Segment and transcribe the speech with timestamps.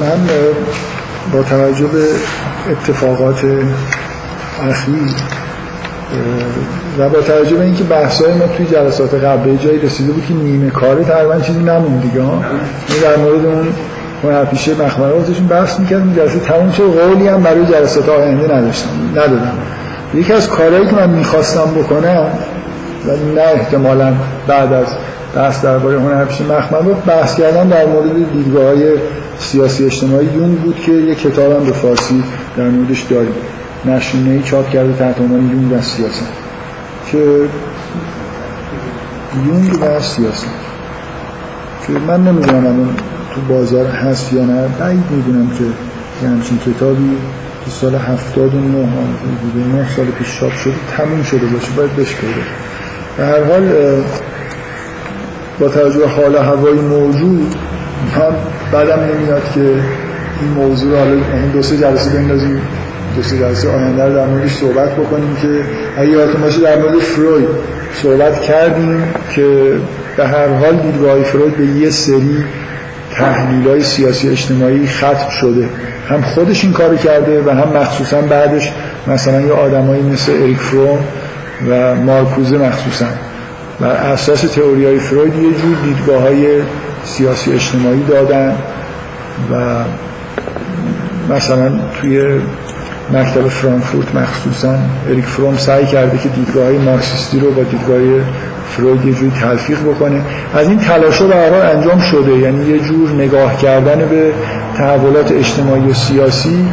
[0.00, 0.28] من
[1.32, 2.04] با توجه به
[2.70, 3.44] اتفاقات
[4.70, 5.14] اخیر
[6.98, 10.70] و با توجه به اینکه بحثای ما توی جلسات قبل جایی رسیده بود که نیمه
[10.70, 12.44] کاره تقریبا چیزی نمون دیگه ها.
[13.02, 13.68] در مورد اون
[14.22, 16.82] اون پیشه مخبره ازشون بحث می‌کردم جلسه تموم شد.
[16.82, 19.58] قولی هم برای جلسات آینده نداشتم ندادم.
[20.14, 22.26] یکی از کارهایی که من می‌خواستم بکنم
[23.06, 24.12] و نه احتمالا
[24.46, 24.86] بعد از
[25.34, 28.92] بحث درباره مخمل بحث کردن در مورد دیدگاه های
[29.38, 32.24] سیاسی اجتماعی یون بود که یک کتاب هم به فارسی
[32.56, 33.34] در موردش داریم.
[33.84, 36.28] نشونه ای چاپ کرده تحت عنوان یون و سیاست
[37.12, 37.18] که
[39.46, 40.46] یون و سیاست
[41.86, 42.96] که من نمی‌دونم الان
[43.34, 44.68] تو بازار هست یا نه.
[44.80, 45.64] بعید می‌دونم که
[46.22, 47.16] یه همچین کتابی
[47.64, 48.88] که سال 79
[49.42, 52.14] بوده 9 سال پیش چاپ شده تموم شده باشه باید بهش
[53.16, 53.72] به هر حال
[55.60, 57.54] با توجه حال هوای موجود
[58.16, 58.36] من
[58.72, 59.60] بعدم نمیاد که
[60.40, 61.16] این موضوع رو حالا
[61.52, 62.60] دو سه جلسه بندازیم
[63.16, 65.48] دو سه جلسه آینده رو در موردش صحبت بکنیم که
[65.98, 67.48] اگه یادتون باشه در مورد فروید
[67.94, 69.02] صحبت کردیم
[69.34, 69.72] که
[70.16, 72.44] به هر حال دیدگاه فروید به یه سری
[73.14, 75.68] تحلیل های سیاسی اجتماعی ختم شده.
[76.08, 78.72] هم خودش این کار کرده و هم مخصوصا بعدش
[79.06, 80.98] مثلا یه آدمایی مثل اریک فروم
[81.68, 83.06] و مارکوزه مخصوصا.
[83.80, 86.62] بر اساس تئوری های فروید یه جور دیدگاه های
[87.04, 88.54] سیاسی اجتماعی دادن
[89.52, 89.84] و
[91.34, 91.70] مثلا
[92.00, 92.40] توی
[93.12, 94.74] مکتب فرانکفورت مخصوصا
[95.08, 98.24] اریک فروم سعی کرده که دیدگاه های مارکسیستی رو با دیدگاه
[98.70, 100.20] فروید یه جوری تلفیق بکنه.
[100.54, 102.32] از این تلاش ها انجام شده.
[102.32, 104.32] یعنی یه جور نگاه کردن به
[104.76, 106.64] تحولات اجتماعی و سیاسی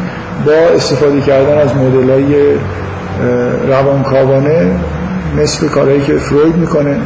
[0.46, 2.56] با استفاده کردن از مدل های
[3.68, 4.72] روانکاوانه
[5.36, 6.98] مثل کارهایی که فروید می‌کنه.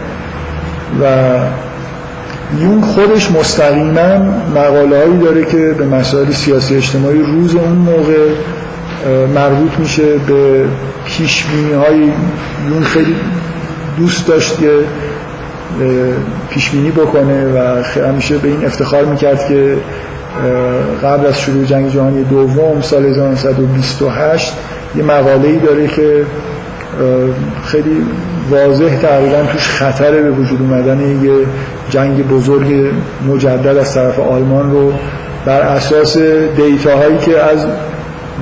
[1.02, 1.06] و
[2.62, 4.18] یون خودش مستقیما
[4.56, 8.30] مقاله هایی داره که به مسائل سیاسی اجتماعی روز اون موقع
[9.36, 10.66] مربوط میشه به
[11.06, 11.46] پیش
[11.88, 11.98] های
[12.70, 13.16] یون خیلی
[13.98, 14.72] دوست داشت که
[16.50, 19.78] پیش بکنه و همیشه به این افتخار می‌کرد که
[21.04, 24.54] قبل از شروع جنگ جهانی دوم سال 1928
[24.96, 26.26] یه مقاله ای داره که
[27.66, 28.06] خیلی
[28.50, 31.32] واضح تقریبا توش خطر به وجود اومدن یه
[31.90, 32.92] جنگ بزرگ
[33.28, 34.94] مجدد از طرف آلمان رو
[35.46, 36.18] بر اساس
[36.58, 37.66] دیتاهایی که از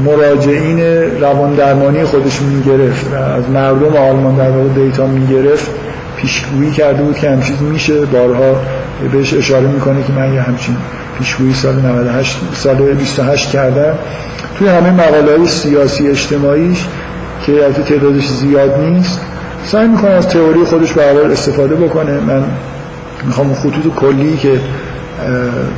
[0.05, 0.79] مراجعین
[1.21, 5.71] روان درمانی خودش می‌گرفت از مردم آلمان در واقع دیتا می‌گرفت
[6.17, 8.05] پیشگویی کرده بود که همچین میشه.
[8.05, 8.55] بارها
[9.11, 10.75] بهش اشاره می‌کنه که من یه همچین
[11.17, 13.93] پیشگویی سال 98 سال 28 کردم.
[14.57, 16.85] توی همه مقاله سیاسی اجتماعیش
[17.45, 19.21] که از تعدادش زیاد نیست.
[19.65, 22.11] سعی می‌کنه از تئوری خودش به استفاده بکنه.
[22.11, 22.43] من
[23.25, 24.59] می‌خوام خطوط کلی که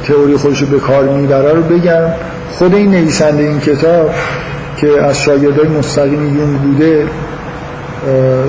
[0.08, 2.04] تئوری خودش رو به کار می‌بره رو بگم.
[2.52, 4.10] خود این نویسنده این کتاب
[4.78, 7.06] که از شاگردای مستقیم یون بوده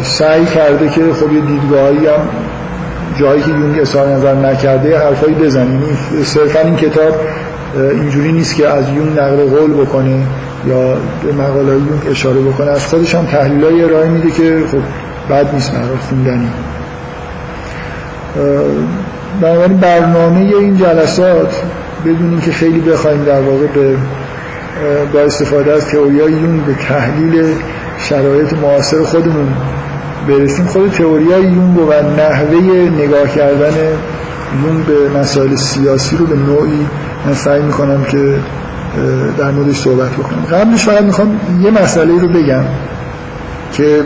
[0.03, 2.29] سعی کرده که خب یه دیدگاهی هم
[3.21, 5.83] جایی که یونگ اظهار نظر نکرده حرفایی بزنیم
[6.25, 7.15] صرفا این کتاب
[7.91, 10.23] اینجوری نیست که از یون نقل قول بکنه.
[10.67, 11.73] یا به مقاله
[12.11, 12.71] اشاره بکنه.
[12.71, 14.83] از خودش هم تحلیل های ارائه میده که خب
[15.33, 16.49] بد نیست برای خوندنی.
[19.41, 21.62] بنابراین برنامه این جلسات
[22.05, 23.97] بدونیم که خیلی بخوایم در واقع به
[25.12, 27.55] با استفاده از تئوری های یون به تحلیل
[27.99, 29.49] شرایط معاصر خودمون
[30.29, 32.61] برسیم خود تئوری های یونگ و نحوه
[32.99, 33.75] نگاه کردن
[34.65, 36.87] یون به مسائل سیاسی رو به نوعی
[37.27, 38.34] من سعی می‌کنم که
[39.38, 42.64] در موردش صحبت بکنم قبلش فقط می‌خوام یه مسئله رو بگم
[43.72, 44.00] که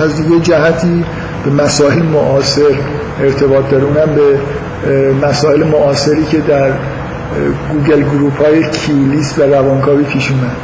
[0.00, 1.04] از یه جهتی
[1.44, 2.62] به مسائل معاصر
[3.20, 3.84] ارتباط داره.
[3.84, 4.38] اونم به
[5.26, 6.70] مسائل معاصری که در
[7.72, 10.56] Google Group های کیلیس و روانکاوی پیش اومد.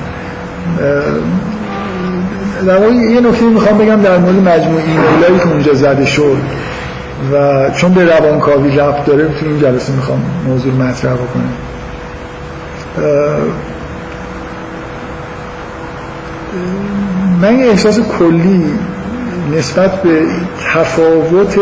[2.67, 6.37] در یه نکته می‌خوام بگم در مورد مجموع ایمیلایی که اونجا زده شد
[7.33, 11.53] و چون به روانکاوی رفت داره تو این جلسه می‌خوام موضوع مطرح بکنم.
[17.43, 18.65] من احساس کلی
[19.59, 20.21] نسبت به
[20.75, 21.59] تفاوت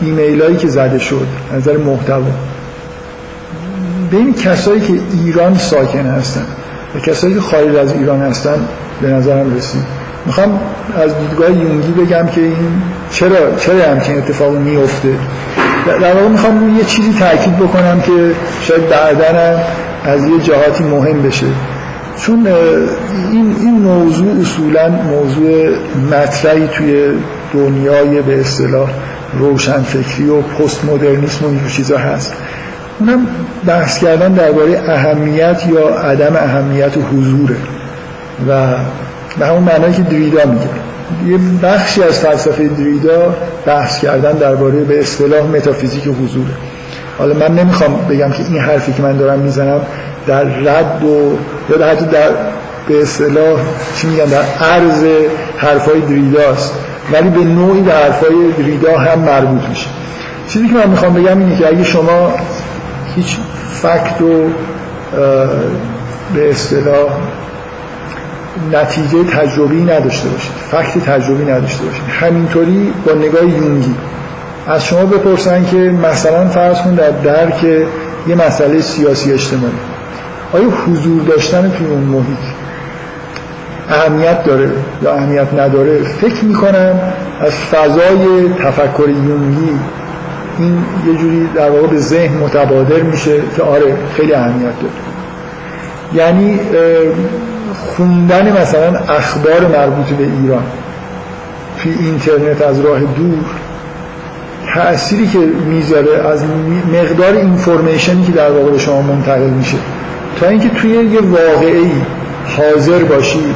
[0.00, 2.30] ایمیل هایی که زده شد نظر محتوا.
[4.10, 4.92] بین کسایی که
[5.24, 6.46] ایران ساکن هستن
[6.94, 8.68] و کسایی که خارج از ایران هستن
[9.02, 9.82] به نظرم رسید.
[10.26, 10.60] می‌خوام
[10.96, 15.08] از دیدگاه یونگی بگم که این چرا چرا همچین اتفاقی میفته؟
[15.86, 19.58] در واقع می‌خوام یه چیزی تاکید بکنم که شاید بعدا
[20.04, 21.46] از یه جهاتی مهم بشه.
[22.16, 22.46] چون
[23.32, 25.68] این, این موضوع اصولا موضوع
[26.12, 27.08] مطرحی توی
[27.54, 28.90] دنیای به اصطلاح
[29.38, 32.32] روشنفکری و پست مدرنیسم و این چیزا هست.
[33.00, 33.26] اونم
[33.66, 37.56] بحث کردن درباره اهمیت یا عدم اهمیت حضوره.
[38.48, 38.74] و
[39.38, 40.68] به همون معنایی که دریدا میگه.
[41.26, 43.34] یه بخشی از فلسفه دریدا
[43.66, 46.50] بحث کردن درباره به اصطلاح متافیزیک حضوره.
[47.18, 49.80] حالا من نمی‌خوام بگم که این حرفی که من دارم می‌زنم
[50.26, 51.38] در رد و
[51.70, 52.28] یا حتی در
[52.88, 53.58] به اصطلاح
[53.96, 55.04] چی میگن در عرض
[55.56, 56.74] حرفای دریداست.
[57.12, 59.86] ولی به نوعی به حرفای دریدا هم مربوط میشه.
[60.48, 62.32] چیزی که من می‌خوام بگم اینه که اگه شما
[63.14, 63.36] هیچ
[63.72, 64.50] فکت و
[66.34, 67.10] به اصطلاح
[68.72, 72.02] نتیجه تجربی نداشته باشید فکت تجربی نداشته باشید.
[72.20, 73.94] همینطوری با نگاه یونگی.
[74.68, 77.64] از شما بپرسن که مثلا فرض کن در درک
[78.28, 79.72] یه مسئله سیاسی اجتماعی
[80.52, 82.38] آیا حضور داشتن توی اون محیط
[83.88, 84.70] اهمیت داره
[85.02, 87.00] یا اهمیت نداره؟ فکر می‌کنم
[87.40, 89.78] از فضای تفکر یونگی
[90.58, 94.94] این یه جوری در واقع به ذهن متبادر میشه که آره خیلی اهمیت داره.
[96.14, 96.60] یعنی
[97.74, 100.64] خوندن مثلا اخبار مربوط به ایران
[101.82, 103.44] توی اینترنت از راه دور
[104.74, 106.44] تأثیری که می‌ذاره از
[106.92, 109.76] مقدار اینفورمیشنی که در واقع به شما منتقل میشه.
[110.40, 111.92] تا اینکه توی یه واقعی
[112.56, 113.54] حاضر باشی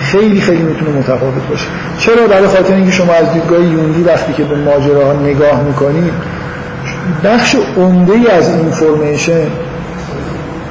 [0.00, 1.66] خیلی خیلی می‌تونه متفاوت باشه.
[1.98, 6.12] چرا؟ برای خاطر اینکه شما از دیدگاه یونگی وقتی که به ماجراها نگاه می‌کنید
[7.24, 9.46] بخش عمده ای از اینفورمیشن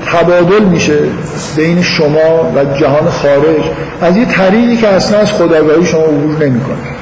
[0.05, 0.97] تبادل میشه
[1.55, 3.63] بین شما و جهان خارج.
[4.01, 6.96] از یه طریقی که اصلا از خداگاهی شما عبور نمی‌کنه.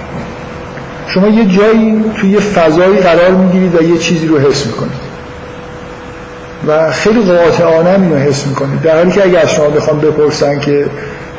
[1.08, 5.06] شما یه جایی توی یه فضایی قرار می‌گیرید و یه چیزی رو حس می‌کنید.
[6.68, 8.82] و خیلی قاطعانه اینو حس می‌کنید.
[8.82, 10.86] در حالی که اگر از شما بخوام بپرسن که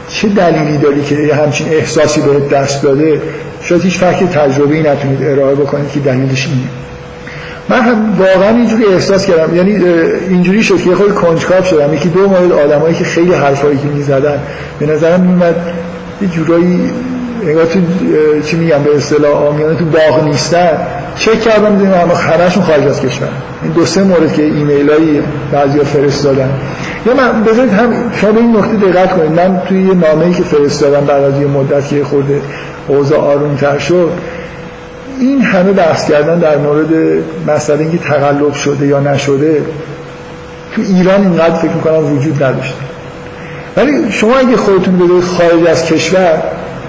[0.09, 3.21] چه دلیلی داری که یه همچین احساسی بهت دست داده
[3.63, 6.69] شاید هیچ فکر تجربه‌ای نتونید ارائه بکنید که دلیلش اینه.
[7.69, 9.57] من هم واقعا اینجوری احساس کردم.
[9.57, 9.85] یعنی
[10.29, 11.95] اینجوری شد که خود کنجکاو شدم.
[11.95, 14.39] یکی دو مورد آدمایی که خیلی حرفایی که می‌زدن
[14.79, 15.55] به نظرم میومد
[16.23, 16.91] یه جورایی
[17.47, 17.81] انگار تو
[18.45, 20.79] چی میگم به اصطلاح آمیانه تو باغ نیستن
[21.17, 23.29] چک کردم دیدم اما همشون خارج از کشور.
[23.63, 25.23] این دو سه مورد که ایمیل هایی
[25.53, 26.51] بعضی فرستادن.
[27.07, 29.33] یا من بذارید هم شما به این نکته دقت کنید.
[29.33, 32.41] من توی یه نامه‌ای که فرستادم بعد از یه مدت که خورده
[32.89, 34.11] اوضاع آرومتر شد
[35.21, 36.89] این همه بحث کردن در مورد
[37.47, 39.63] مسئله اینکه تقلب شده یا نشده
[40.75, 42.75] تو ایران اینقدر فکر می‌کنم وجود نداشته.
[43.77, 46.43] ولی شما اگه خودتون بذارید خارج از کشور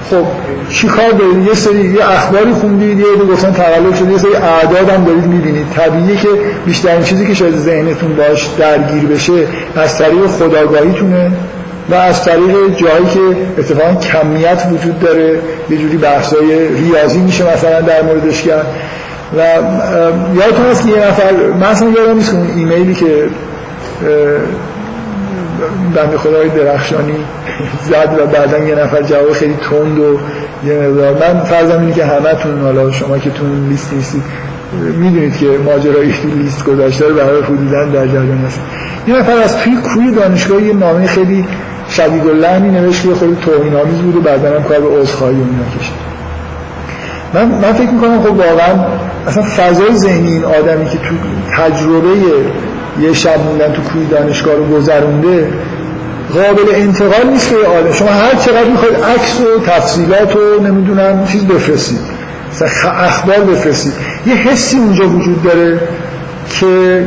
[0.10, 0.26] خب
[0.70, 5.04] چیکار دارید؟ یه سری یه اخباری خوندید یه گفتن تقلب شده یه سری اعداد هم
[5.04, 5.70] دارید می‌بینید.
[5.70, 6.28] طبیعیه که
[6.66, 9.34] بیشترین چیزی که شاید ذهنتون باش درگیر بشه
[9.76, 11.32] از طریق خداگاهیتونه
[11.90, 13.20] و از طریق جایی که
[13.58, 15.40] اتفاقا کمیت وجود داره
[15.70, 18.68] یه جوری بحثای ریاضی میشه مثلا در موردش کرد.
[19.38, 19.42] و
[20.36, 23.06] یادتون هست که یه نفر من اصلا یادم نیست اون ایمیلی که
[25.96, 27.16] بند خدای درخشانی
[27.84, 30.20] زد و بعدا یه نفر جواب خیلی تند و
[30.66, 31.14] یه مقدار.
[31.14, 34.24] من فرضم اینه که همتون حالا شما که تو لیست نیستید
[35.00, 38.60] می‌دونید که ماجرایی تو لیست گذاشته رو برای حدودا در جریان هست.
[39.08, 41.46] یه نفر از توی کوی دانشگاه یه نامه خیلی
[41.90, 45.38] شدید لحنی نوشت که خیلی توهین آمیز بود و بعدا هم کار به عذرخواهی و
[45.38, 46.08] اینا کشید.
[47.34, 48.86] من, من فکر می‌کنم خب واقعا
[49.28, 51.16] اصلا فضای ذهنی این آدمی که تو
[51.58, 52.10] تجربه
[53.02, 55.48] یه شب موندن تو کوی دانشگاه رو گذرونده
[56.34, 57.92] قابل انتقال نیست که آدم.
[57.92, 62.18] شما هر چقدر می‌خواید عکس و تفصیلات و نمی‌دونم چیز بفرستید
[62.86, 63.94] اخبار بفرستید
[64.26, 65.80] یه حسی اونجا وجود داره
[66.60, 67.04] که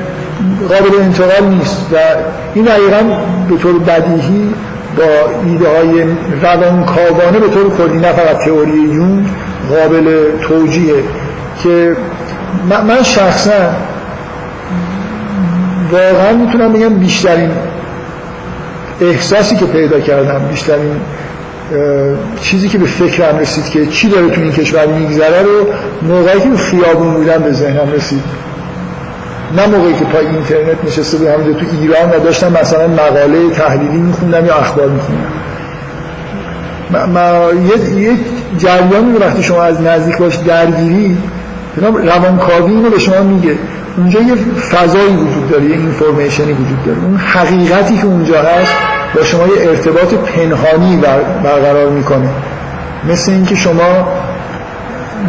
[0.69, 1.87] قابل انتقال نیست.
[1.93, 1.97] و
[2.55, 3.03] این دقیقا
[3.50, 4.55] به طور بدیهی
[4.97, 5.05] با
[5.47, 6.05] ایده های
[6.43, 9.26] روانکاوانه به طور کلی نه فقط تئوری یون
[9.69, 10.95] قابل توجیه
[11.62, 11.97] که
[12.88, 13.53] من شخصا
[15.92, 17.50] واقعا می‌تونم بگم بیشترین
[19.00, 21.00] احساسی که پیدا کردم بیشترین
[22.42, 25.66] چیزی که به فکرم رسید که چی داره تو این کشور میگذره رو
[26.02, 28.23] موقعی که خیابون بودم به ذهنم رسید.
[29.56, 34.47] نه موقعی که پای اینترنت نشسته بودم تو ایران و داشتم مثلا مقاله تحلیلی میخوندم
[34.47, 35.30] یا اخبار میخوندم.
[37.12, 37.52] ما
[38.00, 38.12] یه
[38.59, 41.18] جریانی وقتی شما از نزدیک باش درگیری
[41.76, 43.54] روانکاوی اینو به شما میگه.
[43.97, 44.35] اونجا یه
[44.70, 46.99] فضایی وجود داره یه اینفورمیشنی وجود داره.
[46.99, 48.73] اون حقیقتی که اونجا هست
[49.14, 50.97] با شما یه ارتباط پنهانی
[51.44, 52.28] برقرار می‌کنه.
[53.09, 54.09] مثل اینکه شما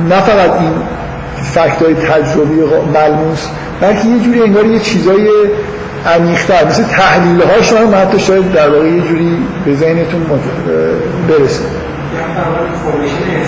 [0.09, 0.73] نه فقط این
[1.43, 2.55] فکت های تجربی
[2.93, 3.47] ملموس
[3.81, 5.27] بلکه یه جوری انگار یه چیزای
[6.15, 10.21] عمیق‌تر مثل تحلیل ها شما حتی شاید در واقع یه جوری به ذهنتون
[11.29, 11.63] برسه.
[12.13, 13.43] یعنی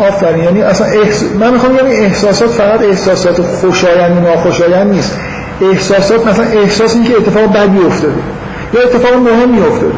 [0.00, 1.22] آفرین یعنی اصلا احس...
[1.40, 5.18] من می‌خوام یعنی احساسات فقط احساسات خوشایند و ناخوشایند نیست.
[5.72, 8.14] احساسات مثلا احساس این که اتفاق بدی افتاده
[8.74, 9.94] یا اتفاق مهمی افتاده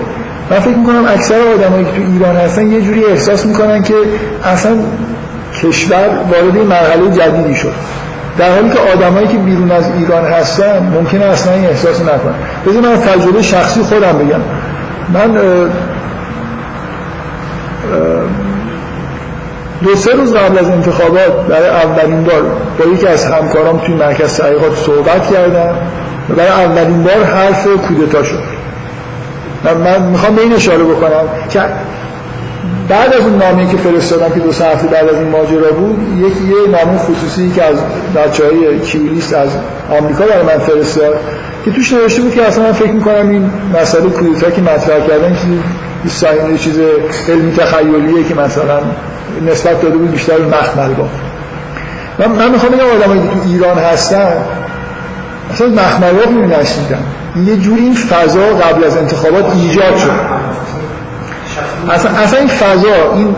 [0.51, 3.95] من فکر می‌کنم اکثر آدمایی که تو ایران هستن یه جوری احساس می‌کنن که
[4.45, 4.73] اصلا
[5.63, 7.73] کشور وارد مرحله جدیدی شد.
[8.39, 12.35] در حالی که آدمایی که بیرون از ایران هستن ممکنه اصلا این احساس نکنن.
[12.67, 14.41] بذار من تجربه شخصی خودم بگم.
[15.15, 15.39] من
[19.83, 22.43] دو سه روز قبل از انتخابات برای اولین بار
[22.79, 25.75] با یکی از همکارام توی مرکز تحقیقات صحبت کردم
[26.31, 28.57] و برای اولین بار حرف کودتا شد.
[29.85, 31.61] من می‌خوام به این اشاره بکنم که
[32.89, 35.99] بعد از اون نامه که فرستادم که دو سه هفته بعد از این ماجرا بود
[36.19, 37.77] یک یه نامه خصوصی که از
[38.17, 39.49] بچه های کیولیست از
[40.01, 41.15] آمریکا برای من فرستاد
[41.65, 45.37] که توش نوشته بود که اصلا من فکر می‌کنم این مسئله کودتا که مطرح کردن
[45.37, 46.81] چیزی چیز
[47.29, 48.79] علمی تخیلیه که مثلا
[49.43, 51.09] نسبت داده بود بیشتر مخمل با
[52.19, 54.33] من, من می‌خوام بگم آدمایی که تو ایران هستن
[55.53, 56.99] اصلا مخمل با نشیدن
[57.47, 60.11] یه جوری این فضا قبل از انتخابات ایجاد شد.
[61.91, 63.37] اصلا, اصلا این فضا این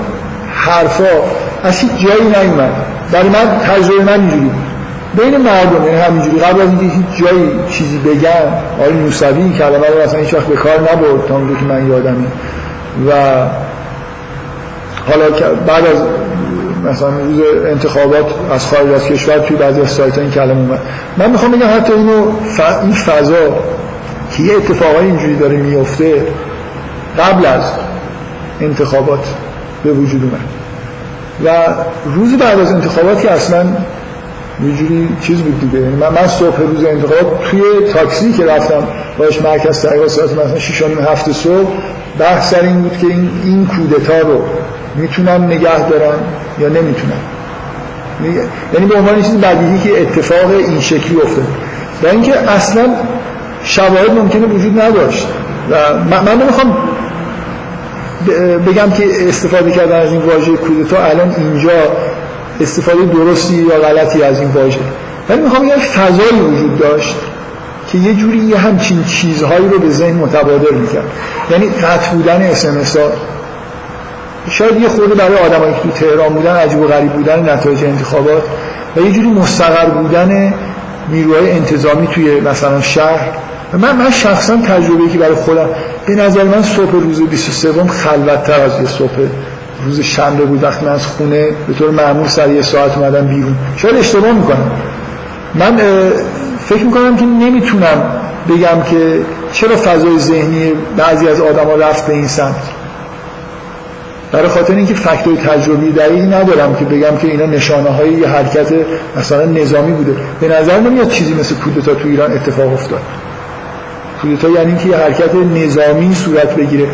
[0.55, 1.05] حرفا
[1.65, 2.73] از هیچ جایی نیومد.
[3.13, 4.51] برای من تجربه من اینجوری
[5.15, 6.39] بین مردم یعنی همینجوری.
[6.39, 10.57] قبل از اینکه هیچ جایی چیزی بگن آقای موسوی کلمه رو اصلا هیچ وقت به
[10.57, 12.27] کار نبرد تا اونجا که من یادمه.
[13.09, 13.13] و
[15.11, 15.25] حالا
[15.67, 15.97] بعد از
[16.85, 20.81] مثلا روز انتخابات از خارج از کشور توی بعضی از سایت این کلمه اومد.
[21.17, 22.61] من می‌خوام بگم حتی اینو ف...
[22.83, 23.55] این فضا
[24.37, 26.27] که یه اتفاقای اینجوری داره میفته
[27.19, 27.63] قبل از
[28.61, 29.25] انتخابات
[29.85, 30.41] به وجود اومد.
[31.45, 31.75] و
[32.15, 33.67] روز بعد از انتخابات که اصلا
[34.65, 35.79] یه جوری چیز بود دیگه.
[35.79, 37.63] یعنی من, من صبح روز انتخابات توی
[37.93, 38.83] تاکسی که رفتم
[39.19, 41.69] باش مرکز تحقیق ساعت مثلا 6 هفته صبح
[42.19, 44.43] بحث سر این بود که این این کودتا رو
[45.01, 46.15] می‌تونن نگه دارن
[46.59, 47.21] یا نمی‌تونن.
[48.75, 51.47] یعنی به عنوان چیز بدیهی که اتفاق این شکلی افتاد
[52.03, 52.89] و اینکه اصلا
[53.65, 55.29] شواهد ممکنه وجود نداشت.
[55.71, 55.75] و
[56.25, 56.77] من نمی‌خوام
[58.67, 61.71] بگم که استفاده کردن از این واژه کودتا الان اینجا
[62.61, 64.81] استفاده درستی یا غلطی از این واژه.
[65.29, 67.15] ولی می‌خوام یه فضایی وجود داشت
[67.93, 71.11] که یه جوری یه همچین چیزهایی رو به ذهن متبادر می‌کرد.
[71.51, 73.03] یعنی قطع بودن اسمس ها
[74.51, 78.43] شاید یه خورده برای آدمایی که تو تهران بودن عجیب و غریب بودن نتایج انتخابات
[78.97, 80.55] و یه جوری مستقر بودن
[81.09, 83.29] نیروهای انتظامی توی مثلا شهر.
[83.73, 85.69] من من شخصا تجربه که برای خودم
[86.07, 89.17] به نظر من صبح روز 23 خلوتتر از یه صبح
[89.85, 90.63] روز شنبه بود.
[90.63, 93.55] وقتی من از خونه به طور معمول سر یه ساعت اومدم بیرون.
[93.77, 94.71] شاید اشتباه می‌کنم.
[95.55, 95.77] من
[96.59, 98.03] فکر می‌کنم که نمی‌تونم
[98.49, 99.21] بگم که
[99.53, 102.78] چرا فضای ذهنی بعضی از آدم ها رفت به این سمت.
[104.33, 108.67] برای خاطر اینکه فکتور تجربی دقیقی ندارم که بگم که اینا نشانه های یه حرکت
[109.17, 110.17] مثلا نظامی بوده.
[110.41, 113.01] به نظر نمیاد چیزی مثل کودتا تو ایران اتفاق افتاد.
[114.23, 116.87] کودتا یعنی که یه حرکت نظامی صورت بگیره.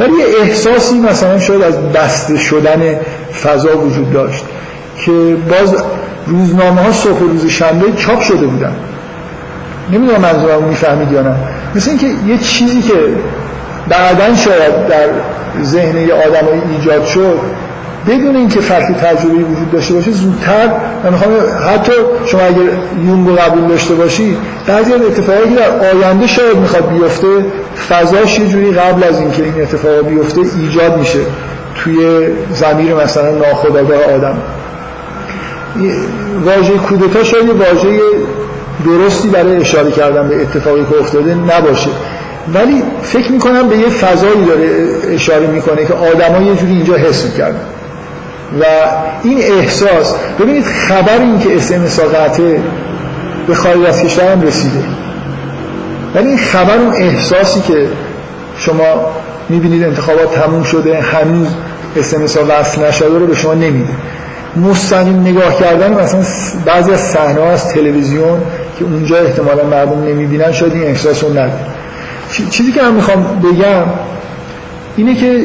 [0.00, 2.96] ولی یه احساسی مثلا شاید از بسته شدن
[3.42, 4.44] فضا وجود داشت
[5.04, 5.12] که
[5.50, 5.76] باز
[6.26, 8.72] روزنامه ها صبح روز شنبه چاپ شده بودن.
[9.92, 11.34] نمی‌دونم منظورم می‌فهمید یا نه.
[11.74, 12.94] مثل اینکه یه چیزی که
[13.88, 15.08] بعدا شاید در
[15.62, 17.40] ذهن یه آدمایی ایجاد شد
[18.08, 20.68] بدون اینکه فرقی تجربی وجود داشته باشه زودتر
[21.04, 21.32] من می‌خوام
[21.74, 21.92] حتی
[22.26, 22.58] شما اگر
[23.06, 27.44] یونگ قبول داشته باشی بعضی از اتفاقی که در آینده شاید می‌خواد بیفته
[27.88, 31.18] فضاش یه جوری قبل از اینکه این اتفاق بیفته ایجاد میشه
[31.74, 34.38] توی زمیر مثلا ناخودآگاه آدم.
[36.44, 37.98] واژه کودتا شاید واژه
[38.84, 41.90] درستی برای اشاره کردن به اتفاقی که افتاده نباشه.
[42.54, 44.68] ولی فکر می‌کنم به یه فضایی داره
[45.14, 47.60] اشاره می‌کنه که آدما یه جوری اینجا حس می‌کردن.
[48.60, 48.64] و
[49.22, 52.60] این احساس ببینید خبر این که اسم قطعه
[53.46, 54.84] به خارج از کشور هم رسیده.
[56.14, 57.86] ولی این خبر اون احساسی که
[58.58, 59.10] شما
[59.48, 61.48] می‌بینید انتخابات تموم شده هنوز
[61.96, 63.92] اسمس وصل نشده رو به شما نمیده.
[64.56, 66.20] مستقیم نگاه کردن مثلا
[66.66, 68.40] بعضی از صحنه از تلویزیون
[68.78, 71.52] که اونجا احتمالا مردم نمی‌بینن شاید این احساس رو نده
[72.50, 73.84] چیزی که من می‌خوام بگم
[74.96, 75.44] اینه که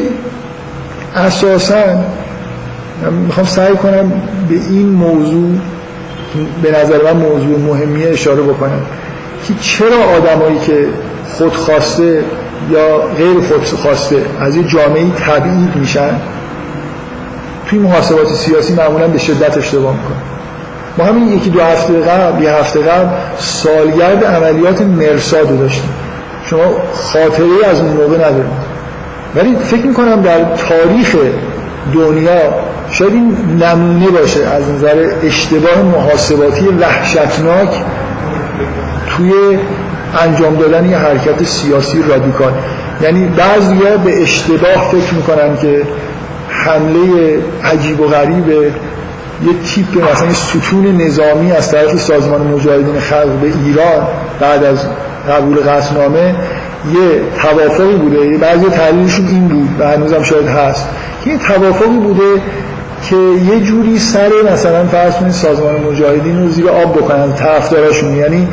[1.16, 1.84] اساسا
[3.28, 4.12] می‌خوام سعی کنم
[4.50, 5.58] به این موضوع
[6.64, 8.82] به نظر من موضوع مهمیه اشاره بکنم
[9.48, 10.88] که چرا آدمایی که
[11.38, 12.24] خودخواسته
[12.72, 16.20] یا غیر خودخواسته از یه جامعه تبعید میشن
[17.70, 20.22] توی محاسبات سیاسی معمولا به شدت اشتباه می‌کنن.
[20.98, 25.90] ما همین یکی دو هفته قبل یه هفته قبل سالگرد عملیات مرساد داشتیم.
[26.50, 26.62] شما
[26.94, 28.66] خاطره از اون موقع ندارید.
[29.36, 31.16] ولی فکر می‌کنم در تاریخ
[31.94, 32.54] دنیا
[32.92, 37.70] شاید این نمونه باشه از نظر اشتباه محاسباتی وحشتناک
[39.10, 39.32] توی
[40.24, 42.52] انجام دادن یه حرکت سیاسی رادیکال.
[43.02, 45.82] یعنی بعضی به اشتباه فکر می‌کنن که
[46.50, 53.48] حمله عجیب و غریب یه تیپ مثلا ستون نظامی از طرف سازمان مجاهدین خلق به
[53.66, 54.08] ایران
[54.40, 54.86] بعد از
[55.30, 56.36] قبول قصنامه
[56.94, 60.90] یه توافقی بوده یه بعضی تحلیلشون این بود و هنوزم شاید هست.
[61.24, 62.42] که یه توافقی بوده
[63.10, 63.16] که
[63.52, 68.16] یه جوری سر مثلا فرض سازمان مجاهدین رو زیر آب بکنن طرفداراشون.
[68.16, 68.48] یعنی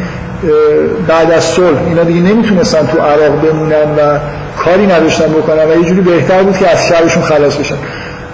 [1.09, 4.19] بعد از صلح اینا دیگه نمی‌تونستن تو عراق بمونن و
[4.59, 7.77] کاری نداشتن بکنن و یه جوری بهتر بود که از شرشون خلاص بشن.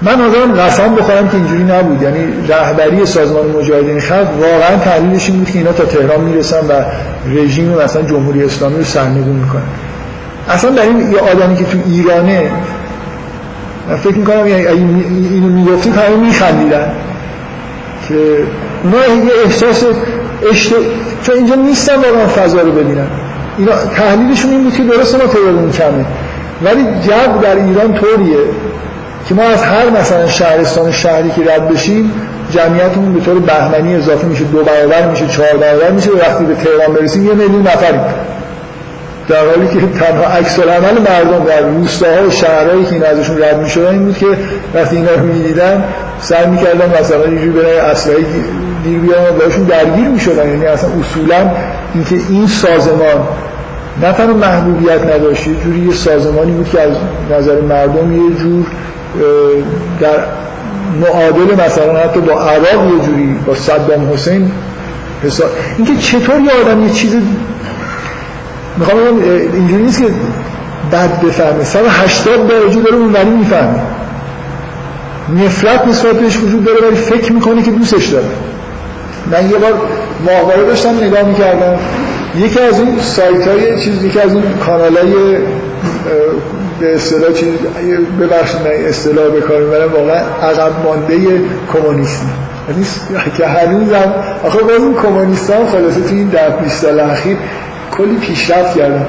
[0.03, 2.03] من آدم قسم بخورم که اینجوری نبود.
[2.03, 6.73] یعنی رهبری سازمان مجاهدین خلق واقعا تحلیلش این بود که اینا تا تهران می‌رسن و
[7.27, 9.63] رژیم مثلا جمهوری اسلامی رو سرنگون می‌کنن.
[10.49, 12.51] اصلا در این یه آدمی که تو ایرانه
[13.89, 14.67] من فکر می‌کنم یعنی
[15.31, 16.93] اینو می‌گفتید همه میخندیدن.
[18.09, 18.15] که
[18.85, 19.85] اونا یه احساس
[20.51, 20.73] اشت...
[21.23, 23.07] چون اینجا نیستن واقعا فضا رو ببینن.
[23.59, 26.05] اینا تحلیلشون این بود که درسته ما تعدادمون کمه.
[26.63, 28.39] ولی جو در ایران طوریه.
[29.29, 32.13] که ما از هر مثلا شهرستان شهری که رد بشیم
[32.51, 36.11] جمعیتمون به طور بهمنی اضافه میشه دو برابر میشه چهار برابر میشه.
[36.11, 38.01] و وقتی به تهران برسیم یه میلیون نفریم.
[39.29, 43.59] در حالی که تنها عکس عمل مردم در روستاها و شهرهایی که این ازشون رد
[43.59, 44.27] می‌شدن این بود که
[44.75, 45.85] وقتی اینا رو می‌دیدن
[46.21, 48.17] سعی می‌کردن مثلا اینجوری برای اسلحه
[48.85, 50.49] گیر بیارن باشون درگیر می‌شدن.
[50.49, 51.51] یعنی اصلا اصولا
[51.95, 53.29] اینکه این سازمان
[54.03, 56.97] نه تنها محبوبیت نداشت یه جوری یه سازمانی بود که از
[57.31, 58.67] نظر مردم یه جور
[60.01, 60.19] در
[61.01, 64.51] معادل مثلا حتی با عراق یه جوری با صدام حسین
[65.25, 65.49] حساب.
[65.77, 67.17] اینکه چطور یه آدم یه چیز
[68.79, 68.99] می‌خوام
[69.53, 70.09] اینجوری نیست که
[70.93, 71.65] بد بفهمه.
[71.65, 73.81] 180 درجه داره اون ولی می‌فهمه.
[75.37, 78.25] نفرت نسبت بهش وجود داره ولی فکر می‌کنه که دوستش داره.
[79.33, 79.73] من یه بار
[80.27, 81.79] ماهواره داشتم نگاه می‌کردم.
[82.37, 85.37] یکی از این سایت های چیز یکی از این کانال های
[86.81, 87.49] به اصطلاح چیز
[88.21, 91.41] ببخشید من اصطلاح بکار می‌برم واقعا عقب مانده
[91.73, 92.27] کمونیسم.
[92.69, 92.87] یعنی
[93.37, 94.15] که هنوزم
[94.45, 97.37] آخه باز این کمونیست هم خلاصه تو این ده 20 سال اخیر
[97.91, 99.07] کلی پیشرفت کردن.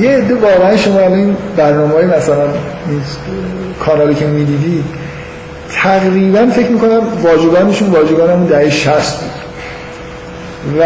[0.00, 2.42] یه عده واقعا شما این برنامه های مثلا
[2.88, 3.00] این
[3.86, 4.84] کانالی که می‌دیدی
[5.82, 9.30] تقریبا فکر می‌کنم واجبانشون واجبان همون دهه شست بود.
[10.80, 10.84] و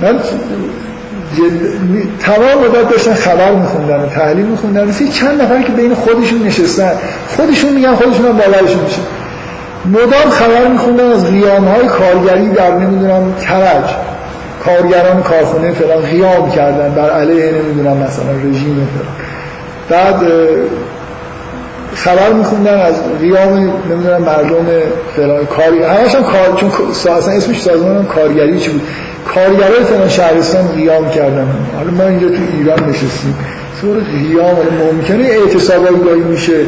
[0.00, 0.18] من
[2.22, 4.88] تمام مدت داشتن خبر میخوندن و تحلیل میخوندن.
[4.88, 6.92] مثل چند نفر که بین خودشون نشستن.
[7.28, 9.00] خودشون میگن خودشون هم باورشون میشه
[9.86, 13.84] مدام خبر میخوندن از قیام های کارگری در نمی‌دونم کرج.
[14.64, 16.94] کارگران کارخونه فلان قیام کردن.
[16.94, 19.14] بر علیه نمی‌دونم مثلا رژیم فلان.
[19.88, 20.22] بعد
[21.94, 24.66] خبر میخوندن از قیام نمی‌دونم مردم
[25.16, 25.82] فلان کاری.
[25.82, 28.82] همش هم کار چون اصلا اسمش سازمان کارگری چی بود؟
[29.26, 31.46] کارگرای فلان شهرستان قیام کردن.
[31.76, 33.34] حالا ما اینجا تو ایران نشستیم.
[33.80, 34.56] طور قیام
[34.92, 36.60] ممکنه اعتصابایی گاهی میشه.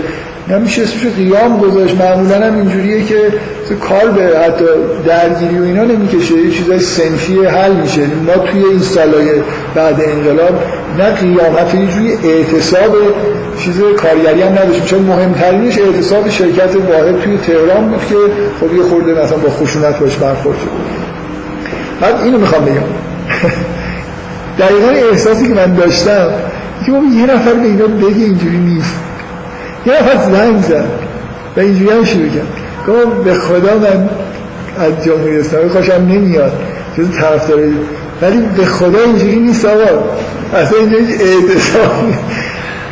[0.49, 1.95] نمیشه اسمش قیام گذاشت.
[2.01, 3.17] معمولا هم اینجوریه که
[3.89, 4.65] کار به حتی
[5.07, 6.35] درگیری و اینا نمی‌کشه.
[6.35, 8.01] یه چیزای سنفی حل میشه.
[8.01, 9.31] ما توی این سالای
[9.75, 10.63] بعد انقلاب
[10.99, 12.97] نه قیام حتی یه جوری اعتصاب
[13.59, 14.85] چیز کارگری هم نداشتیم.
[14.85, 18.15] چون مهمترینش اعتصاب شرکت واحد توی تهران بود که
[18.61, 21.02] خب یه خورده مثلا با خشونت باش برخورد شد.
[22.03, 22.75] بعد اینو می‌خوام بگم.
[24.59, 26.31] دقیقا احساسی که من داشتم
[26.87, 28.95] که یه نفر به اینا بگه اینجوری نیست.
[29.87, 30.89] یه نفر زنگ زد
[31.57, 32.47] و اینجوری هم شروع کرد.
[32.89, 34.09] گفت به خدا من
[34.79, 36.53] از جمهوری اسلامی خوشم نمیاد.
[36.99, 37.71] جز طرف داره
[38.23, 40.05] ولی به خدا اینجوری نیست آقا.
[40.55, 41.93] اصلا اینجوری اعتصاب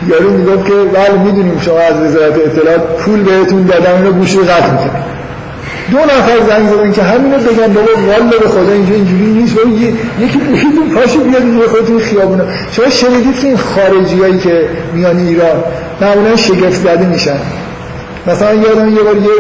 [0.08, 4.72] یارو می‌گفت که بله می‌دونیم شما از وزارت اطلاعات پول بهتون دادن رو گوش قطع
[4.72, 5.02] می‌کنه
[5.90, 9.70] دو نفر زنگ زدن که همینو بگن بابا والا به خدا اینجا اینجوری نیست؟ بابا
[10.20, 15.18] یکی بگیدون پاشو بیاد اینجا خودتون خیابونه شما شنیدید که این خارجی هایی که میان
[15.18, 15.64] ایران
[16.00, 17.36] معمولا شگفت زده میشن.
[18.26, 19.30] مثلا یادم یه بار یه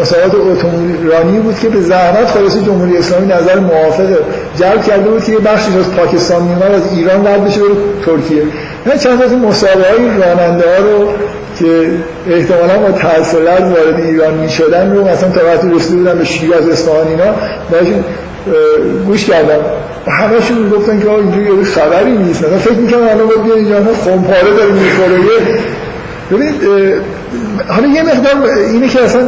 [0.00, 4.06] مسابقات اتومبیل بود که به زحمت خلاص جمهوری اسلامی نظر موافق
[4.58, 7.68] جلب کرده بود که یه بخشی از پاکستان میومد از ایران رد بشه بره
[8.06, 8.42] ترکیه.
[8.86, 11.08] من چند از مسابقه های راننده ها رو
[11.58, 11.90] که
[12.30, 16.68] احتمالا با تحصیلات وارد ایران می شدن رو مثلا تا وقتی رسیده بودن به شیراز
[16.68, 17.34] اصفهان اینا
[19.06, 19.60] گوش کردم.
[20.08, 22.44] همشون گفتن که اینجوری خبری نیست.
[22.44, 25.18] مثلا فکر می‌کنم الان باید بیان اینجا خمپاره داره می‌خوره.
[26.32, 26.54] ببینید
[27.68, 29.22] حالا یه مقدار اینه که اصلا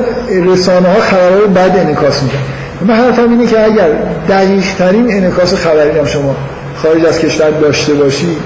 [0.45, 2.40] رسانه ها خبرهای بد انکاس می‌کنن.
[2.87, 3.88] من حرفم اینه که اگر
[4.29, 6.37] دقیق ترین انکاس خبری هم شما
[6.83, 8.37] خارج از کشور داشته باشی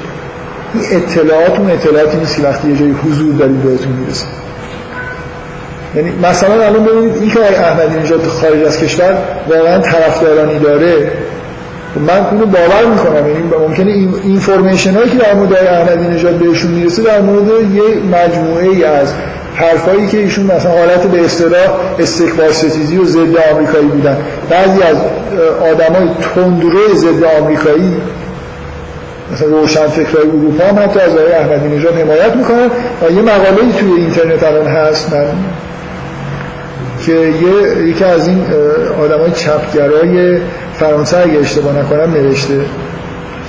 [0.92, 4.26] اطلاعات اون اطلاعاتی نیست که وقتی یه جایی حضور دارید بهتون می‌رسه.
[5.96, 11.12] یعنی مثلا الان ببینید این که احمدی نژاد خارج از کشور واقعا طرفدارانی داره
[12.06, 13.28] من اینو باور می‌کنم.
[13.28, 17.82] یعنی ممکنه این اینفورمیشن هایی که در مورد احمدی نژاد بهشون می‌رسه در مورد یه
[18.12, 19.12] مجموعه ای از
[19.54, 24.16] حرفایی که ایشون مثلا حالت به اصطلاح استکبار ستیزی و ضد آمریکایی بودن.
[24.50, 24.96] بعضی از
[25.60, 27.96] آدمای تندرو ضد آمریکایی
[29.32, 32.66] مثلا روشن فکرهای اروپا هم حتی از آقای احمدی نژاد حمایت می‌کنن
[33.02, 35.26] و یه مقاله توی اینترنت الان هست من
[37.06, 38.44] که یه یکی از این
[39.02, 40.38] آدمای چپگرای
[40.78, 42.60] فرانسه اگه اشتباه نکنم نوشته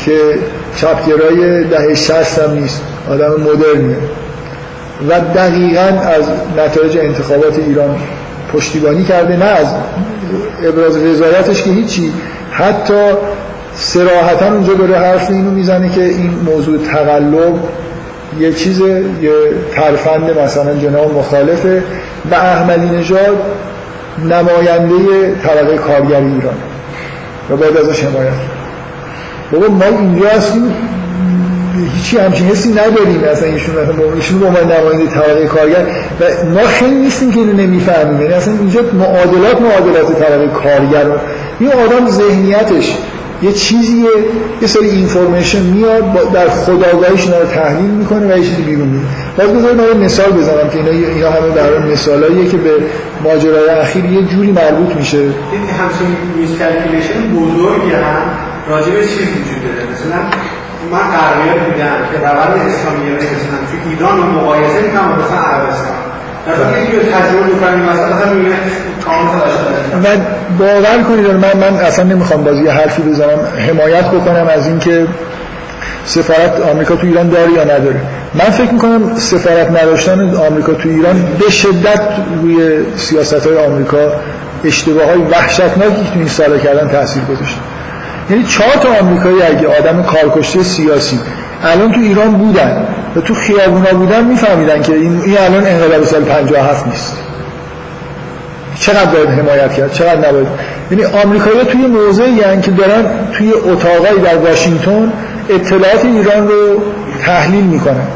[0.05, 0.19] که
[0.75, 3.95] چپگرای دهه 60 هم نیست آدم مدرنه
[5.09, 6.23] و دقیقا از
[6.57, 7.95] نتایج انتخابات ایران
[8.53, 9.67] پشتیبانی کرده نه از
[10.63, 12.13] ابراز رضایتش که هیچی
[12.51, 12.93] حتی
[13.77, 17.53] سراحتا اونجا داره حرف اینو می‌زنه که این موضوع تقلب
[18.39, 19.31] یه چیز یه
[19.75, 21.83] ترفند مثلا جناب مخالفه
[22.31, 23.37] و احمدی نژاد
[24.23, 26.55] نماینده طبقه کارگر ایران.
[27.49, 28.31] و باید ازش حمایت
[29.51, 30.73] بابا ما اینجا هستیم
[31.95, 33.75] هیچی همچین حسی نداریم اصلا ایشون
[34.15, 35.85] ایشون به عنوان نماینده طبقه کارگر.
[36.19, 38.21] و ما خیلی نیستیم که اینو نمی‌فهمیم.
[38.21, 41.05] یعنی اصلا اینجا معادلات معادلات طبقه کارگر
[41.59, 42.97] این آدم ذهنیتش
[43.41, 44.09] یه چیزیه
[44.61, 49.05] یه سری اینفورمیشن میاد در خداگاهیش اینا رو تحلیل می‌کنه و یه چیزی بیرون میاد
[49.37, 52.71] باز بذارید من مثال بزنم که اینا اینا همه در مثالاییه که به
[53.23, 55.17] ماجرای اخیر یه جوری مربوط میشه.
[55.17, 55.31] این
[55.79, 58.23] همچین miscalculation بزرگی هم
[58.69, 59.91] راجع به چیز وجود داره.
[59.93, 60.21] مثلا
[60.91, 66.04] من قرمیات بودم که روند اسلامی مثلا تو ایران رو مقایسه می‌کنم مثلا عربستان.
[70.03, 70.07] و
[70.59, 75.07] باور کنید من من اصلا نمی‌خوام بازی حرفی بزنم حمایت بکنم از اینکه
[76.05, 78.01] سفارت آمریکا تو ایران داره یا نداره.
[78.33, 82.01] من فکر می‌کنم سفارت نداشتن آمریکا تو ایران به شدت
[82.41, 84.11] روی سیاست های آمریکا
[84.65, 87.59] اشتباه های وحشتناکی که تو این سالا کردن تاثیر گذاشته
[88.29, 91.19] یعنی چهار تا آمریکایی اگه آدم کارکشته سیاسی
[91.65, 96.87] الان تو ایران بودن و تو خیابونا بودن میفهمیدن که این, الان انقلاب سال 57
[96.87, 97.17] نیست.
[98.79, 100.47] چقدر باید حمایت کرد؟ چقدر نباید؟
[100.91, 105.13] یعنی آمریکایی‌ها توی موضعی یعنی که دارن توی اتاقایی در واشنگتن
[105.49, 106.81] اطلاعات ایران رو
[107.25, 108.07] تحلیل می‌کنن.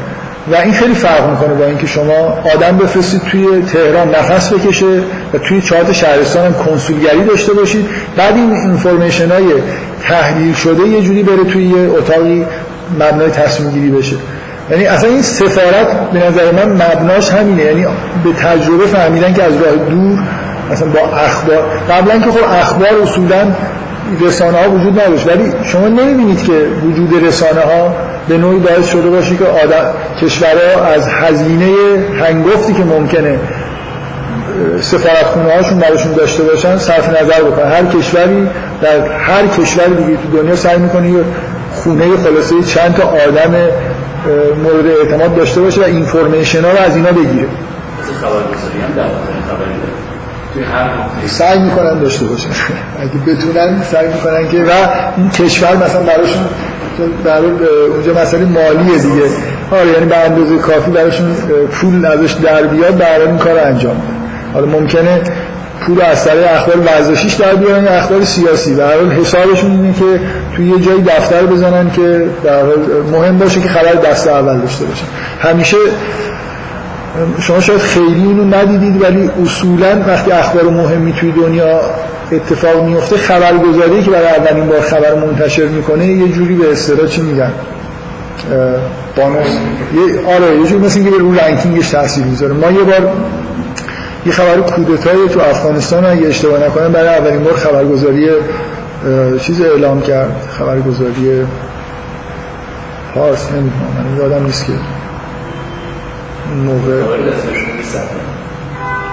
[0.52, 5.02] و این خیلی فرق می‌کنه با اینکه شما آدم بفرستید توی تهران نفس بکشه
[5.34, 7.86] و توی چهار شهرستان هم کنسولگری داشته باشید.
[8.16, 9.44] بعد این اینفورمیشن های
[10.02, 12.46] تحلیل شده یه جوری بره توی یه اتاقی
[12.94, 14.16] مبنای تصمیم گیری بشه.
[14.70, 17.62] یعنی اصلا این سفارت به نظر من مبناش همینه.
[17.62, 17.86] یعنی
[18.24, 20.18] به تجربه فهمیدن که از راه دور
[20.70, 23.46] مثلا با اخبار قبلا که خب اخبار اصولا
[24.20, 26.52] رسانه ها وجود نداشت ولی شما نمی‌بینید که
[26.84, 27.94] وجود رسانه ها
[28.28, 29.90] به نوعی باعث شده باشه که آدم
[30.22, 31.74] کشورها از هزینه
[32.20, 33.38] هنگفتی که ممکنه
[34.80, 37.70] سفارتخونه هاشون براشون داشته باشن صرف نظر بکنن.
[37.70, 38.48] هر کشوری
[38.82, 41.24] در هر کشوری دیگه تو دنیا سعی می‌کنه
[41.82, 43.54] خونه خلاصه چند تا آدم
[44.62, 47.48] مورد اعتماد داشته باشه و اینفورمیشن ها رو از اینا بگیره.
[51.26, 52.48] سعی می‌کنن داشته باشن.
[53.00, 54.70] اگه بتونن سعی می‌کنن که و
[55.16, 56.44] این کشور مثلا براشون
[57.24, 57.50] برای
[57.92, 59.26] اونجا مسئله مالیه دیگه.
[59.70, 61.34] آره یعنی به اندازه کافی براشون
[61.72, 64.02] پول ازش در بیاد برای این کار انجام
[64.54, 65.20] حالا ممکنه
[65.80, 68.74] پول از طریق اخبار ورزشیش در بیارن یا اخبار سیاسی.
[68.74, 70.20] و حال حسابشون اینه که
[70.56, 72.62] توی یه جایی دفتر بزنن که در
[73.12, 75.06] مهم باشه که خبر دست اول داشته باشن
[75.40, 75.76] همیشه
[77.40, 81.80] شما شاید خیلی اینو ندیدید ولی اصولا وقتی اخبار مهمی توی دنیا
[82.32, 87.20] اتفاق میفته خبرگزاری که برای اولین بار خبر منتشر می‌کنه یه جوری به اصطلاح چی
[87.20, 87.52] میگن؟
[89.16, 89.46] بانوس.
[89.46, 92.52] یه آره یه جوری مثل اینکه رو رنکینگش تاثیر می‌ذاره.
[92.52, 93.12] ما یه بار
[94.26, 98.28] یه خبر کودتای تو افغانستان اگه اشتباه نکنم برای اولین بار خبرگزاری
[99.40, 101.46] چیز اعلام کرد خبرگزاری
[103.14, 104.72] پارس نمی‌دونم من یادم نیست که
[106.66, 107.02] موقع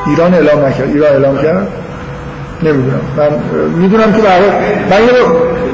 [0.08, 1.67] ایران اعلام نکرد ایران اعلام کرد؟
[2.63, 3.02] نمی‌دونم.
[3.17, 3.30] من
[3.70, 4.50] می‌دونم که برای
[4.89, 5.12] من یه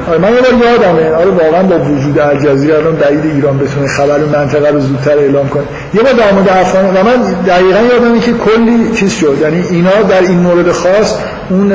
[0.10, 1.12] آره من یه بار یادمه.
[1.16, 5.64] آره واقعا با وجود الجزیره الان بعید ایران بتونه خبر منطقه رو زودتر اعلام کنه.
[5.94, 9.38] یه بار در مورد افغان و من دقیقا یادمه که کلی چیز شد.
[9.42, 11.18] یعنی اینا در این مورد خاص
[11.50, 11.72] اون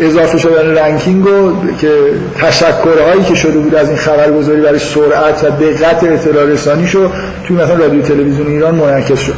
[0.00, 1.90] اضافه شدن رنکینگ و که
[2.40, 7.10] تشکرهایی که شده بود از این خبرگزاری برای سرعت و دقت اطلاع رسانی شو
[7.46, 9.34] توی مثلا رادیو تلویزیون ایران منعکس شد.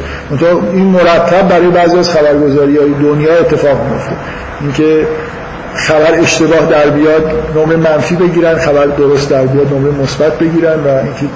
[0.73, 4.13] این مرتب برای بعضی از خبرگزاری های دنیا اتفاق میفته
[4.61, 5.07] اینکه
[5.79, 10.89] خبر اشتباه در بیاد نمره منفی بگیرن خبر درست در بیاد نمره مثبت بگیرن و
[10.89, 11.27] اینکه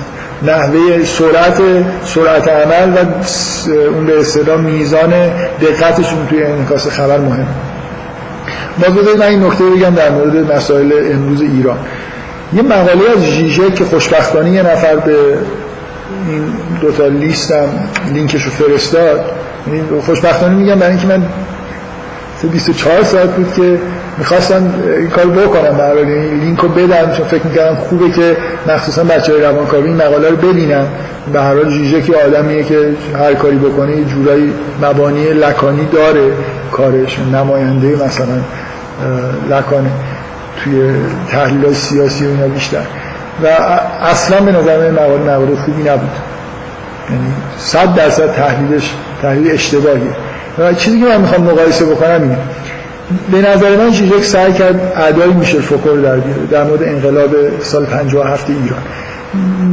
[0.42, 1.60] نحوه سرعت
[2.04, 2.98] سرعت عمل و
[3.94, 5.10] اون به اصطلاح میزان
[5.60, 7.46] دقتشون توی انعکاس خبر مهم.
[8.78, 11.78] باز بذارید من این نکته بگم در مورد مسائل امروز ایران.
[12.52, 15.16] یه مقاله از ژیژه که خوشبختانه یه نفر به
[16.28, 16.44] این
[16.80, 17.68] دوتا لیستم
[18.14, 19.24] لینکش رو فرستاد.
[19.66, 21.22] یعنی خوشبختانه میگم برای اینکه من
[22.52, 23.78] 24 ساعت بود که
[24.18, 28.36] می‌خواستم این کار بکنم در این لینک رو بدم چون فکر می‌کردم خوبه که
[28.68, 30.86] مخصوصا بچه های روانکاوی این مقاله رو ببینن.
[31.32, 36.32] به هر حال جیجه که آدمیه که هر کاری بکنه یه جورایی مبانی لکانی داره
[36.72, 38.40] کارش نماینده مثلا
[39.50, 39.90] لکانه
[40.64, 40.90] توی
[41.30, 42.82] تحلیل سیاسی و اینا بیشتر.
[43.44, 43.46] و
[44.02, 46.10] اصلا به نظر من مقاله مقاله خوبی نبود.
[47.10, 50.10] یعنی صد درصد تحلیلش تحلیل اشتباهیه.
[50.58, 52.38] و چیزی که من می‌خوام مقایسه بکنم اینه.
[53.32, 56.16] به نظر من ژیژک سعی کرد ادای میشل فوکو در
[56.50, 58.82] در مورد انقلاب سال 57 ایران.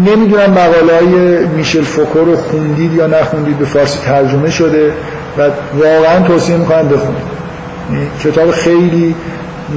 [0.05, 4.93] نمی‌دونم مقاله های میشل فوکو رو خوندید یا نخوندید به فارسی ترجمه شده
[5.37, 5.41] و
[5.73, 7.23] واقعا توصیه می‌کنم بخونید.
[7.91, 9.15] یعنی کتاب خیلی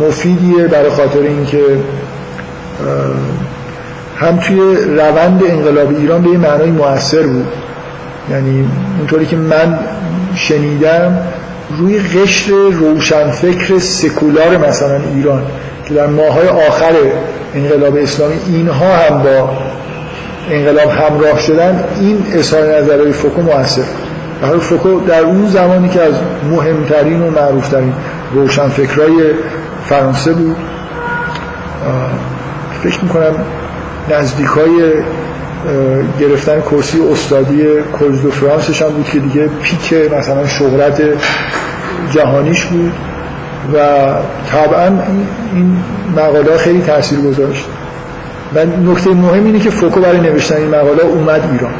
[0.08, 1.62] مفیدیه برای خاطر اینکه
[4.16, 4.58] هم توی
[4.96, 7.46] روند انقلاب ایران به یه معنای موثر بود.
[8.30, 9.78] یعنی اونطوری که من
[10.34, 11.18] شنیدم
[11.78, 15.42] روی قشر روشنفکر سکولار مثلا ایران
[15.88, 16.92] که در ماهای آخر
[17.54, 19.50] انقلاب اسلامی اینها هم با
[20.50, 23.82] انقلاب همراه شدن این اظهار نظرهای فوکو موثر
[24.42, 26.14] در فوکو در اون زمانی که از
[26.50, 27.92] مهمترین و معروفترین
[28.34, 29.22] روشنفکرای
[29.88, 30.56] فرانسه بود
[32.82, 33.34] فکر می‌کنم
[34.10, 34.92] نزدیک های
[36.20, 37.62] گرفتن کرسی استادی
[38.00, 41.02] کلز فرانسش هم بود که دیگه پیک مثلا شهرت
[42.12, 42.92] جهانیش بود
[43.74, 43.78] و
[44.50, 44.86] طبعا
[45.54, 45.76] این
[46.16, 47.64] مقاله خیلی تاثیر گذاشت.
[48.54, 51.72] و نکته مهم اینه که فوکو برای نوشتن این مقاله اومد ایران.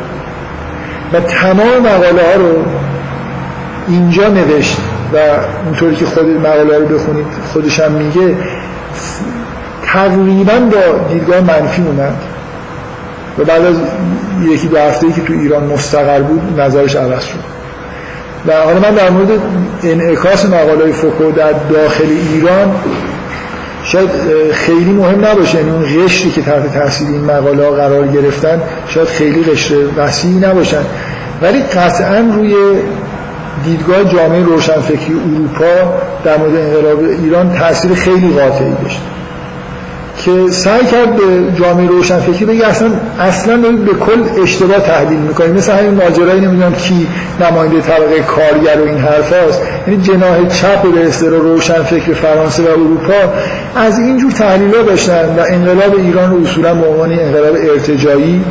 [1.13, 2.65] و تمام مقاله ها رو
[3.89, 4.77] اینجا نوشت
[5.13, 5.17] و
[5.65, 8.37] اونطوری که خود مقاله رو بخونید خودش هم میگه
[9.85, 12.17] تقریبا با دیدگاه منفی اومد.
[13.39, 13.77] و بعد از
[14.43, 17.39] یکی دو هفته که تو ایران مستقر بود نظرش عوض شد.
[18.47, 19.29] و حالا من در مورد
[19.85, 22.75] انعکاس مقاله فوکو در داخل ایران
[23.85, 24.11] شاید
[24.53, 25.59] خیلی مهم نباشه.
[25.59, 30.83] یعنی اون قشری که تحت تاثیر این مقاله قرار گرفتن شاید خیلی قشر وسیعی نباشن.
[31.43, 32.55] ولی قطعا روی
[33.65, 35.93] دیدگاه جامعه روشنفکری اروپا
[36.25, 39.01] در مورد انقلاب ایران تاثیر خیلی قاطعی داشت.
[40.19, 41.23] که سعی کرد به
[41.63, 42.89] جامعه روشنفکری بگه اصلا
[43.21, 45.47] اصلا به کل اشتباه تحلیل می‌کنه.
[45.47, 47.07] مثل همین ماجرایی نمی‌دونم کی
[47.41, 52.67] نماینده طبقه کارگر و این حرف هست یعنی جناح چپ به اصطلاح روشنفکر فرانسه و
[52.67, 53.33] اروپا
[53.77, 58.45] از اینجور تحلیل ها داشتن و انقلاب ایران رو اصولا به انقلاب ارتجایی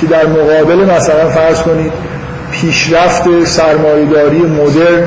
[0.00, 1.92] که در مقابل مثلا فرض کنید
[2.52, 5.04] پیشرفت سرمایه‌داری مدرن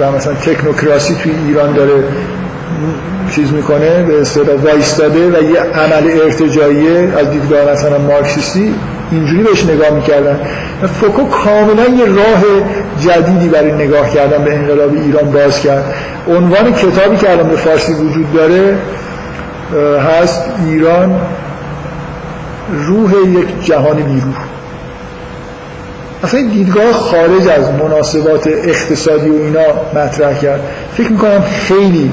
[0.00, 2.04] و مثلا تکنوکراسی توی ایران داره
[3.34, 8.74] چیز می‌کنه به اصطلاح وایستاده و یه عمل ارتجاییه از دیدگاه مثلا مارکسیستی
[9.10, 10.40] اینجوری بهش نگاه می‌کردن.
[11.00, 12.42] فوکو کاملا یه راه
[13.00, 15.84] جدیدی برای نگاه کردن به انقلاب ایران باز کرد.
[16.28, 18.78] عنوان کتابی که الان به فارسی وجود داره
[20.20, 21.20] هست ایران
[22.86, 24.36] روح یک جهان بیروح
[26.24, 29.60] اصلا دیدگاه خارج از مناسبات اقتصادی و اینا
[29.94, 30.60] مطرح کرد.
[30.96, 32.12] فکر می‌کنم خیلی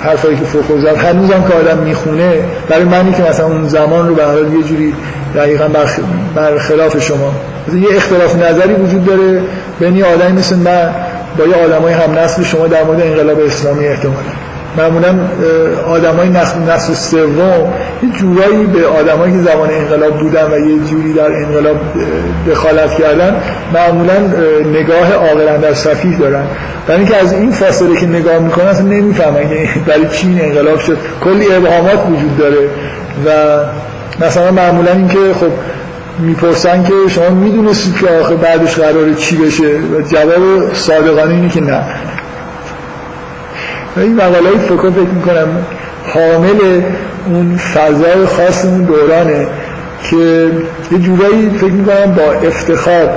[0.00, 2.34] حرفایی که فوکو زد هنوزم که آدم می‌خونه
[2.68, 4.94] برای منی که مثلا اون زمان رو به حال یه جوری
[5.34, 5.68] دقیقا
[6.34, 7.34] برخلاف شما.
[7.74, 9.42] یه اختلاف نظری وجود داره
[9.80, 10.94] بین آدمی مثل من
[11.38, 14.41] با یه آدمای هم نسل شما در مورد انقلاب اسلامی احتمالا.
[14.76, 15.08] معمولا
[15.88, 21.32] آدمای نسل سوم یه جورایی به آدمایی که زمان انقلاب بودن و یه جوری در
[21.32, 21.76] انقلاب
[22.50, 23.36] دخالت کردن
[23.74, 24.14] معمولا
[24.74, 26.44] نگاه عاقلا در صفیح دارن.
[26.86, 30.96] برای اینکه از این فاصله که نگاه می‌کنن اصلا نمی‌فهمن که برای چین انقلاب شد.
[31.24, 32.68] کلی ابهامات وجود داره
[33.26, 33.30] و
[34.24, 35.50] مثلا معمولا اینکه خب
[36.18, 41.60] می‌پرسن که شما می‌دونستید که آخه بعدش قراره چی بشه؟ و جواب صادقانه اینه که
[41.60, 41.84] نه.
[43.96, 45.48] این مقاله های فکر فکر می‌کنم
[46.14, 46.82] حامل
[47.26, 49.46] اون فضای خاص اون دورانه
[50.10, 50.16] که
[50.92, 53.08] یه جورایی فکر می‌کنم با افتخار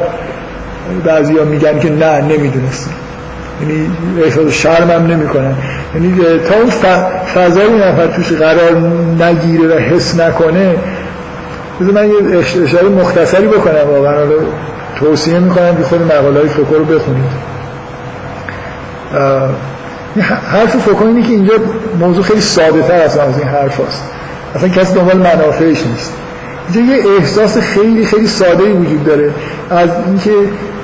[1.06, 2.94] بعضی ها میگن که نه نمی‌دونستیم
[3.62, 3.90] یعنی
[4.24, 5.56] احساس شرم هم نمی کنن
[5.96, 6.70] یعنی تا اون
[7.36, 8.78] فضای نفر توش قرار
[9.20, 10.76] نگیره و حس نکنه
[11.82, 14.26] بذار من یه اشاره مختصری بکنم واقعا.
[14.96, 17.46] توصیه می‌کنم که خود مقاله های فکر رو بخونید.
[20.22, 21.54] حرف فوکو اینه که اینجا
[22.00, 24.04] موضوع خیلی ساده تر از این حرف هست
[24.56, 26.14] اصلا کسی دنبال منافعش نیست.
[26.74, 29.32] اینجا یه احساس خیلی خیلی ساده وجود داره
[29.70, 30.32] از اینکه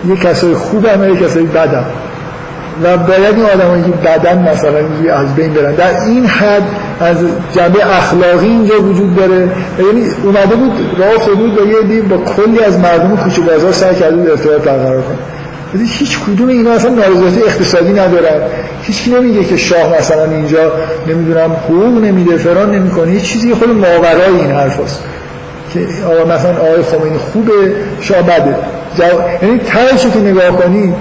[0.08, 1.86] یه کسای خوبم یه کسای بدم.
[2.84, 4.80] و باید این آدمایی که بدن مثلا
[5.14, 5.76] از بین برن.
[5.76, 6.64] در این حد
[7.00, 7.18] از
[7.56, 9.50] جنبه اخلاقی اینجا وجود داره.
[9.80, 14.32] یعنی اومده بود راه بود و یه با کلی از مردم کوچه بازار سعی کرده
[14.32, 15.18] ارتباط برقرار کنه.
[15.80, 18.42] هیچ کدوم اینا اصلا نارضایتی اقتصادی ندارن.
[18.82, 20.72] هیچ کی نمیگه که شاه مثلا اینجا
[21.08, 23.14] نمی‌دونم حقوق نمیده فران نمی‌کنه.
[23.14, 25.04] یه چیزی خود ماورای این حرفاست
[25.74, 28.56] که آقا مثلا آقای خمینی خوبه شاه بده.
[28.98, 29.04] جو...
[29.48, 30.94] یعنی تهش که نگاه کنی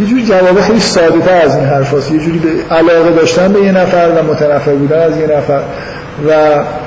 [0.00, 2.12] یه جوری جواب خیلی ساده تر از این حرف هست.
[2.12, 5.60] یه جوری به علاقه داشتن به یه نفر و متنفر بودن از یه نفر.
[6.28, 6.32] و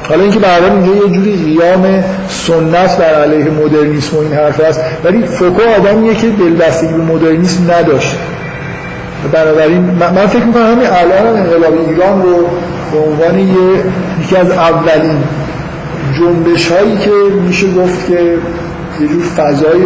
[0.09, 4.81] حالا اینکه بعدا اینجا یه جوری قیام سنت بر علیه مدرنیسم و این حرف هست.
[5.03, 8.15] ولی فوکو آدمیه که دلبستگی به مدرنیسم نداشت.
[9.31, 12.47] بنابراین من فکر می‌کنم همین الان انقلاب ایران رو
[12.91, 13.83] به عنوان یه
[14.23, 15.23] یکی از اولین
[16.19, 17.11] جنبش هایی که
[17.47, 18.37] میشه گفت که
[19.01, 19.81] یه جور فضای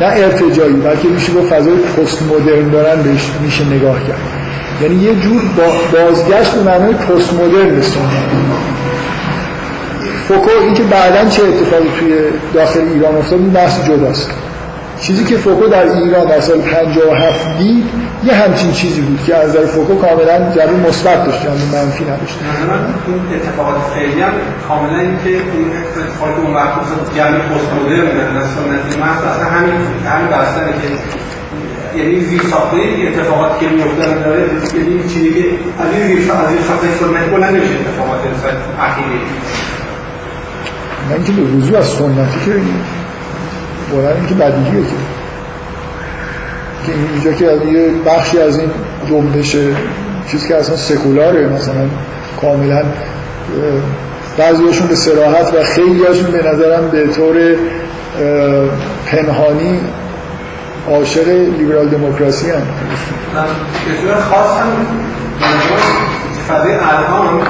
[0.00, 4.20] نه ارتجایی بلکه میشه گفت فضای پست مدرن دارن بهش میشه نگاه کرد.
[4.82, 5.42] یعنی یه جور
[5.92, 7.80] بازگشت به معنای پست مدرن
[10.28, 12.12] فوکو اینکه بعدا چه اتفاقی توی
[12.54, 14.30] داخل ایران افتاد این بحث جداست.
[15.00, 17.84] چیزی که فوکو در ایران در سال 57 دید
[18.24, 22.38] یه همچین چیزی بود که از نظر فوکو کاملا جواب مثبت داشت یعنی منفی نداشت.
[23.06, 24.32] این اتفاقات فعلی هم
[24.68, 26.78] کاملا این که این اتفاقات اون وقت
[27.16, 29.74] جمع پست مدرن بودن سنتی محض اصلا همین
[30.06, 32.76] همین بحثه که یعنی زیر ساخته
[33.08, 34.42] اتفاقاتی که میافتن داره
[34.74, 35.44] یعنی چیزی که
[35.78, 38.20] از این زیر از این ساخته سنتی بلند نمیشه اتفاقات
[38.80, 39.20] اخیری.
[41.08, 42.52] نه اینکه به وضوع از سنتی که
[43.92, 45.09] بلند اینکه بدیهیه که.
[46.86, 48.70] که اینجا که یه بخشی از این
[49.08, 49.56] جنبش
[50.30, 51.86] چیزی که اصلا سکولاره مثلا
[52.40, 52.82] کاملا
[54.38, 57.36] بعضیشون به سراحت و خیلی هاشون به نظرم به طور
[59.06, 59.80] پنهانی
[60.90, 64.68] عاشق لیبرال دموکراسی هم به طور خاص هم
[66.48, 67.42] فضای ارقام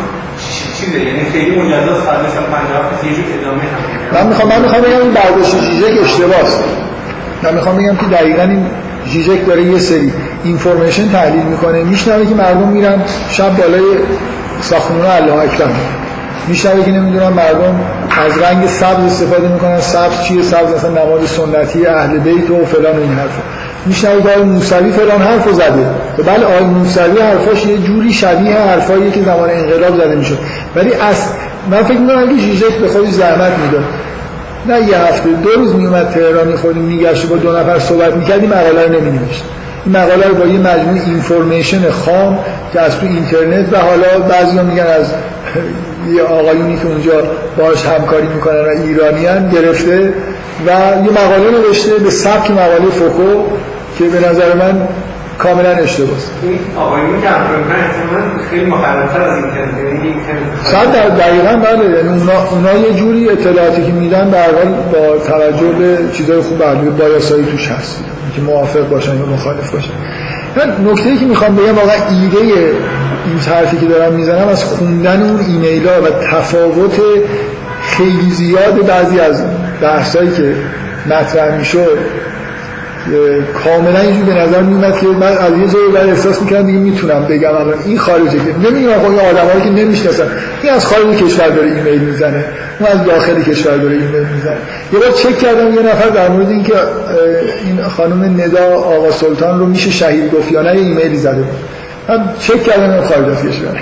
[0.75, 4.83] چیزه؟ یعنی خیلی مجزاست فضای سال 50 یه جور ادامه هم من می‌خوام من می‌خوام
[4.83, 6.43] بگم این برداشت جیجک اشتباهه
[7.43, 8.67] من می‌خوام بگم که دقیقا این
[9.09, 10.13] جیجک داره یه سری
[10.45, 13.83] اینفورمیشن تحلیل می‌کنه میشنوه که مردم میرن شب بالای
[14.61, 15.67] ساختمون الله اکبر.
[16.49, 17.81] میشنوه که نمی‌دونم مردم
[18.27, 22.97] از رنگ سبز استفاده می‌کنن سبز چیه؟ سبز اصلا نماز سنتی اهل بیت و فلان
[22.97, 23.43] و این حرفا.
[23.87, 25.87] میشنوه که آقای موسوی فلان حرفو زده.
[26.19, 30.39] و بله آقای موسوی حرفاش یه جوری شبیه حرفایی که زمان انقلاب زده می‌شد.
[30.77, 31.17] ولی از
[31.71, 33.85] من فکر می‌کنم که جیجک به زحمت می‌داد
[34.67, 38.87] نه یه هفته دو روز میومد تهران خودی میگشت با دو نفر صحبت می‌کردی مقاله
[38.87, 39.45] رو نمینوشت.
[39.87, 42.39] این مقاله رو با یه مجموع اینفورمیشن خام
[42.73, 45.07] که از تو اینترنت و حالا بعضی میگن از
[46.17, 47.13] یه آقایونی که اونجا
[47.59, 50.15] باش همکاری می‌کنن و ایرانیان گرفته
[50.67, 53.43] و یه مقاله نوشته به سبک مقاله فوکو
[53.99, 54.89] که به نظر من
[55.43, 57.29] کاملا اشتباه است این آقایونی که
[58.51, 59.45] خیلی مخربتر از
[60.03, 61.91] اینترنت در دقیقا بله.
[61.97, 64.39] یعنی اونا, اونا یه جوری اطلاعاتی که میدن به
[64.93, 68.05] با توجه به چیزای خوب برمیده بایاسایی توش هست.
[68.37, 69.91] که موافق باشن یا مخالف باشن.
[70.91, 75.41] نکته ای که می‌خوام بگم واقعا ایده این حرفی که دارم می‌زنم از خوندن اون
[75.41, 77.01] ایمیل ها و تفاوت
[77.83, 79.45] خیلی زیاد بعضی از
[79.83, 80.55] بحثایی که
[81.07, 81.99] مطرح می‌شد
[83.65, 87.49] کاملا اینجور به نظر میومد که من از یه جایی احساس می‌کردم دیگه می‌تونم بگم
[87.49, 90.27] الان این خارجه که نمیگم آقا این آدمایی که نمی‌شناسن.
[90.63, 92.45] این از خارج کشور داره ایمیل می‌زنه
[92.81, 94.57] اون از داخل کشور داره ایمیل می‌زنه.
[94.93, 96.73] یه بار چک کردم یه نفر در مورد اینکه
[97.65, 101.57] این خانم ندا آقا سلطان رو میشه شهید گفت یا نه ایمیلی زده بود.
[102.09, 103.81] من چک کردم این خارج از کشور.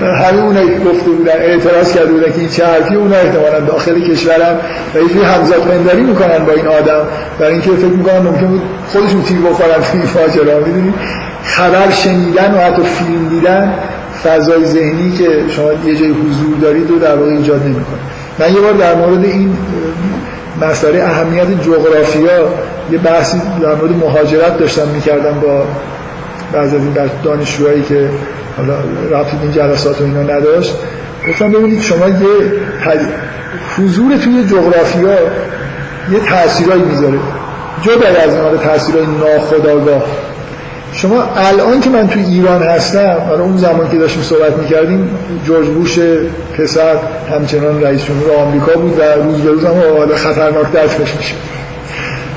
[0.00, 4.00] همه اونایی که گفته بودن اعتراض کرده بودن که این چه حرفی اونا احتمالا داخل
[4.00, 4.58] کشورم
[4.94, 7.00] و یه همزاد پنداری می‌کنن با این آدم.
[7.38, 10.94] برای اینکه فکر می‌کنن ممکن بود خودشون تیر بخورن توی فاجرا می‌دونی؟
[11.44, 13.74] خبر شنیدن و حتی فیلم دیدن
[14.24, 17.98] فضای ذهنی که شما یه جای حضور دارید و در واقع ایجاد نمی‌کنه.
[18.38, 19.56] من یه بار در مورد این
[20.62, 22.48] مسئله اهمیت جغرافیا
[22.92, 25.64] یه بحثی در مورد مهاجرت داشتم می‌کردم با
[26.52, 26.94] بعضی از این
[27.24, 28.08] دانشجوهایی که
[28.56, 28.74] حالا
[29.10, 30.74] رابطه این جلسات و اینا نداشت
[31.28, 32.16] گفتم ببینید شما یه
[33.78, 35.18] حضور توی جغرافیا
[36.12, 37.18] یه تاثیرایی می‌ذاره.
[37.82, 40.02] جدا از این تاثیرای ناخودآگاه.
[40.92, 45.08] شما الان که من توی ایران هستم حالا اون زمان که داشتیم صحبت می‌کردیم
[45.46, 45.98] جورج بوش
[46.58, 46.96] پسر
[47.30, 51.34] همچنان رئیس جمهور آمریکا بود و روز به روز هم حالا خطرناک درفش میشه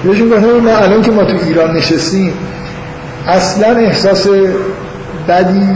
[0.03, 2.33] بهشون گفتم ما الان که ما تو ایران نشستیم
[3.27, 4.27] اصلا احساس
[5.27, 5.67] بدی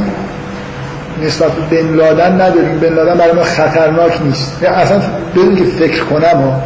[1.26, 2.80] نسبت به بن لادن نداریم.
[2.80, 4.64] بن لادن برای ما خطرناک نیست.
[4.64, 5.02] اصلا
[5.36, 6.62] بدون که فکر کنم ها.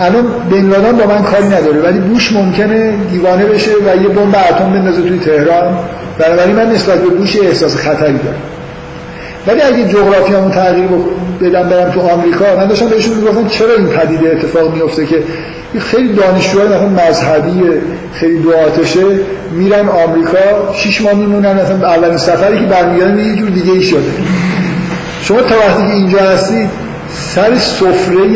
[0.00, 4.36] الان بن لادن با من کاری نداره ولی بوش ممکنه دیوانه بشه و یه بمب
[4.50, 5.78] اتم بندازه توی تهران.
[6.18, 8.42] بنابراین من نسبت به بوش احساس خطری دارم.
[9.46, 10.88] ولی اگه جغرافیامو تغییر
[11.40, 15.22] بدم برم تو آمریکا من داشتم بهشون می‌گفتم چرا این پدیده اتفاق میفته که
[15.80, 17.62] خیلی دانشجوهای مثلا مذهبی
[18.12, 19.00] خیلی دو آتشه
[19.52, 24.10] میرن آمریکا شش ماه میمونن مثلا اولین سفری که برمیگردن یه جور دیگه ای شده.
[25.22, 26.70] شما تا وقتی که اینجا هستید
[27.34, 28.28] سر سفره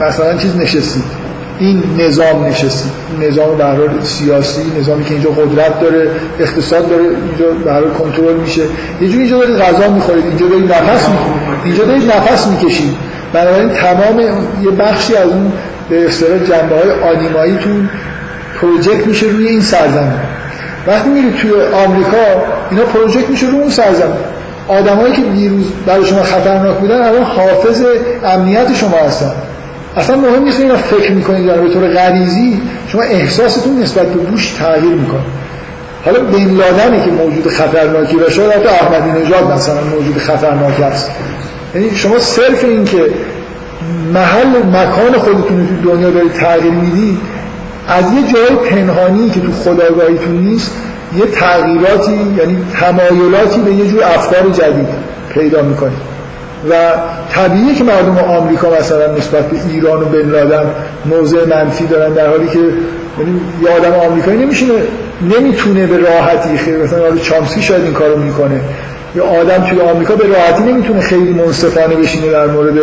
[0.00, 1.22] مثلا چیز نشستید.
[1.58, 6.10] این نظام نشستید نظام به سیاسی نظامی که اینجا قدرت داره
[6.40, 7.46] اقتصاد داره اینجا
[7.80, 8.62] به کنترل میشه.
[9.00, 11.06] یه جوری اینجا دارید غذا می‌خورید اینجا دارید نفس
[11.64, 12.94] اینجا دارید نفس می‌کشید.
[13.32, 14.20] بنابراین تمام
[14.62, 15.52] یه بخشی از اون
[15.90, 17.88] به اصطلاح جنبه های آنیماییتون
[18.60, 20.20] پروژکت میشه روی این سرزمین.
[20.86, 21.50] وقتی میرید توی
[21.86, 24.16] آمریکا اینا پروژکت میشه روی اون سرزمین.
[24.68, 27.84] آدمایی که دیروز برای شما خطرناک بودن الان حافظ
[28.24, 29.32] امنیت شما هستن.
[29.96, 34.50] اصلا مهم نیست اینا فکر می‌کنید یا به طور غریزی شما احساستون نسبت به بوش
[34.50, 35.20] تغییر می‌کنه.
[36.04, 41.10] حالا بین لادنی که موجود خطرناکی شاید حتی احمدی نژاد مثلا موجود خطرناک است
[41.74, 43.04] یعنی شما صرف این که
[44.14, 47.18] محل مکان خودتون رو تو دنیا دارید تغییر میدی
[47.88, 50.72] از یه جای پنهانی که تو خداگاهیتون نیست
[51.16, 54.88] یه تغییراتی یعنی تمایلاتی به یه جور افکار جدید
[55.34, 56.12] پیدا می‌کنید
[56.70, 56.74] و
[57.32, 60.64] طبیعیه که مردم آمریکا مثلا نسبت به ایران و بن لادن
[61.06, 64.72] موضع منفی دارن در حالی که یعنی یه آدم آمریکایی نمیشونه
[65.38, 68.60] نمی‌تونه به راحتی خیلی مثلا چامسکی شاید این کارو می‌کنه.
[69.16, 72.74] یا آدم توی آمریکا به راحتی نمی‌تونه خیلی منصفانه بشینه در مورد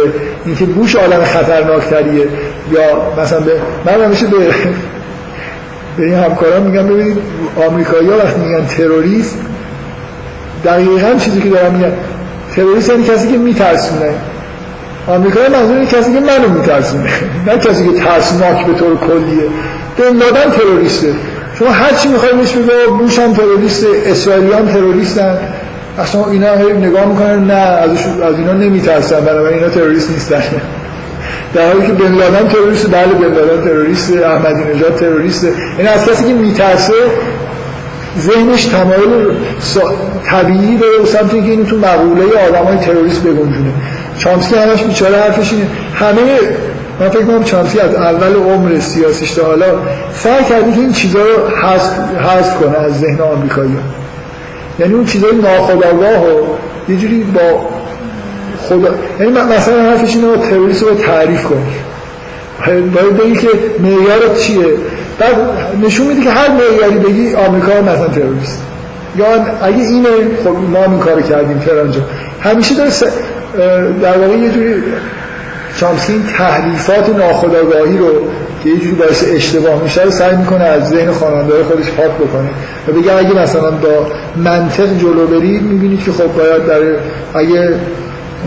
[0.46, 2.28] اینکه بوش آدم خطرناکتریه
[2.72, 3.52] یا مثلا به
[3.86, 4.38] من همیشه به
[5.98, 7.18] به این همکاران میگم ببینید
[7.68, 9.38] آمریکایی‌ها وقتی میگن تروریست
[10.66, 11.92] دقیقا چیزی که دارم میگن
[12.56, 14.14] تروریست یعنی کسی که میترسونه.
[15.08, 17.10] آمریکا منظور کسی که منو میترسونه
[17.48, 19.44] نه کسی که ترسناک به طور کلیه.
[19.98, 21.14] بن تروریسته.
[21.60, 23.34] شما هر چی می‌خواید بهش بگو بوش هم
[24.06, 25.38] اسرائیلی هم تروریستن.
[26.00, 27.90] اصلا اینا نگاه می‌کنن نه از
[28.24, 30.44] از اینا نمیترسن بنابراین اینا تروریست نیستن.
[31.54, 35.44] در حالی که بن لادن تروریست بله بن لادن تروریست احمدی نژاد تروریست
[35.78, 36.94] یعنی از کسی که میترسه
[38.20, 39.26] ذهنش تمایل
[40.26, 43.74] طبیعی به سمت که این تو مقوله آدمای تروریست بگنجونه.
[44.20, 45.68] چامسکی همش بیچاره حرفش اینه.
[45.96, 46.40] همه
[47.00, 49.66] من فکر کنم چامسکی از اول عمر سیاسیش تا حالا
[50.14, 51.48] سعی کرده که این چیزا رو
[52.20, 53.78] حذف کنه از ذهن آمریکایی
[54.80, 56.46] یعنی اون چیزای ناخودآگاه و
[56.90, 57.70] یه جوری با
[58.68, 61.62] خدا یعنی مثلا حرفش اینه تروریست رو تعریف کنی
[62.68, 63.48] باید بگی که
[63.80, 64.66] معیار چیه؟
[65.20, 65.36] بعد
[65.86, 68.62] نشون میده که هر معیاری بگی آمریکا مثلا تروریست.
[69.18, 69.26] یا
[69.62, 70.10] اگه اینه
[70.44, 72.02] خب ما این کارو کردیم فرانجا
[72.42, 72.90] همیشه داره
[74.02, 74.84] در واقع یه جوری
[75.78, 78.10] چامسکی این تحریفات ناخودآگاهی رو
[78.64, 82.50] که یه جوری باعث اشتباه میشه رو سعی می‌کنه از ذهن خواننده خودش پاک بکنه.
[82.88, 86.82] و بگه اگه مثلا با منطق جلو برید می‌بینید که خب باید در
[87.40, 87.74] اگه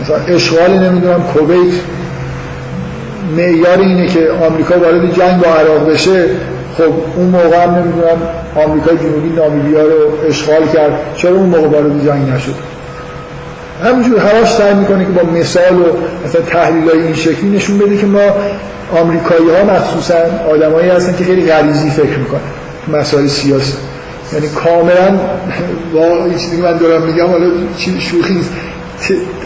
[0.01, 1.73] مثلا اشغال نمی‌دونم کویت
[3.37, 6.25] معیار اینه که آمریکا وارد جنگ با عراق بشه
[6.77, 8.17] خب اون موقع هم نمی‌دونم
[8.55, 10.91] آمریکا جنوبی نامیبیا رو اشغال کرد.
[11.15, 12.55] چرا اون موقع وارد جنگ نشد؟
[13.83, 15.85] همینجور هراش سعی می‌کنه که با مثال و
[16.25, 18.19] مثلا تحلیل های این شکلی نشون بده که ما
[19.01, 20.15] آمریکایی ها مخصوصا
[20.53, 22.41] آدمایی هستن که خیلی غریزی فکر می‌کنن
[22.99, 23.73] مسائل سیاسی.
[24.33, 25.19] یعنی کاملا
[25.93, 27.45] با چیزی من دارم میگم حالا
[27.99, 28.51] شوخی نیست.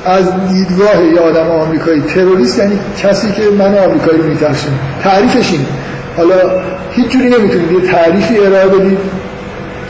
[0.06, 5.66] از دیدگاه یه آدم آمریکایی تروریست یعنی کسی که من آمریکایی میترسونه تعریفش اینه.
[6.18, 6.36] حالا
[6.92, 8.98] هیچ جوری نمی‌تونید یه تعریفی ارائه بدید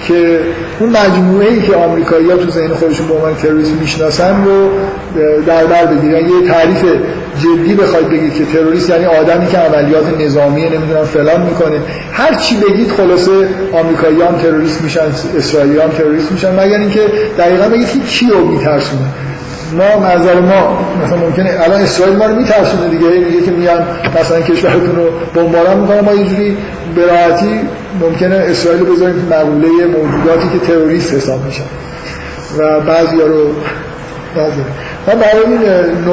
[0.07, 0.39] که
[0.79, 4.69] اون مجموعه ای که آمریکایی ها تو ذهن خودشون به عنوان تروریست می‌شناسن رو
[5.47, 6.29] در بر بگیرن.
[6.29, 6.85] یه تعریف
[7.39, 11.79] جدی بخواید بگید که تروریست یعنی آدمی که عملیات نظامی نمی‌دونم فلان می‌کنه.
[12.11, 13.31] هر چی بگید خلاصه
[13.73, 15.01] آمریکایی هم تروریست میشن
[15.37, 17.01] اسرائیلی هم تروریست میشن مگر اینکه
[17.37, 19.01] دقیقا بگید که کی رو میترسونه.
[19.77, 23.07] ما نظر ما مثلا ممکنه الان اسرائیل ما رو میترسونه دیگه.
[23.09, 23.85] میگه که میان
[24.21, 25.99] مثلا کشورتون رو بمباران می‌کنن.
[25.99, 26.57] ما اینجوری
[26.95, 27.01] به
[28.01, 31.63] ممکنه اسرائیل بذاریم مقوله موجوداتی که تروریست حساب میشن.
[32.57, 33.45] و بعضی رو
[34.35, 34.61] بعضی
[35.07, 35.59] من برای این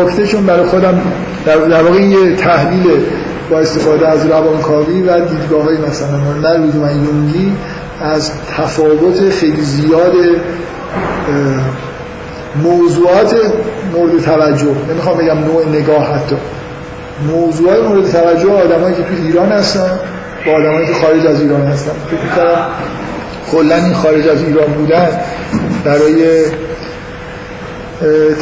[0.00, 1.00] نکته چون برای خودم
[1.46, 2.86] در, واقع یه تحلیل
[3.50, 6.08] با استفاده از روانکاوی و دیدگاه های مثلا
[6.42, 7.52] نه من یونگی
[8.00, 10.12] از تفاوت خیلی زیاد
[12.62, 13.36] موضوعات
[13.92, 14.74] مورد توجه.
[14.90, 16.36] نمی‌خوام بگم نوع نگاه حتی.
[17.32, 19.98] موضوعات مورد توجه آدمایی که تو ایران هستن
[20.46, 21.92] با آدمایی که خارج از ایران هستن.
[22.10, 22.66] فکر کنم
[23.52, 25.08] کلا این خارج از ایران بودن
[25.84, 26.44] برای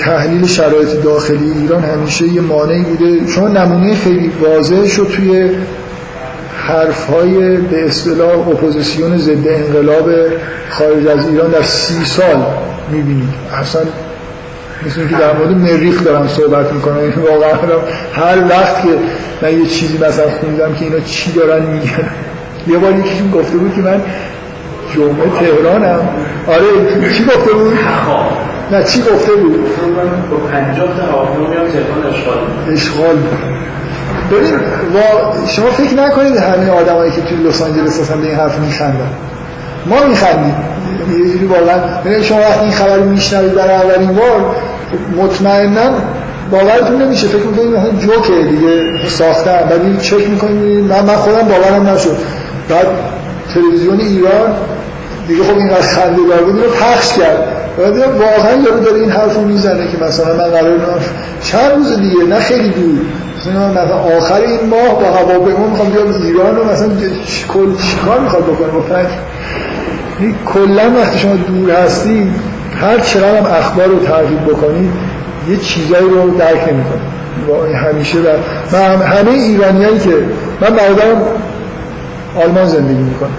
[0.04, 3.30] تحلیل شرایط داخلی ایران همیشه یه مانعی بوده.
[3.30, 5.50] شما نمونه خیلی واضح شد توی
[6.56, 10.10] حرف های به اصطلاح اپوزیسیون ضد انقلاب
[10.70, 12.44] خارج از ایران در سی سال
[12.90, 13.28] می‌بینید
[13.60, 13.82] اصلا
[14.86, 16.96] مثل که در مورد مریخ دارم صحبت می‌کنم.
[16.96, 17.78] یعنی واقعا
[18.12, 18.88] هر وقت که
[19.42, 22.10] من یه چیزی مثلا خوندم که اینا چی دارن میگن.
[22.66, 24.00] یه بار یکیشون گفته بود که من
[24.94, 26.08] جمعه تهرانم.
[26.46, 27.78] آره چی گفته بود؟
[28.72, 29.60] نه چی گفته بود؟
[30.30, 33.16] با پنجاه تا هواپیما اشغال اشغال.
[34.30, 34.58] ببین
[35.48, 39.10] شما فکر نکنید همین آدمایی که توی لس آنجلس هستن به این حرف میخندن.
[39.86, 40.54] ما میخندیم.
[41.10, 44.56] یه جوری واقعا شما وقتی این خبر میشنوید در اولین بار
[45.16, 45.90] مطمئنا
[46.50, 47.26] باورتون نمیشه.
[47.26, 50.84] فکر می‌کنید مثلا جوکه دیگه ساختن بعد چک می‌کنید.
[50.84, 52.16] من من خودم باورم نشد.
[52.68, 52.86] بعد
[53.54, 54.54] تلویزیون ایران
[55.28, 57.61] دیگه خب اینقدر خنده دار بود پخش کرد.
[57.78, 61.00] واقعا یارو داره این حرفو می‌زنه که مثلا من قرار
[61.42, 62.98] چند روز دیگه نه خیلی دور.
[63.38, 66.88] مثلا آخر این ماه با هواپیما می‌خوام بیام ایران و مثلا
[67.48, 69.06] کل چیکار می‌خواد بکنه با پنج
[70.46, 72.30] کلا وقتی شما دور هستی
[72.80, 74.90] هر چقدر هم اخبار رو تغییر بکنید
[75.48, 78.22] یه چیزایی رو درک نمی‌کنه همیشه و
[78.72, 80.14] من همه ایرانیایی که
[80.60, 81.22] من برادرم
[82.36, 83.30] آلمان زندگی می‌کنه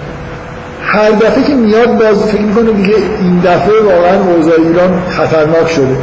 [0.84, 5.96] هر دفعه که میاد باز فکر می‌کنه دیگه این دفعه واقعا اوضاع ایران خطرناک شده.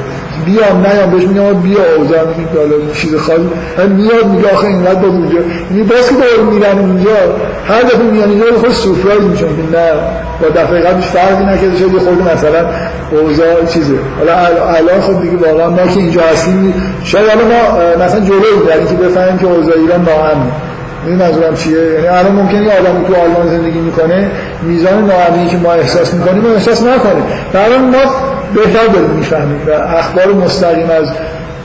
[0.46, 3.42] بیام نیام بهش میگم بیا اوضاع میگه چیز خاصی.
[3.96, 5.40] میاد میگه آخه اینقدر باز اونجا.
[5.72, 7.10] یعنی باز که دور میرن اونجا
[7.68, 9.92] هر دفعه میان اینجا خود سورپرایز میشن که نه
[10.42, 12.66] با دفعه قبلش فرقی نکرده شد یه خورده مثلا
[13.12, 13.94] اوضاع چیزه.
[14.18, 14.34] حالا
[14.78, 16.74] الان خب دیگه واقعا ما که اینجا هستیم
[17.04, 20.52] شاید ما مثلا جلوی در اینکه بفهمیم که اوضاع ایران ناامنه
[21.06, 24.32] این منظورم چیه؟ یعنی الان ممکنه یه آدم تو آلمان زندگی می‌کنه
[24.62, 27.24] میزان ناامنی که ما احساس می‌کنیم احساس نکنه.
[27.54, 27.97] در ما
[28.56, 31.08] بهتر داریم می‌فهمیم و اخبار مستقیم از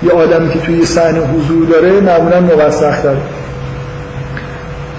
[0.02, 3.18] یه آدمی که توی صحنه حضور داره معمولا موثق داره.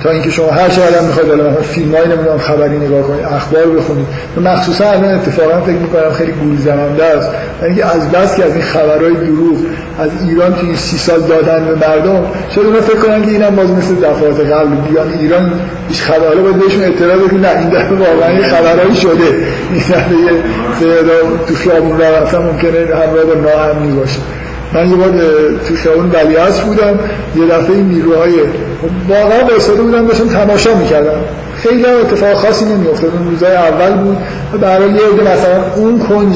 [0.04, 3.66] تا اینکه شما هر چه آدم می‌خواید الان مثلا فیلمای نمی‌دونم خبری نگاه کنید اخبار
[3.66, 4.08] بخونید
[4.44, 7.30] مخصوصا الان اتفاقا فکر می‌کنم خیلی گول زننده است.
[7.64, 9.58] یعنی از بس که از این خبرهای دروغ
[10.00, 12.24] از ایران توی سی سال دادن به مردم
[12.56, 15.54] شاید اونا فکر کنن که اینم باز مثل دفعات قبل بیان ایران
[15.90, 19.28] هیچ خبرها باید بهشون اعتراض نه این دفعه واقعا یه خبرهایی شده.
[19.72, 21.02] این دفعه
[21.48, 24.20] تو خیابون رفتن ممکنه همراه با ناامنی باشه.
[24.74, 25.10] من یه بار
[25.68, 27.00] تو خیابون ولیعصر بودم
[27.36, 28.34] یه دفعه این نیروهای
[29.10, 31.20] واقعا وایساده بودم داشتم تماشا می‌کردم.
[31.64, 33.12] خیلی اتفاق خاصی نمیافتاد.
[33.14, 34.18] اون روزای اول بود.
[34.62, 36.36] برای یه عده مثلا اون کنج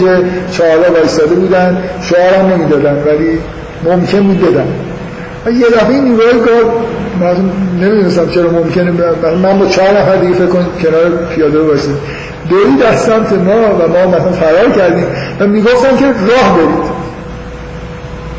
[0.52, 1.84] چهارا وایساده بودن.
[2.02, 3.40] شعار هم نمی‌دادن ولی
[3.84, 4.68] ممکن بود بدن.
[5.46, 6.74] و یه دفعه این نیروهای گار
[7.20, 7.36] من
[7.82, 8.92] نمی‌دونستم چرا ممکنه
[9.44, 11.96] من با چهار نفر دیگه فکر کن کنار پیاده رو وایسید
[12.50, 15.06] دوید از سمت ما و ما مثلا فرار کردیم
[15.40, 16.92] و می‌گفتن که راه برید.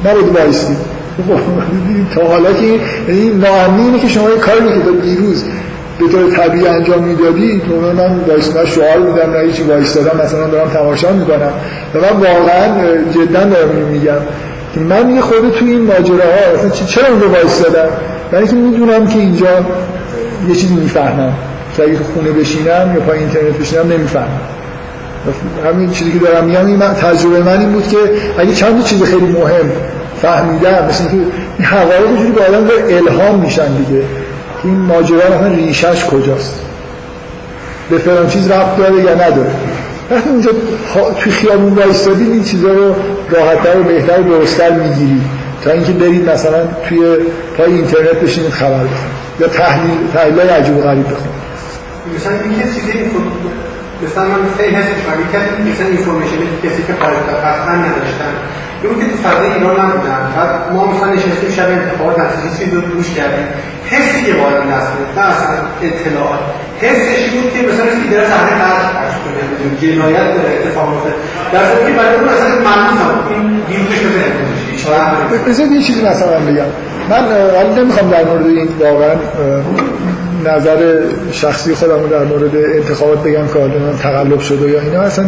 [0.04, 0.91] نباید بایستید
[2.14, 5.44] تا حالا که این ناامنی اینه که شما یه کاری که تا دیروز
[5.98, 10.68] به طور طبیعی انجام می‌دادی تو من وایس شعار میدم نه هیچی وایستادم مثلا دارم
[10.68, 11.52] تماشا می‌کنم.
[11.94, 12.68] و من واقعا
[13.10, 14.18] جدا دارم میگم.
[14.74, 17.88] که من یه خود تو این ماجراها اصلا چرا اونجا وایستادم؟
[18.30, 19.46] برای اینکه می‌دونم که اینجا
[20.48, 21.32] یه چیزی می‌فهمم.
[21.76, 24.40] که اگه خونه بشینم یا پای اینترنت بشینم نمی‌فهمم.
[25.64, 27.96] همین چیزی که دارم میگم این تجربه من این بود که
[28.38, 29.70] اگه چند چیز خیلی مهم
[30.22, 34.02] فهمیدم مثل که این حقایق جوری به آدم الهام میشن دیگه.
[34.64, 36.60] این ماجرا مثلا ریشش کجاست؟
[37.90, 39.50] به فلان چیز رفت داره یا نداره؟
[40.10, 40.50] وقتی اونجا
[41.20, 42.94] توی خیابون وایستادید این چیزا رو
[43.30, 45.22] راحتتر و بهتر و درستتر می‌گیرید
[45.64, 46.98] تا اینکه برید مثلا توی
[47.58, 51.42] پای اینترنت بشینید خبر بخونید یا تحلیل تحلیل عجیب و غریب بخونید.
[52.16, 52.92] مثلا این چیزی
[54.04, 58.32] مثلا من خیلی کنم مثلا اینفورمیشن کسی که قطعا نداشتن
[58.88, 62.80] اون که تو فضای ایران نبودن بعد ما مثلا نشستیم شب انتخابات نتیجه چیز رو
[62.80, 63.46] گوش کردیم.
[63.90, 65.48] حسی که وارد نسل نه اصلا
[65.82, 66.42] اطلاعات.
[66.80, 69.42] حسش بود که مثلا که داره صحنه قتل پخش کنه
[69.80, 71.12] جنایت داره اتفاق میفته
[71.52, 74.26] در صورتی که برای اون اصلا ممنون این دیروزش
[74.74, 76.70] مثلا بذارید یه چیزی مثلا بگم.
[77.10, 77.24] من
[77.56, 79.14] حالا نمی‌خوام در مورد این واقعا
[80.44, 81.00] نظر
[81.32, 85.00] شخصی خودم در مورد انتخابات بگم که حالا تقلب شده یا اینا.
[85.00, 85.24] اصلا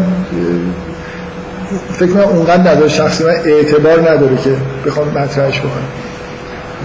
[1.99, 4.51] فکر کنم اونقدر نداره شخصی من اعتبار نداره که
[4.87, 5.89] بخوام مطرحش بکنم.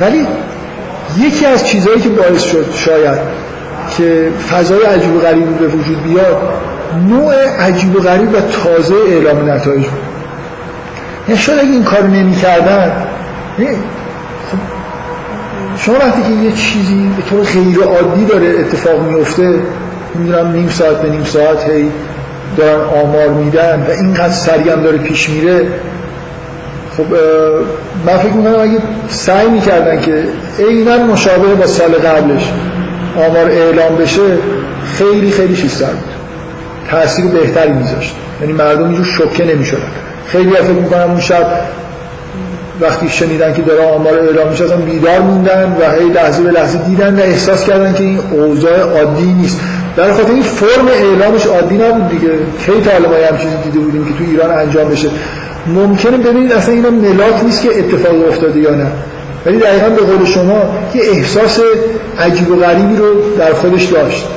[0.02, 0.28] ولی
[1.18, 3.20] یکی از چیزهایی که باعث شد شاید
[3.98, 6.38] که فضای عجیب و غریبی به وجود بیاد
[7.10, 10.00] نوع عجیب و غریب و تازه اعلام نتایج بود.
[11.28, 12.92] یعنی شاید اگه این کار نمی کردن
[14.52, 14.58] خب
[15.78, 19.60] شما وقتی که یه چیزی به طور غیر عادی داره اتفاق میفته
[20.16, 21.92] می‌دونم نیم ساعت به نیم ساعت هی
[22.58, 25.68] دارن آمار میدن و اینقدر سریع داره پیش میره
[26.98, 27.06] خب
[28.06, 28.78] من فکر می‌کنم اگه
[29.10, 30.24] سعی می‌کردن که
[30.60, 32.52] عینا مشابه با سال قبلش
[33.16, 34.22] آمار اعلام بشه
[34.98, 36.10] خیلی خیلی چیزتر بود.
[36.92, 38.16] تاثیر بهتری میذاشت.
[38.42, 39.80] یعنی مردم اینجور شوکه نمی‌شدن.
[40.28, 41.48] خیلی فکر می‌کنم اون شب
[42.82, 46.78] وقتی شنیدن که داره آمار اعلام میشه اصلا بیدار موندن و هی لحظه به لحظه
[46.78, 49.60] دیدن و احساس کردن که این اوضاع عادی نیست.
[49.98, 52.30] در خاطر این فرم اعلامش عادی نبود دیگه.
[52.66, 55.10] کی تا حالا ما هم چیزی دیده بودیم که تو ایران انجام بشه؟
[55.68, 58.88] ممکنه ببینید اصلا اینا ملاک نیست که اتفاق افتاده یا نه.
[59.46, 60.62] ولی دقیقا به قول شما
[60.96, 61.60] یه احساس
[62.20, 64.28] عجیب و غریبی رو در خودش داشت.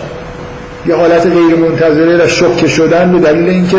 [0.87, 3.77] یه حالت غیر منتظره و شکه شدن به دلیل اینکه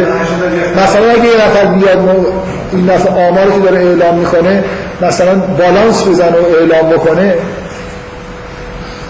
[0.84, 2.26] مثلا اگه یه نفر بیاد
[2.74, 4.64] این دفعه آماری که داره اعلام می‌کنه
[5.02, 7.34] مثلا بالانس بزنه و اعلام بکنه.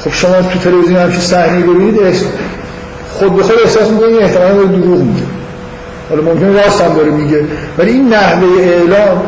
[0.03, 1.99] خب شما تو تلویزیون همچین صحنه ببینید
[3.13, 5.23] خود به خود احساس می‌کنید احتمالا داره دروغ میگه.
[6.09, 7.43] حالا ممکن راست هم داره میگه.
[7.77, 9.21] ولی این نحوه اعلام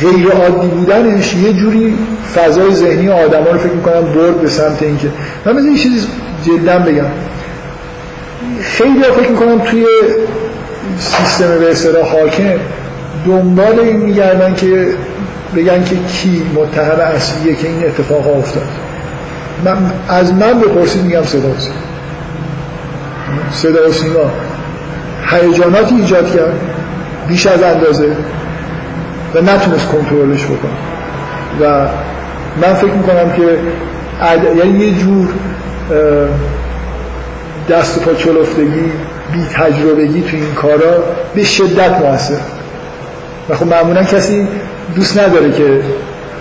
[0.00, 1.98] غیر عادی بودنش یه جوری
[2.34, 5.08] فضای ذهنی آدم ها رو فکر می‌کنم برد به سمت اینکه.
[5.44, 6.06] من مثل این چیزی
[6.46, 7.04] جدا بگم.
[8.60, 9.86] خیلی فکر می‌کنم توی
[10.98, 12.58] سیستم به اصطلاح حاکم
[13.26, 14.86] دنبال این میگردن که
[15.56, 18.68] بگن که کی متهم اصلیه که این اتفاق افتاد.
[19.64, 19.76] من
[20.08, 21.48] از من بپرسید میگم صدا
[23.52, 24.30] صدا و سیما.
[25.30, 26.60] هیجاناتی ایجاد کرد
[27.28, 28.16] بیش از اندازه
[29.34, 30.70] و نتونست کنترلش بکنه.
[31.60, 31.86] و
[32.62, 33.58] من فکر می‌کنم که
[34.58, 35.28] یعنی یه جور
[37.70, 38.92] دست پا چلفتگی
[39.32, 41.04] بی تجربگی تو این کارا
[41.34, 42.34] به شدت موثر.
[43.48, 44.48] و خب معمولا کسی
[44.96, 45.80] دوست نداره که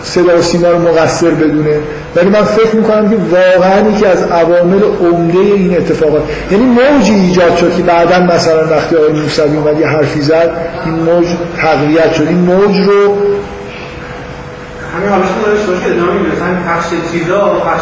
[0.04, 1.80] صدا و سیما رو مقصر بدونه.
[2.18, 7.56] ولی من فکر می‌کنم که واقعا یکی از عوامل عمده این اتفاقات یعنی موجی ایجاد
[7.56, 10.52] شد که بعدا مثلا وقتی آقای موسوی اومد یه حرفی زد
[10.86, 12.28] این موج تقویت شد.
[12.28, 13.18] این موج رو
[14.96, 16.36] همین حالش داره شده ادامه میده
[16.68, 17.82] پخش چیزا و پخش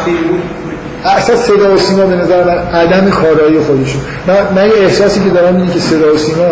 [1.06, 4.02] اصلا صدا و سیما به نظر من عدم کارایی خودشون.
[4.28, 6.48] من, من یه احساسی که دارم اینه که صدا و سیما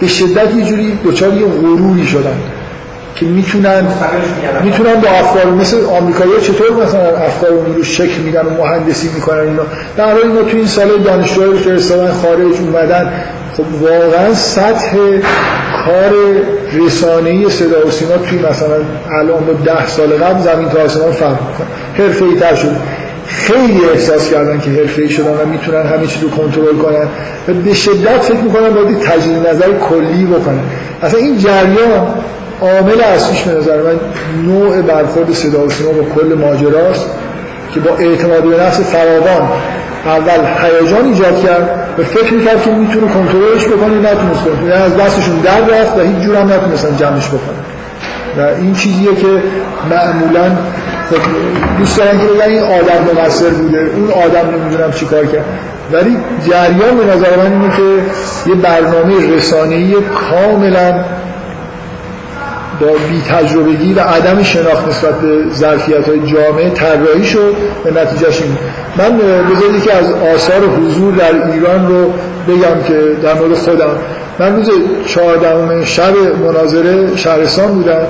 [0.00, 2.36] به شدت یه جوری دچار یه غروری شدن.
[3.16, 3.86] که می‌تونن
[4.64, 9.38] می‌تونن با افکار مثل آمریکایی‌ها چطور مثلا افکار اون رو شکل میدن و مهندسی می‌کنن
[9.38, 9.62] اینا؟
[9.96, 13.12] در حال اینا تو این سال دانشجوهای رو فرستادن خارج اومدن.
[13.56, 14.96] خب واقعا سطح
[15.84, 16.12] کار
[16.72, 18.76] رسانه‌ای صدا و سیما توی مثلا
[19.20, 21.66] الان با ده سال قبل زمین تا آسمان فرق می‌کنه.
[22.06, 22.76] حرفه‌ای تر شد.
[23.26, 27.08] خیلی احساس کردن که حرفه‌ای شدن و می‌تونن همه چیز رو کنترل کنن.
[27.48, 30.60] و به شدت فکر می‌کنن باید تجدید نظر کلی بکنن.
[31.02, 32.14] اصلا این جریان
[32.62, 33.98] عامل اصلیش به نظر من
[34.46, 37.06] نوع برخورد صدا و سیما با کل ماجراست
[37.74, 39.48] که با اعتماد به نفس فراوان
[40.06, 44.96] اول هیجان ایجاد کرد و فکر می‌کرد که می‌تونه کنترلش بکنه نتونست کنه یعنی از
[44.96, 47.60] دستشون در رفت و هیچ جور هم نتونستن جمعش بکنه
[48.38, 49.42] و این چیزیه که
[49.90, 50.50] معمولا
[51.10, 51.16] خب
[51.78, 55.44] دوست دارن که این آدم مقصر بوده اون آدم نمی‌دونم چیکار کرد.
[55.92, 56.16] ولی
[56.48, 57.82] جریان به نظر من اینه که
[58.50, 59.94] یه برنامه رسانه‌ای
[60.30, 60.94] کاملا
[62.80, 67.54] با بی تجربگی و عدم شناخت نسبت به ظرفیت های جامعه طراحی شد
[67.84, 68.56] به نتیجهش این.
[68.98, 72.12] من بذارید که از آثار حضور در ایران رو
[72.48, 73.96] بگم که در مورد خودم.
[74.38, 74.70] من روز
[75.06, 76.14] چهاردهم شب
[76.44, 78.02] مناظره شهرستان بودم.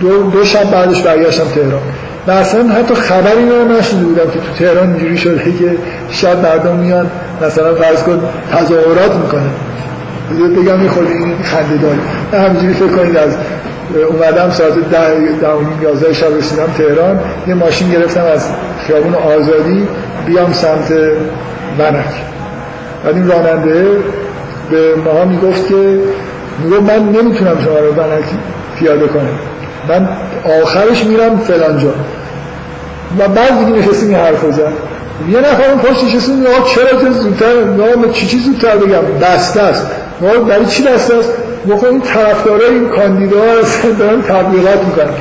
[0.00, 1.80] دو, دو شب بعدش برگشتم تهران.
[2.26, 5.76] و اصلا حتی خبری رو نشنیده بودم که تو تهران اینجوری شده که
[6.10, 7.10] شب مردم میان
[7.42, 8.20] مثلا فرض کن
[8.52, 9.50] تظاهرات می‌کنه
[10.36, 12.00] بگم خود این خنده داری
[12.32, 13.36] همینجوری فکر کنید از
[13.94, 17.20] اومدم ساعت ده ده یازده شب رسیدم تهران.
[17.46, 18.48] یه ماشین گرفتم از
[18.86, 19.88] خیابون آزادی
[20.26, 20.90] بیام سمت
[21.78, 22.04] ونک.
[23.04, 23.86] بعد این راننده
[24.70, 25.98] به ما می‌گفت که
[26.64, 28.24] می‌گفت من نمی‌تونم شما رو ونک
[28.78, 29.38] پیاده کنم.
[29.88, 30.08] من
[30.62, 31.88] آخرش میرم فلان جا.
[33.18, 34.72] و بعد دیگه نشستیم این حرف زد
[35.30, 39.86] یه نفر اون پشت نشستیم چرا تو زودتر چی چی زودتر بگم؟ بسته است.
[40.48, 41.32] برای چی بسته است؟
[41.68, 45.14] موقع این طرفدارای این کاندیدا هستن دارن تبلیغات می‌کنن.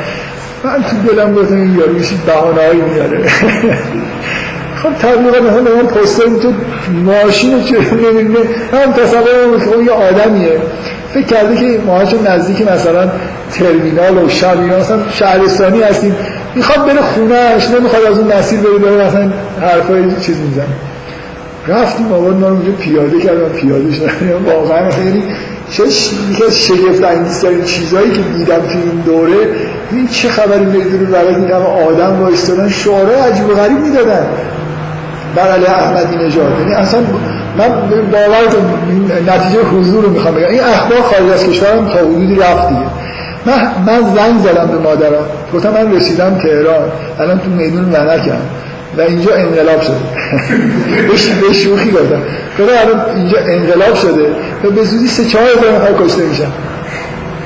[0.64, 3.30] من تو دلم گفتم این یارو میشه بهانه‌ای میاره
[4.84, 6.54] خب تبلیغات مثلا به من پوستر تو
[7.06, 8.40] ماشین چه نمی‌دونه
[8.74, 10.58] هم تصور که اون یه آدمیه.
[11.14, 13.12] فکر کرده که ما چون نزدیک مثلا
[13.52, 16.16] ترمینال و شب اینا مثلا شهرستانی هستیم.
[16.56, 19.32] می‌خواد بره خونهش نمی‌خواد از اون مسیر بره بره مثلا
[19.62, 20.66] حرفای چیز می‌زنه.
[21.68, 24.10] رفتیم آباد ما رو پیاده کردم پیاده شدم
[24.46, 25.24] واقعا خیلی
[25.72, 29.38] چه یکی از شگفت انگیزترین چیزایی که دیدم تو این دوره
[29.92, 34.28] این چه خبری می‌دونی برای این همه آدم وایستادن شعاره عجیب و غریب می‌دادن.
[35.36, 36.60] بر علیه احمدی نژاد.
[36.60, 37.00] یعنی اصلا
[37.58, 37.70] من
[38.12, 38.48] باور
[39.28, 40.48] نتیجه حضور رو می‌خوام بگم.
[40.48, 42.82] این اخبار خارج از کشورم تا حدودی رفت دیگه.
[43.46, 45.26] من, من زنگ زدم به مادرم.
[45.54, 46.92] گفتم من رسیدم تهران.
[47.20, 48.38] الان تو میدون ونکم.
[48.98, 49.96] و اینجا انقلاب شده.
[51.48, 52.22] به شوخی گفتم.
[52.60, 54.36] گفتم الان اینجا انقلاب شده.
[54.64, 56.52] و به زودی سه چهار هزار نفر کشته میشن.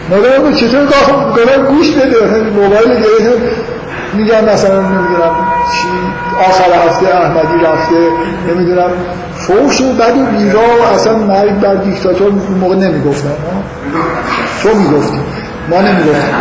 [0.09, 2.17] مادرم گفت چطور گفتم گوش بده.
[2.55, 3.41] موبایل گرفتم
[4.13, 5.35] میگم مثلا نمی‌دونم
[5.71, 5.87] چی.
[6.49, 7.95] آخر هفته احمدی رفته.
[8.49, 8.89] نمی‌دونم.
[9.37, 13.33] فوش و بد و بیرا و اصلا مرگ بر دیکتاتور اون موقع نمی‌گفتن.
[14.63, 15.17] تو می‌گفتی.
[15.69, 16.35] ما نمی‌گفتیم.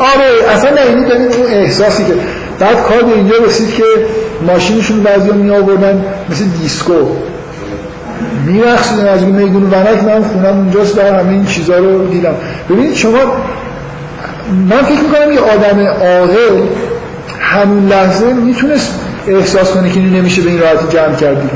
[0.14, 2.12] آره اصلا نه ببین اون احساسی که
[2.62, 3.84] بعد کار به اینجا رسید که
[4.46, 6.92] ماشینشون بعضی می آوردن مثل دیسکو.
[8.46, 12.34] میرخصیدن از اون میگون ونک من خونم اونجاست و همه این چیزا رو دیدم.
[12.70, 13.18] ببینید شما
[14.70, 16.62] من فکر می‌کنم یه آدم عاقل
[17.40, 21.48] همون لحظه می‌تونست احساس کنه که نمیشه به این راحتی جمع کردی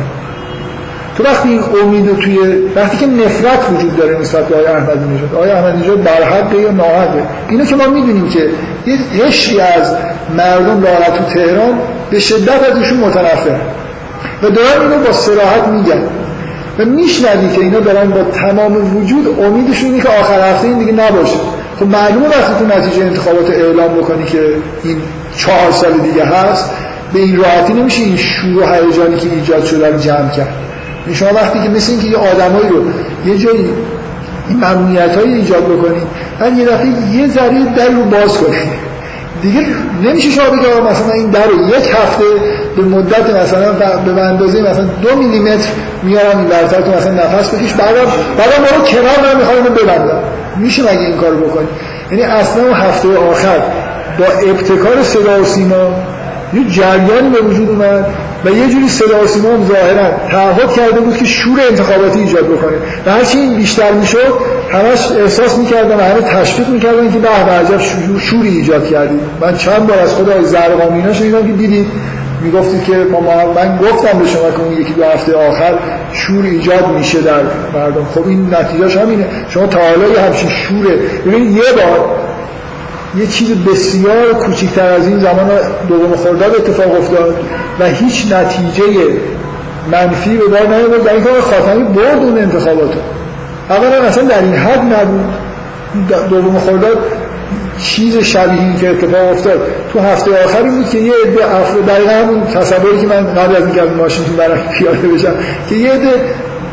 [1.16, 2.38] تو وقتی امید توی
[2.76, 7.22] وقتی که نفرت وجود داره نسبت به احمدی نژاد آقای احمدی نژاد برحق یا ناحقه
[7.48, 8.50] اینو که ما می‌دونیم که
[8.86, 9.94] یه هشی از
[10.36, 11.78] مردم لاغت تو تهران
[12.10, 13.56] به شدت از ایشون متنفر
[14.42, 16.02] و دارن اینو با سراحت میگن.
[16.78, 20.92] و میشنوی که اینا دارن با تمام وجود امیدشون اینه که آخر هفته این دیگه
[20.92, 21.36] نباشه.
[21.80, 24.40] خب معلومه وقتی تو نتیجه انتخابات اعلام بکنی که
[24.84, 24.96] این
[25.36, 26.70] چهار سال دیگه هست
[27.12, 30.65] به این راحتی نمیشه این شور و هیجانی که ایجاد شده رو جمع کرد.
[31.12, 32.84] شما وقتی که مثل اینکه یه آدمایی رو
[33.26, 33.68] یه جایی
[34.48, 36.02] این ممنوعیت ایجاد بکنید
[36.40, 38.86] بعد یه دفعه یه ذره در رو باز کنید
[39.42, 39.66] دیگه
[40.04, 42.24] نمیشه شما بگه مثلا این در رو یک هفته
[42.76, 43.72] به مدت مثلا
[44.14, 45.68] به اندازه مثلا دو میلیمتر
[46.02, 50.18] میارم این برتر تو مثلا نفس بکش بعدم بعدم رو کنار نمی‌خوام ببندم.
[50.56, 51.66] میشه مگه این کارو بکنی؟
[52.10, 53.58] یعنی اصلا هفته آخر
[54.18, 55.90] با ابتکار صدا و سیما
[56.54, 58.06] یه جریانی به وجود اومد.
[58.46, 62.44] و یه جوری صدا و سیما هم ظاهرا تعهد کرده بود که شور انتخاباتی ایجاد
[62.44, 62.76] بکنه.
[63.06, 64.38] و هرچی این بیشتر می‌شد
[64.72, 67.80] همش احساس می‌کردن و همه تشویق می‌کردن که به عجب
[68.18, 71.86] شوری ایجاد کردید من چند بار از خدا زرقامی اینا شنیدم که دیدید.
[72.42, 73.20] می‌گفتید که ما
[73.52, 75.78] من گفتم به شما که اون یکی دو هفته آخر
[76.12, 77.42] شور ایجاد میشه در
[77.74, 78.06] مردم.
[78.14, 79.26] خب این نتیجهش همینه.
[79.48, 80.96] شما تا حالا همچین شوره.
[81.26, 82.16] ببینید یه بار
[83.16, 85.50] یه چیز بسیار کوچکتر از این زمان
[85.88, 87.34] دوم خرداد اتفاق افتاد.
[87.80, 88.84] و هیچ نتیجه
[89.92, 91.04] منفی به بار نیاورد.
[91.04, 92.92] در اینکه خاتمی برد اون انتخابات
[93.70, 95.34] اولا اصلا در این حد نبود.
[96.30, 96.98] دوم خرداد
[97.82, 99.60] چیز شبیه که اتفاق افتاد
[99.92, 103.62] تو هفته آخری بود که یه عده افراد دقیقا همون تصوری که من قبل از
[103.62, 105.34] اینکه ماشین تو برای پیاده بشم
[105.68, 106.10] که یه عده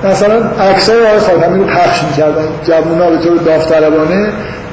[0.04, 2.45] مثلا عکسای آقای خاتمی رو پخش می‌کردن.
[2.64, 4.30] جوونا به طور داوطلبانه.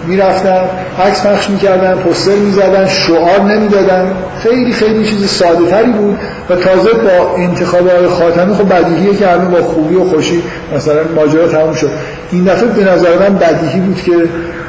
[0.07, 0.61] می‌رفتن
[1.07, 4.13] عکس پخش می‌کردن پوستر می‌زدن شعار نمی‌دادن.
[4.43, 6.19] خیلی خیلی چیز ساده تری بود
[6.51, 10.43] و تازه با انتخاب آقای خاتمی خب بدیهیه که همه با خوبی و خوشی
[10.77, 11.91] مثلا ماجرا تموم شد.
[12.33, 14.13] این دفعه به نظر من بدیهی بود که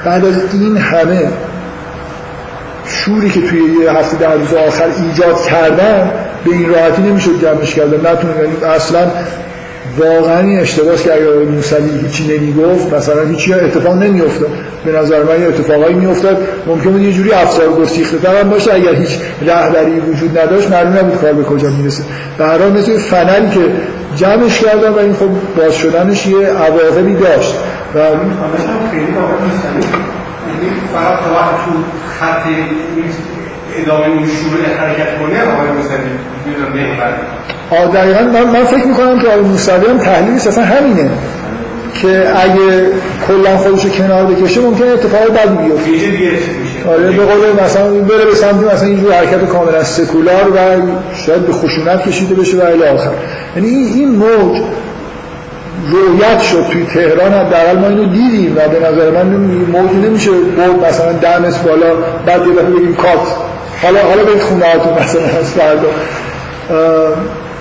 [0.05, 1.19] بعد از این همه
[2.85, 6.11] شوری که توی یه هفته در روز آخر ایجاد کردن
[6.45, 7.91] به این راحتی نمی‌شد جمعش کردن.
[7.93, 8.99] یعنی اصلا
[9.97, 14.49] واقعا این اشتباه که اگر موسوی هیچی نمی‌گفت مثلا هیچی اتفاق نمیافتاد.
[14.85, 16.37] به نظر من اتفاقایی میافتاد.
[16.67, 18.73] ممکن بود یه جوری افسار گسیخته تر باشه.
[18.73, 19.09] اگر هیچ
[19.41, 22.03] رهبری وجود نداشت معلوم نبود کار به کجا می‌رسه.
[22.37, 23.61] به هر حال مثل فنری که
[24.15, 27.53] جمعش کردن و این خب باز شدنش یه عواقبی داشت.
[27.95, 27.99] و
[28.91, 29.07] خیلی
[30.93, 31.19] فقط
[31.65, 31.71] تو
[32.19, 32.45] خط
[33.75, 35.97] ادامه اون شروع حرکت کنه آقای موسوی
[36.45, 36.73] می‌دونم
[37.93, 41.09] دقیقا من, من فکر می‌کنم که آقای موسوی هم تحلیلش اصلا همینه
[41.93, 42.87] که اگه
[43.27, 45.91] کلا خودشو کنار بکشه ممکنه اتفاق بدی بیفته.
[46.89, 50.81] آره به قول مثلا بره به سمت مثلا اینجور حرکت کاملا سکولار و
[51.25, 53.09] شاید به خشونت کشیده بشه و الی آخر.
[53.55, 54.61] یعنی این, این موج
[55.91, 59.27] رویت شد توی تهران حداقل ما اینو دیدیم و به نظر من
[59.71, 61.93] موج نمیشه بود مثلا دمس بالا
[62.25, 63.27] بعد یه دفعه بگیم کات.
[63.83, 65.87] حالا حالا به خونه هاتون مثلا از فردا.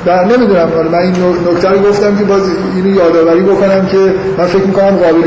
[0.06, 1.14] و نمی‌دونم من این
[1.52, 2.42] نکته رو گفتم که باز
[2.76, 5.22] اینو یادآوری بکنم که من فکر می‌کنم قابل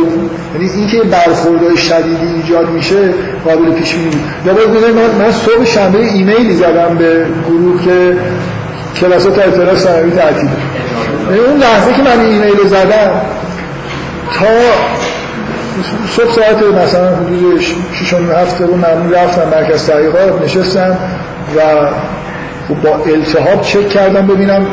[0.54, 3.14] یعنی اینکه برخوردهای شدیدی ایجاد میشه
[3.46, 4.16] قابل پیش بینی
[4.46, 8.18] یا من, من صبح شنبه ایمیلی زدم به گروه که
[9.00, 10.52] کلاسات اعتراض ثانوی تعطیله
[11.30, 13.22] یعنی اون لحظه که من این ایمیل زدم
[14.40, 14.46] تا
[16.10, 17.62] صبح ساعت مثلا حدود
[17.94, 20.98] 6 هفته رو من رفتم مرکز تحقیقات نشستم
[21.58, 21.60] و
[22.68, 24.66] خب با التحاب چک کردم ببینم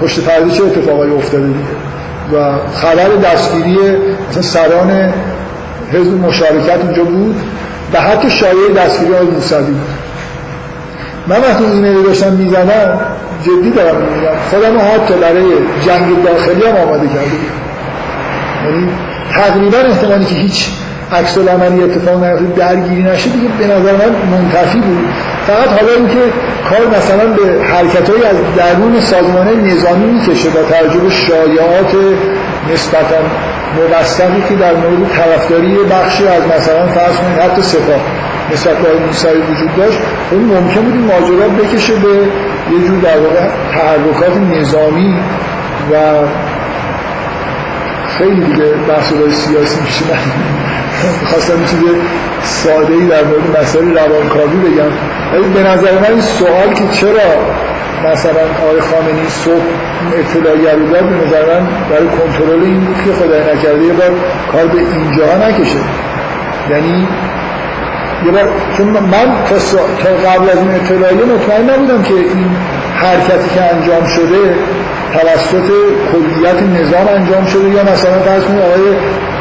[0.00, 1.58] پشت پرده چه اتفاقایی افتاده دیگه.
[2.32, 3.78] و خبر دستگیری
[4.30, 5.12] مثلا سران
[5.92, 7.36] حزب مشارکت اونجا بود
[7.92, 9.80] و حتی شایعه دستگیری های موسوی بود.
[11.26, 13.00] من وقتی ایمیل داشتم می‌زنم
[13.42, 15.44] جدی دارم میگم خودم حتی برای
[15.86, 17.30] جنگ داخلی هم آماده کرده
[18.64, 18.88] یعنی
[19.36, 20.68] تقریبا احتمالی که هیچ
[21.12, 25.04] عکس العملی اتفاق نیفته درگیری نشه دیگه به نظر من منتفی بود.
[25.46, 26.20] فقط حالا اینکه
[26.70, 31.94] کار مثلا به حرکتهایی از درون سازمان نظامی می‌کشه با توجه شایعات
[32.72, 33.16] نسبتا
[33.76, 38.00] موثقی که در مورد طرفداری بخشی از مثلا فرض کنید حتی سپاه
[38.52, 39.98] نسبت به موسوی وجود داشت
[40.30, 42.08] اون ممکن بود ماجرا بکشه به
[42.72, 45.14] یه جور در واقع تحرکات نظامی
[45.92, 45.94] و
[48.18, 50.18] خیلی دیگه بحث سیاسی میشه من
[51.20, 51.80] می‌خواستم یه چیز
[52.42, 54.92] ساده در مورد مسائل روانکاوی بگم.
[55.32, 57.30] ولی به نظر من این سوال که چرا
[58.12, 59.62] مثلا آقای خامنه‌ای صبح
[60.18, 64.10] اطلاعیه رو داد به نظر من برای کنترل این بود که خدای نکرده یه بار
[64.52, 65.78] کار به اینجا نکشه.
[66.70, 67.08] یعنی
[68.26, 69.56] یه بار چون من تا,
[70.04, 72.50] تا قبل از این اطلاعیه مطمئن نبودم که این
[72.96, 74.54] حرکتی که انجام شده
[75.14, 75.68] توسط
[76.12, 78.84] کلیت نظام انجام شده یا مثلا فرض کنید آقای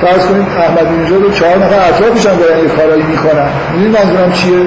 [0.01, 3.49] فرض کنید احمد نژاد چهار نفر اطرافش هم دارن یه کارایی می‌کنن.
[3.74, 4.59] می‌دونید منظورم چیه؟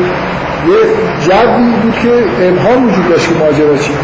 [0.71, 0.81] یه
[1.27, 2.13] جوی بود که
[2.49, 3.97] ابهام وجود داشت که ماجرا چیه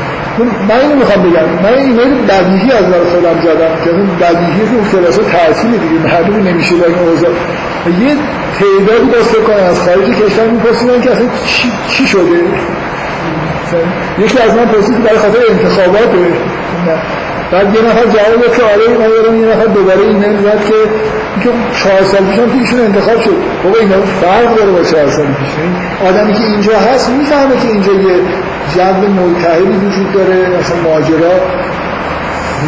[0.68, 1.48] من اینو می‌خوام بگم.
[1.62, 5.70] من این ایمیل بدیهی از نظر خودم زدم که اون بدیهی که اون کلاس تعطیل
[5.70, 7.30] دیگه معلوم نمیشه با این اوضاع.
[8.04, 8.12] یه
[8.58, 12.40] تعدادی فکر کنم از خارج کشور میپرسیدن که اصلا چی, چی شده؟
[14.18, 16.10] یکی از من پرسید برای خاطر انتخابات
[17.52, 20.74] بعد یه نفر جواب که آره یادم یه نفر دوباره ایمیل زد که
[21.42, 21.50] که
[21.82, 23.36] چهار سال پیش هم که ایشون انتخاب شد.
[23.64, 25.48] بابا اینا فرق داره با چهار سال پیش
[26.08, 28.16] آدمی که اینجا هست می‌فهمه که اینجا یه
[28.74, 31.34] جو ملتهبی وجود داره مثلا ماجرا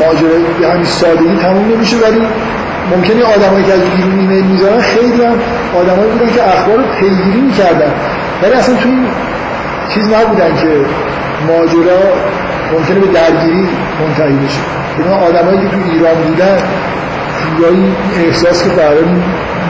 [0.01, 2.23] ماجرا همین سادگی تموم نمیشه ولی
[2.97, 5.39] ممکنه آدمایی که از بیرون ایمیل می‌ذارن خیلی هم
[5.81, 7.93] آدمایی بودن که اخبار رو پیگیری می‌کردن.
[8.43, 9.07] ولی اصلا تو این
[9.95, 10.69] چیز نبودن که
[11.49, 12.01] ماجرا
[12.73, 13.69] ممکنه به درگیری
[14.01, 14.61] منتهی بشه.
[14.99, 16.59] اینا آدمایی که تو ایران بودن
[17.57, 17.93] جورایی
[18.27, 19.05] احساس که برای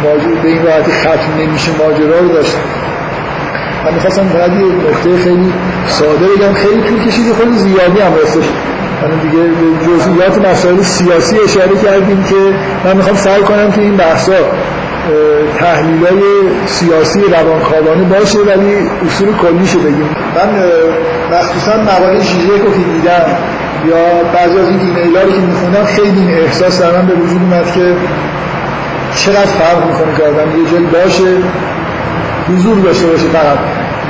[0.03, 2.59] ماجرا به این راحتی ختم نمیشه ماجرا رو داشتن.
[3.85, 5.53] من می‌خواستم فقط یه نقطه خیلی
[5.89, 6.53] ساده بگم.
[6.53, 8.49] خیلی طول کشید خیلی زیادی هم راستش.
[9.03, 9.43] من دیگه
[9.87, 12.37] جزئیات مسائل سیاسی اشاره کردیم که
[12.85, 14.33] من می‌خوام سعی کنم که این بحثا
[15.59, 16.23] تحلیل های
[16.67, 20.09] سیاسی روانکاوانه باشه ولی اصول کلیشو بگیم.
[20.37, 20.49] من
[21.39, 22.19] مخصوصا مقاله
[22.65, 23.25] رو که دیدم
[23.89, 27.43] یا بعضی از این ایمیل رو که می‌خونم خیلی این احساس در من به وجود
[27.43, 27.93] اومد که
[29.15, 31.31] چقدر فرق می‌کنه که آدم یه جایی باشه
[32.49, 33.59] حضور داشته باشه فقط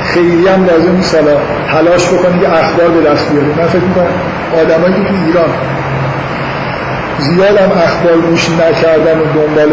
[0.03, 1.37] خیلی هم لازم نیست حالا
[1.71, 3.47] تلاش بکنه که اخبار به دست بیاره.
[3.47, 4.13] من فکر می‌کنم
[4.61, 5.49] آدمایی که ایران
[7.19, 9.71] زیاد هم اخبار گوش نکردن و دنبال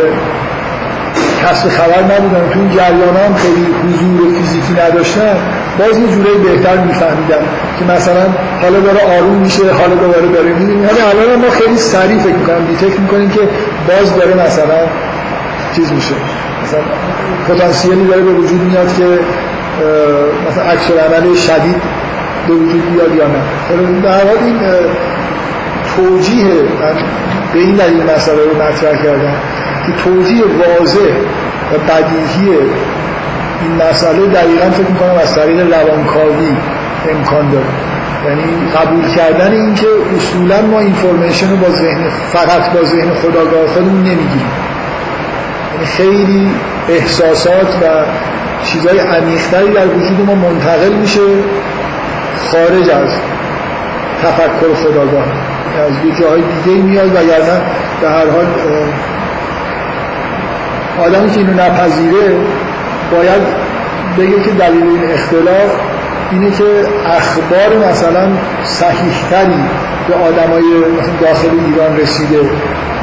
[1.42, 5.36] کسب خبر نبودن تو این جریان هم خیلی حضور فیزیکی نداشتن
[5.78, 7.42] باز یه جوره بهتر میفهمیدن
[7.78, 8.24] که مثلا
[8.62, 12.64] حالا داره آروم میشه حالا دوباره داره می‌دونیم یعنی الان ما خیلی سریع فکر می‌کنم
[12.64, 13.40] دیتک می‌کنیم که
[13.88, 14.80] باز داره مثلا
[15.76, 16.14] چیز میشه.
[16.64, 16.80] مثلا
[17.48, 19.18] پتانسیلی داره به وجود میاد که
[20.50, 21.82] مثلا عکس عمل شدید
[22.48, 24.00] به وجود بیاد یا نه.
[24.02, 24.58] در حال این
[25.96, 26.94] توجیه من
[27.52, 29.34] به این دلیل مسئله رو مطرح کردم
[29.86, 31.00] که توجیه واضح
[31.72, 32.58] و بدیهی
[33.62, 36.56] این مسئله دقیقا فکر می‌کنم از طریق روانکاوی
[37.10, 37.64] امکان داره.
[38.26, 38.42] یعنی
[38.76, 39.86] قبول کردن این که
[40.16, 44.50] اصولا ما اینفورمیشن رو با ذهن فقط با ذهن خداگاه خودمون نمی‌گیریم.
[45.74, 46.50] یعنی خیلی
[46.88, 48.04] احساسات و
[48.64, 51.20] چیزهای عمیقتری در وجود ما منتقل میشه
[52.50, 53.08] خارج از
[54.22, 55.24] تفکر خداگاه.
[55.86, 57.60] از یه جاهای دیگه میاد و یعنی
[58.00, 58.46] به هر حال
[61.06, 62.36] آدمی که اینو نپذیره
[63.12, 63.42] باید
[64.18, 65.70] بگه که دلیل این اختلاف
[66.30, 66.64] اینه که
[67.06, 68.28] اخبار مثلا
[68.64, 69.60] صحیحتری
[70.08, 70.62] به آدمای
[71.20, 72.40] داخل ایران رسیده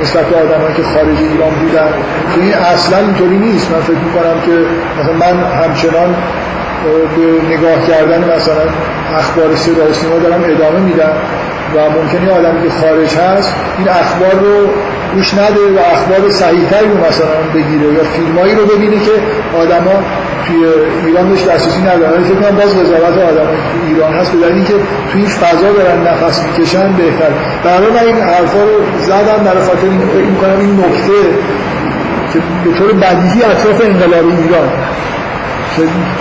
[0.02, 1.88] نسبت به آدمایی که خارج ایران بودن.
[2.36, 3.72] که این اصلا اینطوری نیست.
[3.72, 4.52] من فکر می‌کنم که
[5.00, 6.16] مثلا من همچنان
[7.16, 8.66] به نگاه کردن مثلا
[9.18, 11.14] اخبار صدا و دارم ادامه میدم
[11.76, 14.68] و ممکنه آدمی که خارج هست این اخبار رو
[15.16, 19.12] گوش نده و اخبار صحیحتری رو مثلا بگیره یا فیلمایی رو ببینه که
[19.62, 19.96] آدما
[20.48, 20.66] توی
[21.06, 22.24] ایران بهش دسترسی ندارن.
[22.24, 23.48] فکر کنم باز وزارت آدم
[23.88, 24.74] ایران هست به اینکه
[25.12, 27.32] توی این فضا دارن نفس می‌کشن بهتر.
[27.64, 31.22] برای من این حرفا رو زدم در خاطر این فکر می‌کنم این نکته
[32.34, 34.89] که به طور بدیهی اطراف انقلاب ایران که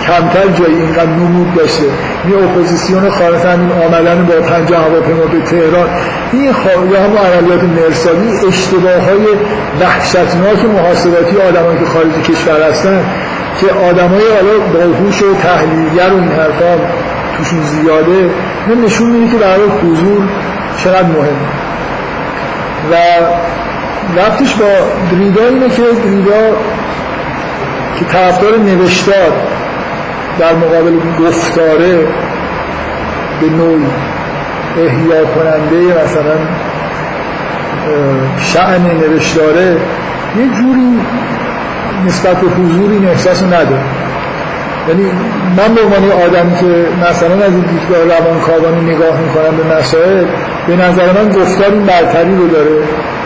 [0.07, 1.83] کمتر جایی اینقدر نمود داشته
[2.29, 5.89] یه اپوزیسیون خارج همین آمدن با پنجه هواپیما به تهران
[6.31, 9.25] این یا هم عملیات مرسادی اشتباه های
[9.81, 13.05] وحشتناک محاسباتی آدمایی که خارج کشور هستن
[13.61, 16.75] که آدمای حالا باهوش و تحلیلگر و این حرفا
[17.37, 18.29] توشون زیاده
[18.85, 20.21] نشون میده که برای حضور
[20.77, 21.39] چقدر مهم
[22.91, 22.95] و
[24.19, 24.65] رفتش با
[25.11, 26.55] دریدا اینه که دریدا
[27.99, 29.31] که طرفدار نوشتار
[30.39, 31.97] در مقابل گفتاره
[33.41, 33.85] به نوعی
[34.77, 36.35] احیا کننده مثلا
[38.37, 39.77] شعن نوشتاره
[40.37, 40.99] یه جوری
[42.05, 43.83] نسبت به حضور این احساس نداره.
[44.89, 45.03] یعنی
[45.57, 50.25] من به عنوان آدمی که مثلا از این دیدگاه روانکاوانی نگاه می‌کنم به مسائل
[50.67, 52.77] به نظر من گفتار این برتری رو داره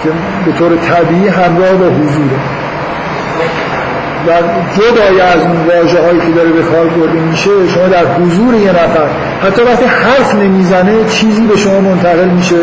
[0.04, 0.10] که
[0.46, 2.63] به طور طبیعی همراه با حضوره.
[4.28, 4.32] و
[4.76, 8.70] جدای از اون واجه هایی که داره به کار برده میشه شما در حضور یه
[8.70, 9.08] نفر
[9.44, 12.56] حتی وقتی حرف نمی‌زنه چیزی به شما منتقل میشه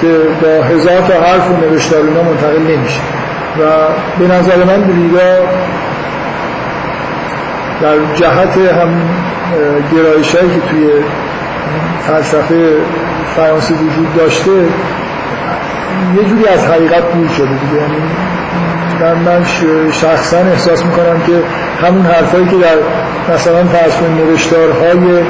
[0.00, 0.08] که
[0.42, 3.00] با هزار تا حرف و نوشتار منتقل نمیشه.
[3.60, 3.62] و
[4.18, 5.36] به نظر من دریدا
[7.82, 9.02] در جهت هم
[9.92, 10.88] گرایش هایی که توی
[12.06, 12.72] فلسفه
[13.36, 14.50] فرانسه وجود داشته
[16.16, 17.82] یه جوری از حقیقت دور شده دیگه.
[17.82, 17.96] یعنی
[19.00, 19.44] من, من
[19.92, 21.32] شخصا احساس می‌کنم که
[21.86, 22.76] همون حرفایی که در
[23.34, 25.22] مثلا فرض نوشتارهای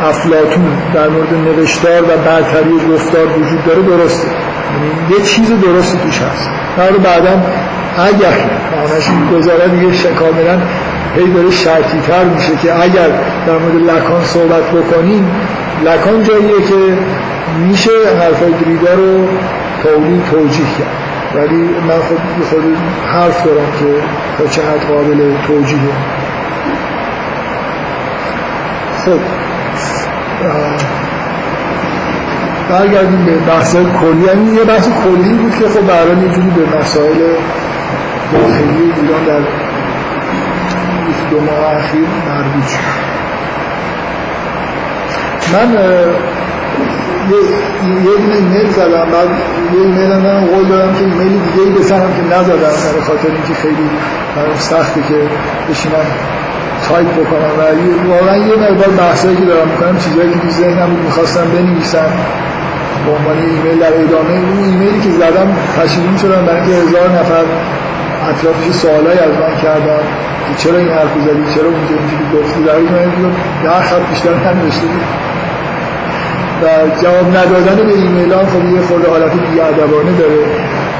[0.00, 4.28] افلاتون در مورد نوشتار و برتری گفتار وجود داره درسته.
[4.28, 6.48] یعنی یه چیز درستی توش هست.
[6.92, 7.42] رو بعدا
[7.98, 8.32] اگر
[8.82, 10.58] همش گذاره دیگه کاملا
[11.16, 13.08] هی داره شرطی تر میشه که اگر
[13.46, 15.30] در مورد لکان صحبت بکنیم
[15.84, 16.98] لکان جاییه که
[17.68, 17.90] میشه
[18.20, 19.28] حرفای گریدا رو
[19.82, 21.03] تولید توجیه کرد.
[21.36, 22.20] ولی من خود
[22.50, 22.76] خود
[23.06, 25.92] حرف دارم که تا حد قابل توجیهه.
[29.04, 29.20] خب
[32.70, 34.24] برگردیم به بحث کلی.
[34.26, 37.18] یعنی یه بحث کلی بود که خب برای جوری به مسائل
[38.32, 39.40] داخلی ایران در
[41.30, 43.04] دو ماه اخیر مربوط شد
[45.52, 45.76] من
[47.30, 49.28] یه دونه ایمیل زدم بعد
[49.74, 53.54] یه ایمیل هم قول دارم که ایمیل دیگه ای بزنم که نزدم برای خاطر اینکه
[53.62, 53.86] خیلی
[54.36, 55.18] برام سخته که
[55.70, 56.06] بشینم
[56.88, 57.52] تایپ بکنم.
[57.58, 57.62] و
[58.12, 62.10] واقعا یه مقدار بحثایی که دارم می‌کنم چیزایی که تو ذهنم بود می‌خواستم بنویسم
[63.04, 64.34] به عنوان ایمیل در ادامه.
[64.48, 65.48] اون ایمیلی که زدم
[65.78, 67.44] پشیمون شدم برای اینکه هزار نفر
[68.30, 70.02] اطرافش سوالایی از من کردن
[70.46, 72.88] که چرا این حرف زدی چرا اونجا اینجوری گفتی در این
[73.64, 75.33] ده خط بیشتر ننوشته بود.
[76.64, 80.38] و جواب ندادن به ایمیل ها خب یه خورده حالت بیادبانه داره.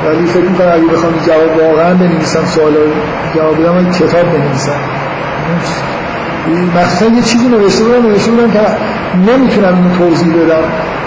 [0.06, 2.72] ولی فکر می‌کنم اگه بخوام جواب واقعا بنویسم سوال
[3.34, 4.80] جواب بدم من کتاب بنویسم.
[6.76, 8.60] مخصوصا یه چیزی نوشته بودم نوشته بودم که
[9.32, 10.64] نمی‌تونم اینو توضیح بدم.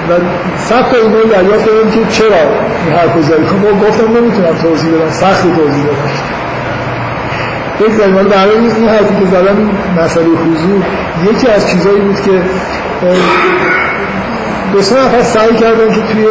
[0.09, 0.11] و
[0.57, 2.43] صد تا ایمیل دریافت کردم که چرا
[2.85, 6.37] این حرف زدی؟ خب گفتم نمی‌تونم توضیح بدم سخت توضیح بدم
[7.81, 9.69] بگذاریم ولی برای این حرفی که زدم این
[10.03, 10.81] مسئله حضور
[11.31, 12.41] یکی از چیزایی بود که
[14.73, 16.25] دو سه سعی کردن که توی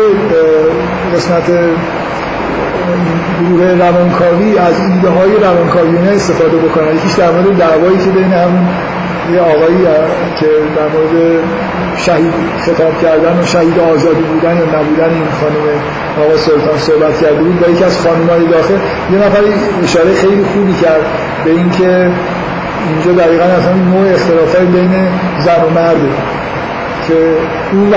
[1.17, 1.51] قسمت
[3.49, 8.69] گروه روانکاوی از ایده های روانکاویانه استفاده بکنن یکیش در مورد دعوایی که بین همون
[9.33, 9.79] یه آقایی
[10.37, 11.43] که در مورد
[11.97, 15.67] شهید خطاب کردن و شهید آزادی بودن یا نبودن این خانم
[16.25, 18.75] آقا سلطان صحبت کرده بود و یکی از خانمهای داخل.
[19.13, 19.41] یه نفر
[19.85, 21.07] اشاره خیلی خوبی کرد
[21.45, 22.11] به اینکه
[22.89, 24.91] اینجا دقیقا اصلا نوع اختلافات بین
[25.45, 26.36] زن و مرده.
[27.09, 27.19] که
[27.73, 27.91] اون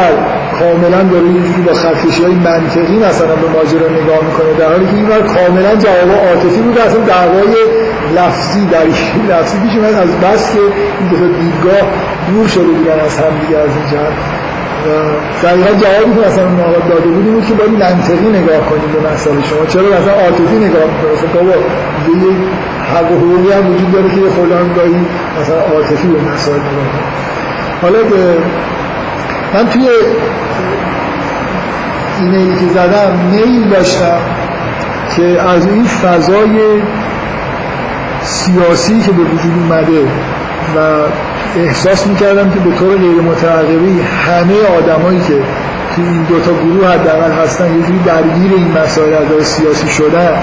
[0.60, 4.96] کاملا داره یه با خطکشی های منطقی مثلا به ماجرا نگاه می‌کنه در حالی که
[4.96, 7.54] این کاملا جواب عاطفی بود اصلا دعوای
[8.18, 8.86] لفظی در
[9.32, 10.60] لفظی پیش من از بس که
[11.00, 11.82] این دو دیدگاه
[12.30, 14.14] دور شده بودن از هم دیگه از این جهت.
[15.44, 19.00] دقیقا جوابی که مثلا اون آقا داده بود بود که باید منطقی نگاه کنیم به
[19.14, 19.66] مسئله شما.
[19.74, 21.56] چرا مثلا عاطفی نگاه می‌کنه؟ خب بابا
[22.24, 22.32] یه
[22.94, 25.06] حق و حقوقی هم وجود داره که یه فلان گاهی
[25.42, 27.20] مثلا عاطفی به مسائل نگاه
[27.82, 28.00] حالا
[29.54, 29.90] من توی
[32.20, 34.20] ایمیلی که زدم میل داشتم
[35.16, 36.82] که از این فضای
[38.24, 40.02] سیاسی که به وجود اومده
[40.76, 40.80] و
[41.60, 45.34] احساس می‌کردم که به طور غیر متعقبی همه آدمایی که
[45.96, 50.34] توی این دوتا گروه حداقل هستن یه جوری درگیر این مسائل از سیاسی شدن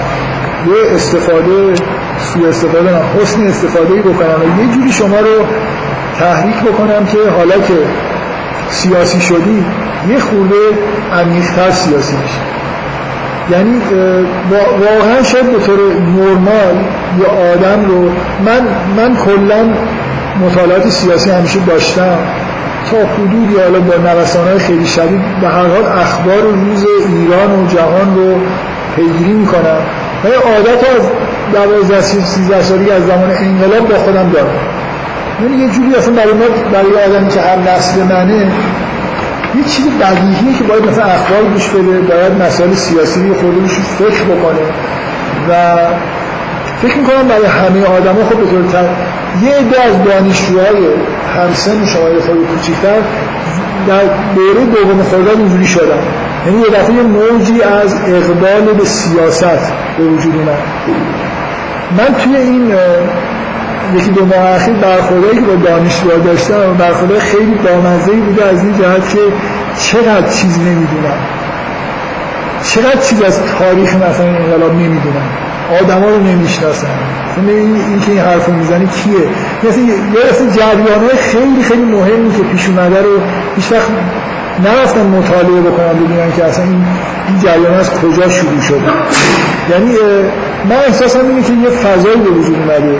[0.67, 1.73] یه استفاده
[2.19, 5.45] سو استفاده نه حسن استفاده بکنم و یه جوری شما رو
[6.19, 7.73] تحریک بکنم که حالا که
[8.69, 9.65] سیاسی شدی
[10.09, 10.55] یه خورده
[11.13, 12.39] عمیق‌تر سیاسی میشه
[13.51, 13.81] یعنی
[14.79, 15.77] واقعا شاید به طور
[16.15, 16.75] نرمال
[17.19, 18.09] یه آدم رو
[18.45, 18.61] من
[18.97, 19.69] من کلا
[20.45, 22.17] مطالعات سیاسی همیشه داشتم.
[22.91, 28.15] تا حدودی حالا با نوسانهای خیلی شدید به هر حال اخبار روز ایران و جهان
[28.15, 28.35] رو
[28.95, 29.81] پیگیری می‌کنم.
[30.23, 31.09] و عادت از
[31.53, 34.76] دوازده سیزده سالی از زمان انقلاب با خودم دارم.
[35.41, 38.51] یعنی یه جوری اصلا برای ما برای آدمی که هر نسل منه
[39.55, 44.59] یه چیز بدیهیه که باید مثلا اخبار گوش بده باید مسائل سیاسی خودش فکر بکنه.
[45.49, 45.77] و
[46.81, 48.85] فکر می‌کنم برای همه آدم ها خب به طور تر
[49.43, 50.77] یه عده از دانشجوهای
[51.37, 52.99] همسن شما یه خود کوچیکتر
[53.87, 54.01] در
[54.35, 55.99] دوره دوم خرداد اینجوری شدن.
[56.45, 60.57] یعنی یه دفعه موجی از اقبال به سیاست به وجود اومد.
[61.97, 62.71] من توی این
[63.95, 68.73] یکی دو ماه اخیر برخوردهایی که با دانشجوها داشتم برخورده خیلی بامزه بوده از این
[68.77, 69.19] جهت که
[69.79, 71.19] چقدر چیز نمی‌دونم
[72.63, 75.27] چقدر چیز از تاریخ مثلا انقلاب نمی‌دونم
[75.81, 76.87] آدما رو نمی‌شناسن.
[77.47, 79.29] این که این حرف می‌زنی کیه؟
[79.63, 83.19] مثل یه جریان خیلی خیلی مهمی که پیش اومده رو
[83.55, 83.87] هیچ وقت
[84.65, 86.85] نرفتن مطالعه بکنم ببینن که اصلا این,
[87.27, 88.81] این جریان از کجا شروع شده.
[89.69, 89.93] یعنی
[90.69, 92.99] من احساسم اینه که یه فضایی به وجود اومده.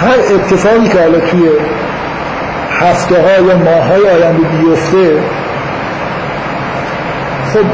[0.00, 1.48] هر اتفاقی که حالا توی
[2.70, 5.18] هفته ها یا ماه های آینده بیفته
[7.54, 7.64] خب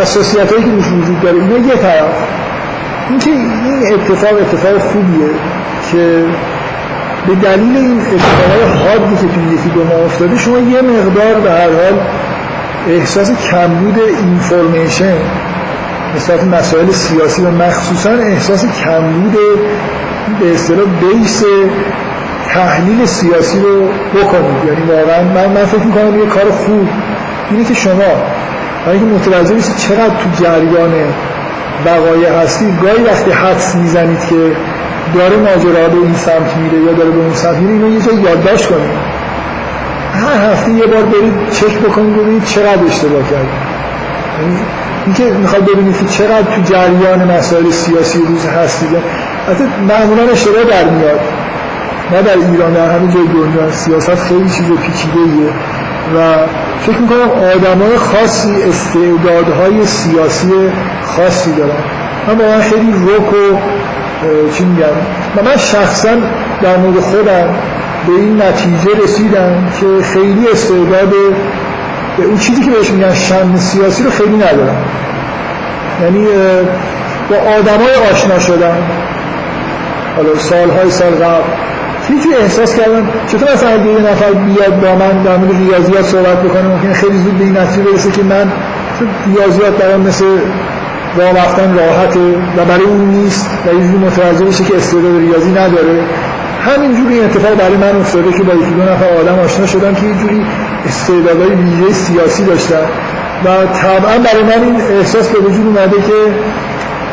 [0.00, 2.24] حساسیت هایی که وجود داره اینه یه طرف.
[3.10, 5.28] اینکه این اتفاق اتفاق خوبیه
[5.92, 6.24] که
[7.26, 11.50] به دلیل این اتفاقای حادی که توی یکی دو ماه افتاده شما یه مقدار به
[11.50, 12.00] هر حال
[12.88, 15.16] احساس کمبود اینفورمیشن
[16.16, 19.36] نسبت مسائل سیاسی و مخصوصا احساس کمبود
[20.40, 21.44] به اصطلاح بیس
[22.54, 24.64] تحلیل سیاسی رو بکنید.
[24.66, 26.88] یعنی واقعا من, من فکر می‌کنم یه کار خوب
[27.50, 28.12] اینه که شما
[28.86, 30.92] برای اینکه متوجه بشید چقدر تو جریان
[31.86, 34.36] وقایع هستید گاهی وقتی حدس می‌زنید که
[35.14, 38.14] داره ماجرا به این سمت میره یا داره به اون سمت میره اینو یه جای
[38.14, 38.90] یادداشت کنید.
[40.14, 43.46] هر هفته یه بار برید چک بکنید ببینید چقدر اشتباه کرد
[44.40, 44.58] یعنی
[45.06, 48.88] اینکه می‌خواد ببینید که چقدر تو جریان مسائل سیاسی روز هستید.
[49.48, 51.20] حتی معمولا اشتباه در میاد
[52.12, 55.20] نه در ایران در همین جای دنیا سیاست خیلی چیز پیچیده
[56.16, 56.34] و
[56.80, 60.52] فکر می‌کنم آدمای خاصی استعدادهای سیاسی
[61.06, 61.70] خاصی دارن.
[62.28, 63.56] من من خیلی روک و
[64.54, 64.86] چی میگم
[65.36, 66.10] و من شخصا
[66.62, 67.48] در مورد خودم
[68.06, 71.12] به این نتیجه رسیدم که خیلی استعداد
[72.18, 74.84] به اون چیزی که بهش میگن شم سیاسی رو خیلی ندارم.
[76.02, 76.26] یعنی
[77.30, 78.76] با آدمای آشنا شدم.
[80.16, 81.42] حالا سالهای سال قبل.
[82.08, 86.42] هیچی احساس کردم؟ چطور مثلا اگه یه نفر بیاد با من در مورد ریاضیات صحبت
[86.42, 88.52] بکنه ممکنه خیلی زود به این نتیجه برسه که من
[89.26, 90.24] ریاضیات برام مثل
[91.16, 92.20] راه رفتن راحته
[92.56, 96.04] و برای اون نیست و یه جوری متوجه بشه که استعداد ریاضی نداره.
[96.66, 100.06] همینجوری این اتفاق برای من افتاده که با یکی دو نفر آدم آشنا شدم که
[100.06, 100.46] یه جوری
[100.86, 102.86] استعدادهای ویژه سیاسی داشتن.
[103.44, 106.32] و طبعا برای من این احساس به وجود اومده که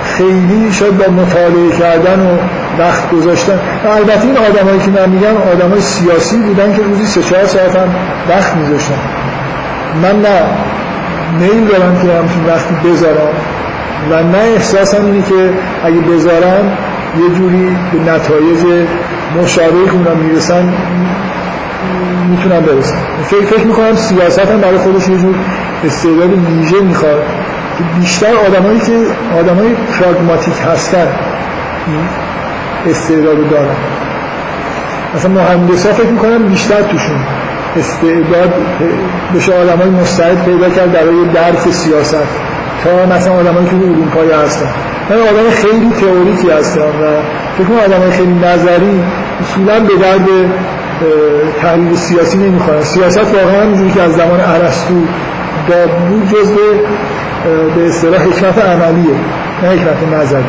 [0.04, 2.38] خیلی شاید با مطالعه کردن و
[2.80, 3.60] وقت گذاشتن.
[3.86, 7.96] البته این آدمایی که من میگم آدمای سیاسی بودن که روزی سه چهار ساعت هم
[8.30, 9.00] وقت میذاشتن
[10.04, 10.42] من نه
[11.40, 13.34] میل دارم که همچین وقتی بذارم
[14.12, 15.50] و نه احساسم اینه که
[15.84, 16.78] اگه بذارم
[17.18, 18.88] یه جوری به نتایج
[19.42, 20.74] مشابه اونم می‌رسن
[22.30, 22.96] می‌تونم برسن
[23.26, 25.36] فکر, فکر می‌کنم سیاست هم برای خودش یه جور
[25.86, 27.24] استعداد ویژه می‌خواد.
[28.00, 28.94] بیشتر آدمایی که
[29.40, 31.08] آدمای پراگماتیک هستن.
[32.88, 33.76] استعداد دارن
[35.16, 37.18] مثلا ها فکر می‌کنم بیشتر توشون
[37.78, 38.54] استعداد
[39.36, 42.16] بشه آدم های مستعد پیدا کرد برای درک سیاست.
[42.84, 44.66] تا مثلا آدمایی که علوم پایه هستن.
[45.10, 47.22] من آدم خیلی تئوریکی هستم و
[47.58, 49.04] فکر کنم آدم خیلی نظری
[49.42, 50.28] اصولا به درد
[51.62, 52.84] تحلیل سیاسی نمی‌خورن.
[52.84, 54.94] سیاست واقعا اینجوری که از زمان ارسطو
[56.10, 56.56] بود جزء
[57.76, 59.16] به اصطلاح حکمت عملیه
[59.64, 60.44] نه حکمت نظری.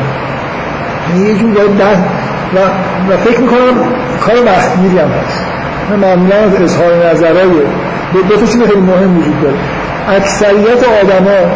[1.09, 1.77] یعنی یه جور باید
[2.55, 2.57] و,
[3.13, 3.77] و فکر می‌کنم
[4.25, 5.45] کار وقتگیری هم هست.
[6.01, 7.49] معمولا از اظهار نظرهای
[8.13, 9.55] دو چیز خیلی مهم وجود داره.
[10.07, 11.51] اکثریت آدما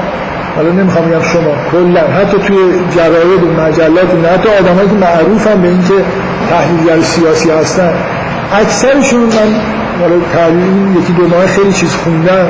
[0.55, 2.57] حالا نمی‌خوام بگم شما کلا حتی توی
[2.95, 5.93] جراید و مجلات و حتی آدمایی که معروفن به اینکه
[6.49, 7.93] تحلیلگر سیاسی هستن.
[8.53, 9.55] اکثرشون من
[10.01, 12.47] حالا تحلیل یکی دو ماه خیلی چیز خوندم.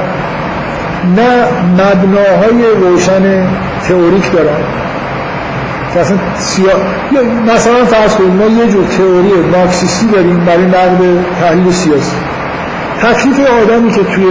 [1.16, 1.44] نه
[1.74, 3.48] مبناهای روشن
[3.88, 4.85] تئوریک دارن.
[6.00, 6.72] مثلا سیا...
[7.56, 12.16] مثلا فرض کنید ما یه جور تئوری مارکسیستی داریم برای نقد تحلیل سیاسی.
[13.02, 14.26] تکلیف آدمی که توی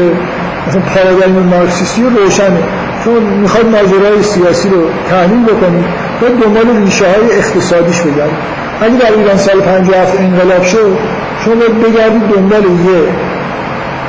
[0.69, 2.63] مثلا پارادایم مارکسیستی رو روشنه.
[3.05, 5.85] چون می‌خواد ماجرای سیاسی رو تحلیل بکنید
[6.23, 10.99] و دنبال ریشه های اقتصادیش بگردید اگه در ایران سال 57 انقلاب شد
[11.45, 13.01] شما باید بگردید دنبال یه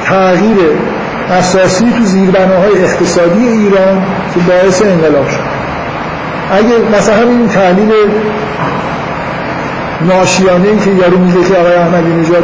[0.05, 0.57] تغییر
[1.31, 4.03] اساسی تو زیربناهای اقتصادی ایران
[4.33, 5.54] که باعث انقلاب شد.
[6.51, 7.91] اگه مثلا همین تحلیل
[10.01, 12.43] ناشیانه که یارو میگه که آقای احمدی نژاد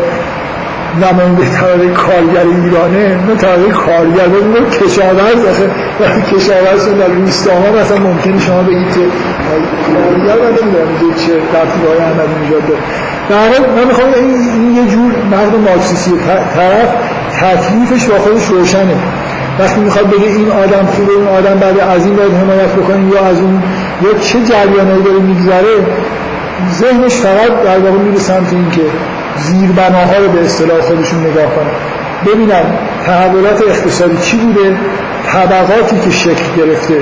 [1.02, 5.69] نماینده طبقه کارگر ایرانه نه طبقه کارگر نه کشاورز آخه
[5.99, 9.02] وقتی کشاورز در روستاها مثلا ممکنه شما بگید که
[9.94, 12.82] کارگر من نمی‌دونم چه رفتی های احمد نژاد داره
[13.30, 16.11] در من می‌خوام این یه جور مرد مارکسیستی
[16.56, 16.90] طرف
[17.41, 18.95] تکلیفش با خودش روشنه.
[19.60, 23.26] وقتی می‌خواد بگه این آدم خوبه این آدم بعد از این باید حمایت بکنیم یا
[23.26, 23.61] از اون
[24.03, 25.76] یا چه جریانایی داره میگذره
[26.80, 28.82] ذهنش فقط در واقع میره سمت این که
[29.38, 31.72] زیربناها رو به اصطلاح خودشون نگاه کنن
[32.26, 32.64] ببینن
[33.06, 34.78] تحولات اقتصادی چی بوده
[35.32, 36.95] طبقاتی که شکل گرفته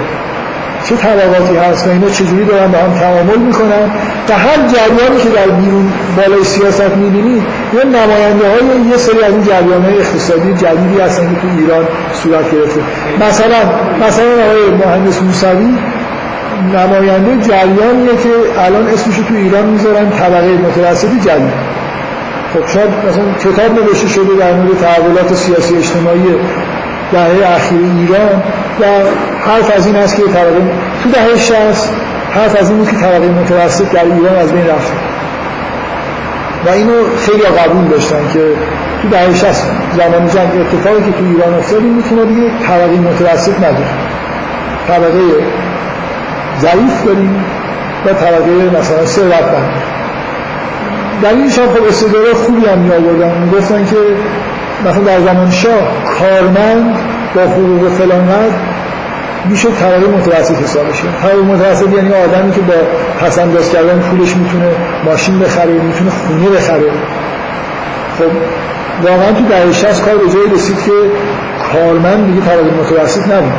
[0.83, 3.85] چه طبقاتی هست و اینا چجوری دارن با هم تعامل می‌کنن؟
[4.29, 7.41] و هر جریانی که در بیرون بالای سیاست می‌بینی
[7.73, 11.85] یه نماینده های یه سری از این جریان های اقتصادی جدیدی هستن که تو ایران
[12.23, 12.81] صورت گرفته.
[13.27, 13.59] مثلا
[14.07, 15.73] مثلا آقای مهندس موسوی
[16.61, 21.53] نماینده جریانیه که الان اسمش تو ایران می‌ذارن طبقه متوسط جدید
[22.53, 26.23] خب شاید مثلا کتاب نوشته شده در مورد تحولات سیاسی اجتماعی
[27.11, 28.43] دهه اخیر ایران
[28.79, 28.85] و
[29.49, 30.61] حرف از این است که طبقه
[31.03, 31.89] تو دهه 60
[32.31, 34.93] حرف از این که طبقه متوسط در ایران از بین رفت.
[36.65, 36.93] و اینو
[37.25, 38.39] خیلی قبول داشتن که
[39.01, 39.45] تو دهه 60
[39.97, 43.89] زمان جنگ اتفاقی که تو ایران افتاد این می‌تونه دیگه طبقه متوسط نداره
[44.87, 45.21] طبقه
[46.61, 47.45] ضعیف داریم
[48.05, 49.71] و طبقه مثلا ثروتمند
[51.23, 51.65] دلیلش هم.
[51.65, 53.95] خب استدلال خوبی هم می گفتن که
[54.85, 55.87] مثلا در زمان شاه
[56.19, 56.95] کارمند
[57.35, 58.27] با حقوق فلان
[59.45, 61.03] میشه طبقه متوسط حساب بشه.
[61.23, 62.73] طبقه متوسط یعنی آدمی که با
[63.21, 64.71] پسنداز کردن پولش می‌تونه
[65.05, 66.89] ماشین بخره می‌تونه خونه بخره.
[68.17, 68.31] خب
[69.07, 70.91] واقعا تو دهه 60 کار به جایی رسید که
[71.73, 73.53] کارمند دیگه طبقه متوسط نبود.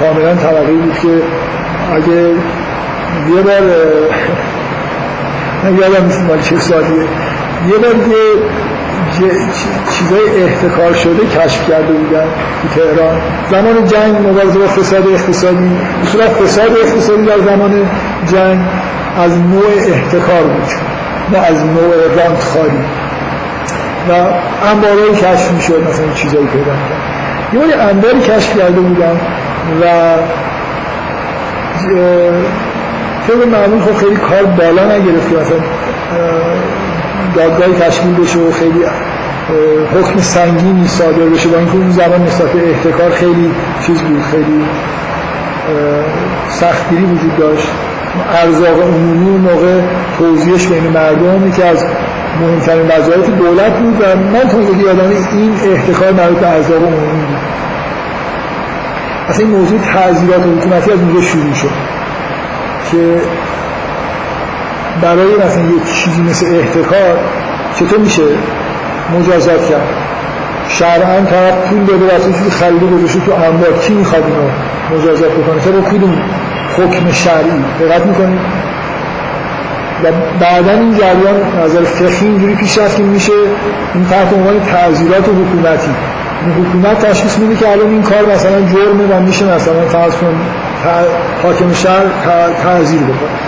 [0.00, 1.08] کاملا طبقه بود که
[1.94, 2.28] اگه
[3.36, 3.60] یه بار
[5.64, 7.02] من یادم نیست مال چه سالیه
[7.68, 7.94] یه بار
[9.20, 9.30] یه
[9.90, 12.24] چیزای احتکار شده کشف کرده بودن
[12.62, 13.20] تو تهران.
[13.50, 15.70] زمان جنگ مبارزه با فساد اقتصادی
[16.02, 17.88] اصولا فساد اقتصادی در زمان
[18.32, 18.60] جنگ
[19.18, 20.68] از نوع احتکار بود
[21.32, 22.84] نه از نوع خاری
[24.08, 24.12] و
[24.66, 29.20] انبارایی کشف می شد مثلا چیزایی پیدا کرد یه انباری کشف کرده بودن
[29.82, 29.84] و
[33.26, 35.58] طور معمول خب خیلی کار بالا نگرفت مثلا
[37.34, 38.84] دادگاهی تشکیل بشه و خیلی
[39.94, 41.48] حکم سنگینی صادر بشه.
[41.48, 43.50] با اینکه اون زمان نسبت احتکار خیلی
[43.86, 44.64] چیز بود خیلی
[46.48, 47.68] سختگیری وجود داشت.
[48.42, 49.80] ارزاق عمومی اون موقع
[50.18, 51.84] توضیحش بین مردم که از
[52.40, 57.23] مهمترین وظایف دولت بود و من تا یادم این احتکار مربوط به ارزاق عمومی
[59.28, 61.70] اصلا این موضوع تعذیرات حکومتی از اونجا شروع شد
[62.90, 63.20] که
[65.02, 67.18] برای مثلا یک چیزی مثل احتکار
[67.78, 68.22] چطور میشه
[69.18, 69.88] مجازات کرد؟
[70.68, 75.60] شرعا طرف پول داده واسه چیزی خریده گذاشته تو انبار کی می‌خواد اینو مجازات بکنه؟
[75.60, 76.22] طبق کدوم
[76.76, 78.40] حکم شرعی؟ دقت می‌کنید؟
[80.04, 80.06] و
[80.40, 83.32] بعدا این جریان نظر فقهی اینجوری پیش رفت که میشه
[83.94, 85.90] این تحت عنوان تعذیرات حکومتی.
[86.52, 90.40] حکومت تشخیص میده که الان این کار مثلا جرمه و میشه مثلا فرض کن
[91.42, 92.04] حاکم شهر
[92.62, 93.38] تعذیر بکنه.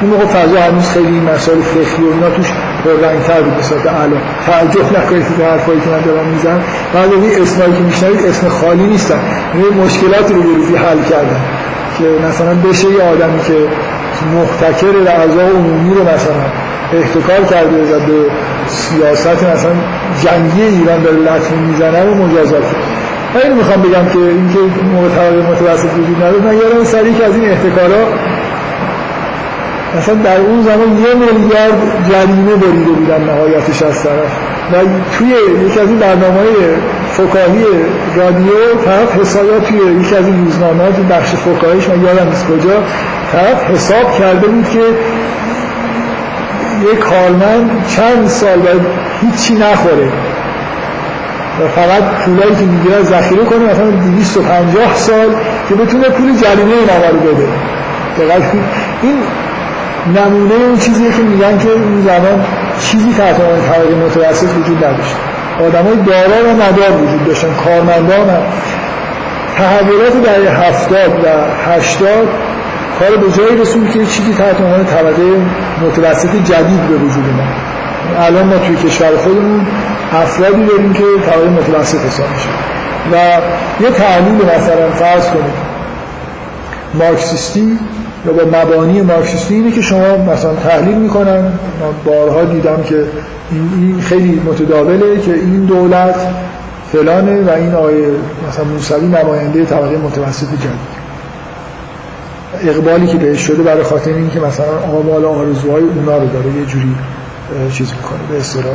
[0.00, 2.46] اون موقع فضا هنوز خیلی مسائل فقهی و اینا توش
[2.84, 6.62] پررنگتر بود نسبت الان تعجب نکنید که حرفایی که من دارم می‌زنم.
[6.94, 9.20] بعد این اسمایی که میشنوید اسم خالی نیستن.
[9.54, 11.40] یه مشکلاتی رو یه حل کردن.
[11.98, 13.54] که مثلا بشه یه آدمی که
[14.34, 16.34] محتکر اعضای عمومی رو مثلا
[16.92, 18.12] احتکار کرده و به
[18.68, 19.72] سیاست مثلا
[20.22, 22.62] جنگی ایران داره لطمه می‌زنه و مجازات.
[23.34, 24.58] من می‌خوام بگم که اینکه
[25.16, 28.06] طبقه متوسط وجود نداره من یادم سری که از این احتکارا
[29.98, 34.32] مثلا در اون زمان یه میلیارد جریمه بریده بودن نهایتش از طرف.
[34.72, 34.76] و
[35.18, 35.28] توی
[35.66, 36.54] یکی از این برنامه های
[37.12, 37.64] فکاهی
[38.16, 42.82] رادیو طرف حسابات توی یکی از این روزنامه ها بخش فکاهیش من یادم نیست کجا
[43.32, 44.80] طرف حساب کرده بود که
[46.82, 48.80] یک کارمند چند سال باید
[49.20, 50.08] هیچی نخوره.
[51.60, 55.28] و فقط پولایی که می‌گیره ذخیره کنه مثلا 250 سال
[55.68, 57.48] که بتونه پول جریمه این رو بده.
[59.02, 59.18] این
[60.16, 62.44] نمونه اون چیزیه که میگن که اون زمان
[62.80, 65.16] چیزی تحت عنوان طبقه متوسط وجود نداشت.
[65.60, 68.42] آدمای دارا و ندار وجود داشتن کارمندان هم.
[69.58, 71.28] تحولات در هفتاد و
[71.70, 72.28] هشتاد
[72.98, 75.22] کار به جایی رسوند که چیزی تحت عنوان طبقه
[75.86, 77.76] متوسط جدید به وجود اومد.
[78.18, 79.66] الان ما توی کشور خودمون
[80.12, 82.48] افرادی داریم که طبقه متوسط حساب میشه
[83.12, 83.16] و
[83.84, 85.66] یه تحلیل مثلا فرض کنید.
[86.94, 87.78] مارکسیستی
[88.26, 91.42] یا با مبانی مارکسیستی اینه که شما مثلا تحلیل می‌کنن.
[91.42, 91.52] من
[92.04, 93.04] بارها دیدم که
[93.50, 96.14] این خیلی متداوله که این دولت
[96.92, 98.08] فلانه و این آیه
[98.48, 100.95] مثلا موسوی نماینده طبقه متوسط جدید.
[102.62, 106.66] اقبالی که بهش شده برای خاطر این که مثلا آمال آرزوهای اونا رو داره یه
[106.66, 106.94] جوری
[107.72, 108.74] چیز می‌کنه به اصطلاح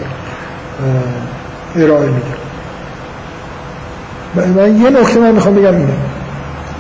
[1.75, 2.41] ارائه میده.
[4.55, 5.93] من یه نکته من می‌خوام بگم اینه.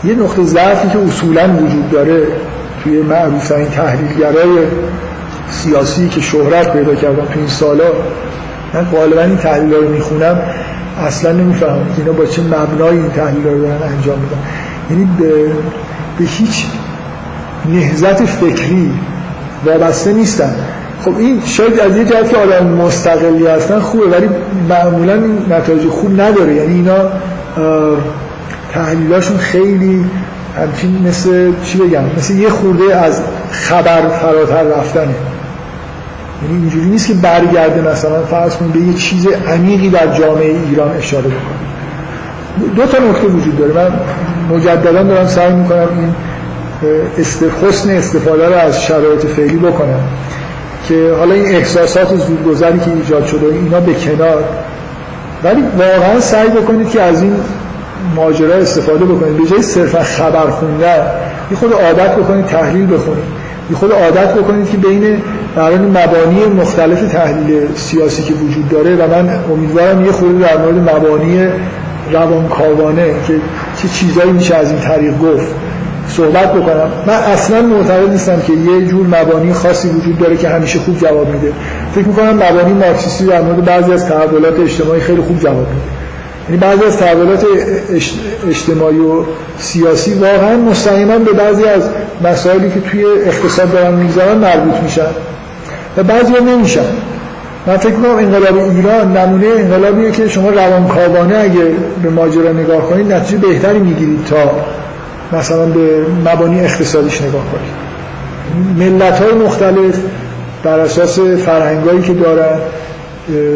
[0.03, 2.27] یه نقطه ضعفی که اصولا وجود داره
[2.83, 4.67] توی معروف این تحلیلگرای
[5.49, 7.83] سیاسی که شهرت پیدا کردن تو این سالا
[8.73, 10.39] من غالبا این تحلیل رو می‌خونم
[10.99, 14.39] اصلا نمی‌فهمم اینا با چه مبنای این تحلیل رو دارن انجام میدن.
[14.89, 15.45] یعنی به,
[16.19, 16.65] به هیچ
[17.65, 18.91] نهزت فکری
[19.65, 20.55] وابسته نیستن.
[21.05, 24.29] خب این شاید از یه جهت که آدم مستقلی هستن خوبه ولی
[24.69, 25.15] معمولا
[25.49, 26.53] نتایج خوب نداره.
[26.53, 26.97] یعنی اینا
[28.73, 30.05] تحلیلاشون خیلی
[30.57, 33.21] همچین مثل چی بگم؟ مثل یه خورده از
[33.51, 35.15] خبر فراتر رفتنه.
[36.43, 40.97] یعنی اینجوری نیست که برگرده مثلا فرض کنید به یه چیز عمیقی در جامعه ایران
[40.97, 42.71] اشاره بکنه.
[42.75, 43.73] دو تا نکته وجود داره.
[43.73, 43.91] من
[44.57, 46.15] مجددا دارم سعی می‌کنم این
[47.67, 49.99] حسن استفاده رو از شرایط فعلی بکنم
[50.87, 54.43] که حالا این احساسات زودگذری که ایجاد شده اینا به کنار.
[55.43, 57.35] ولی واقعا سعی بکنید که از این
[58.15, 59.37] ماجرا استفاده بکنید.
[59.37, 61.07] به جای صرفا خبر خوندن
[61.51, 63.23] یه خود عادت بکنید تحلیل بخونید.
[63.69, 65.21] یه خود عادت بکنید که بین
[65.55, 70.95] برای مبانی مختلف تحلیل سیاسی که وجود داره و من امیدوارم یه خود در مورد
[70.95, 71.47] مبانی
[72.11, 73.05] روانکاوانه
[73.81, 75.47] که چیزایی میشه از این طریق گفت.
[76.17, 76.89] صحبت بکنم.
[77.07, 81.27] من اصلا معتقد نیستم که یه جور مبانی خاصی وجود داره که همیشه خوب جواب
[81.27, 81.53] میده.
[81.95, 85.81] فکر می‌کنم مبانی مارکسیستی در مورد بعضی از تحولات اجتماعی خیلی خوب جواب میده.
[86.49, 87.45] یعنی بعضی از تحولات
[88.49, 89.23] اجتماعی و
[89.59, 91.83] سیاسی واقعا مستقیما به بعضی از
[92.23, 95.11] مسائلی که توی اقتصاد دارن می‌گذارن مربوط میشن
[95.97, 96.81] و بعضی نمیشن.
[97.67, 101.61] من فکر کنم انقلاب ایران نمونه انقلابیه که شما روانکاوانه اگه
[102.03, 104.51] به ماجرا نگاه کنید نتیجه بهتری می‌گیرید تا
[105.33, 107.81] مثلا به مبانی اقتصادیش نگاه کنید
[108.77, 109.95] ملت های مختلف
[110.63, 112.59] بر اساس فرهنگایی که دارن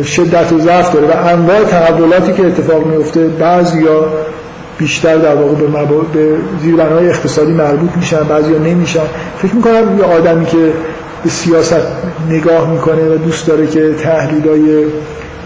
[0.04, 4.06] شدت و ضعف داره و انواع تحولاتی که اتفاق میفته بعضیا
[4.78, 5.98] بیشتر در واقع به, مبا...
[6.14, 9.04] به زیربنای اقتصادی مربوط میشن بعضیا نمیشن.
[9.38, 10.72] فکر می‌کنم یه آدمی که
[11.24, 11.88] به سیاست
[12.30, 14.86] نگاه می‌کنه و دوست داره که تحلیلای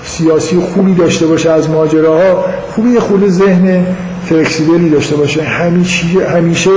[0.04, 2.46] سیاسی خوبی داشته باشه از ماجراها
[2.76, 3.86] خوبی خود ذهن
[4.30, 6.70] فلکسیبلی داشته باشه همیشه همیشه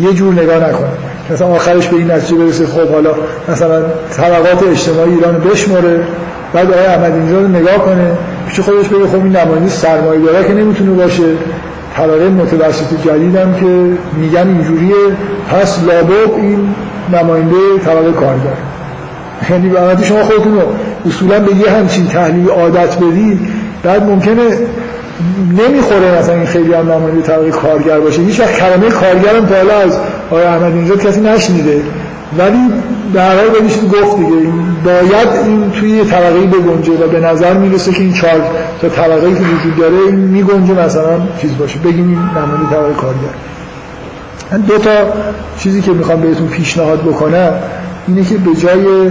[0.00, 0.88] یه جور نگاه نکنه.
[1.30, 3.10] مثلا آخرش به این نتیجه برسه خب حالا
[3.48, 3.82] مثلا
[4.16, 6.00] طبقات اجتماعی ایران رو بشماره
[6.52, 8.10] بعد آقای احمد اینجا رو نگاه کنه
[8.48, 11.22] پیش خودش بگه خب این نماینده سرمایه داره که نمی‌تونه باشه.
[11.96, 13.66] طبقه متوسط جدیدم که
[14.20, 15.16] میگن اینجوریه
[15.50, 16.74] پس لابد این
[17.12, 18.58] نماینده طبقه کارگر.
[19.50, 20.62] یعنی به شما خودتون رو
[21.06, 23.40] اصولا به یه همچین تحلیل عادت بدید
[23.82, 24.42] بعد ممکنه
[25.58, 28.22] نمی‌خوره مثلا این خیلی هم نماینده طبقه کارگر باشه.
[28.22, 29.96] هیچ وقت کلمه کارگر هم بالا از
[30.30, 31.82] آقای احمد اینجا کسی نشنیده.
[32.38, 32.58] ولی
[33.14, 34.36] در حال بهش گفت دیگه.
[34.84, 38.40] باید این توی طبقه بگنجه و به نظر می‌رسه که این چهار
[38.80, 41.78] تا طبقه که وجود داره این میگنجه مثلا چیز باشه.
[41.78, 43.34] بگیم این نماینده طبقه کارگر.
[44.66, 44.90] دو تا
[45.58, 47.52] چیزی که می‌خوام بهتون پیشنهاد بکنم
[48.08, 49.10] اینه که به جای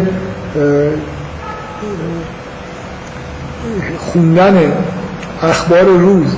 [3.98, 4.72] خوندن
[5.44, 6.36] اخبار روز.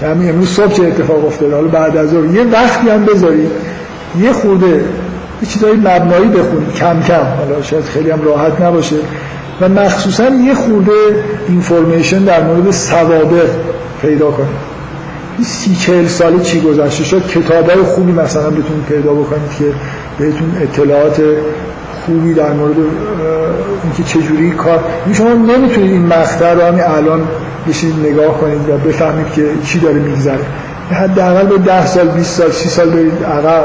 [0.00, 2.24] که همین امروز صبح چه اتفاق افتاده؟ حالا بعد از ظهر.
[2.24, 3.50] یه وقتی هم بذارید
[4.20, 4.84] یه خورده
[5.42, 7.24] یه چیزایی مبنایی بخونید کم کم.
[7.38, 8.96] حالا شاید خیلی هم راحت نباشه.
[9.60, 10.92] و مخصوصا یه خورده
[11.48, 13.48] اینفورمیشن در مورد سوابق
[14.02, 14.72] پیدا کنید
[15.44, 19.64] سی چهل سال چی گذشته؟ شد کتاب های خوبی مثلا بتونید پیدا بکنید که
[20.18, 21.22] بهتون اطلاعات
[22.06, 22.76] خوبی در مورد
[23.84, 24.84] اینکه چجوری کار.
[25.06, 27.28] این شما نمی‌تونید این مقطع رو همین الان
[27.68, 30.44] بشید نگاه کنید و بفهمید که چی داره میگذره.
[30.90, 33.64] حداقل به ده سال 20 سال 30 سال برید عقب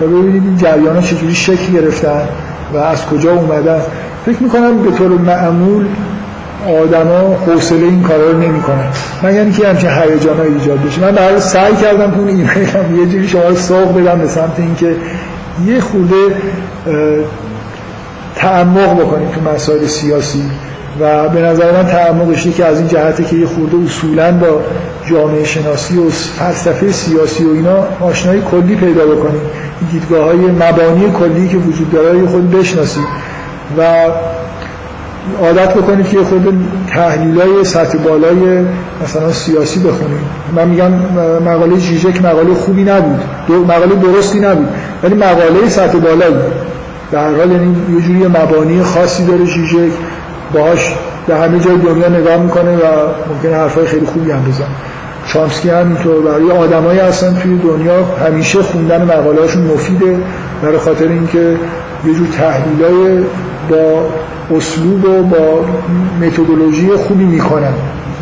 [0.00, 2.28] و ببینید این جریان چجوری شکل گرفتن
[2.74, 3.80] و از کجا اومدن.
[4.26, 5.86] فکر می‌کنم به طور معمول
[6.82, 8.84] آدما حوصله این کارا رو نمی‌کنن.
[9.22, 11.00] من یعنی که همچین هیجانا ایجاد بشه.
[11.00, 14.96] من برای سعی کردم این ایمیلم یه جوری شما رو سوق بدم به سمت اینکه
[15.66, 16.36] یه خورده
[18.36, 20.42] تعمق بکنید تو مسائل سیاسی.
[21.00, 24.46] و به نظر من تعمقش که از این جهته که یه خورده اصولا با
[25.10, 29.40] جامعه شناسی و فلسفه سیاسی و اینا آشنایی کلی پیدا بکنید
[29.92, 33.04] دیدگاه های مبانی کلی که وجود داره خود بشناسید
[33.78, 33.82] و
[35.42, 38.64] عادت بکنید که خود تحلیل های سطح بالای
[39.04, 40.20] مثلا سیاسی بخونید
[40.56, 40.92] من میگم
[41.44, 43.20] مقاله جیجک مقاله خوبی نبود.
[43.48, 44.68] مقاله درستی نبود.
[45.02, 46.34] ولی مقاله سطح بالایی.
[47.12, 49.92] در حال یعنی یه جوری مبانی خاصی داره جیجک
[50.52, 50.94] باهاش
[51.26, 52.82] به همه جای دنیا نگاه می‌کنه و
[53.34, 54.64] ممکنه حرفای خیلی خوبی هم بزن
[55.26, 60.16] چامسکی هم اینطور برای آدمایی هستن توی دنیا همیشه خوندن مقاله هاشون مفیده
[60.62, 61.56] برای خاطر اینکه
[62.06, 63.24] یه جور تحلیلای
[63.70, 64.06] با
[64.56, 65.64] اسلوب و با
[66.20, 67.72] متدولوژی خوبی می‌کنن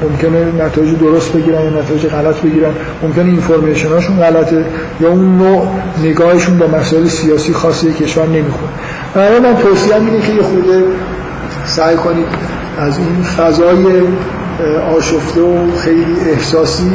[0.02, 2.70] ممکنه نتایج درست بگیرن یا نتایج غلط بگیرن.
[3.02, 4.64] ممکنه اینفورمیشن هاشون غلطه
[5.00, 5.66] یا اون نوع
[6.02, 8.72] نگاهشون با مسائل سیاسی خاصی کشور نمی‌خونه.
[9.14, 10.82] برای من توصیه اینه که یه خورده
[11.66, 12.26] سعی کنید
[12.78, 14.02] از این فضای
[14.96, 16.90] آشفته و خیلی احساسی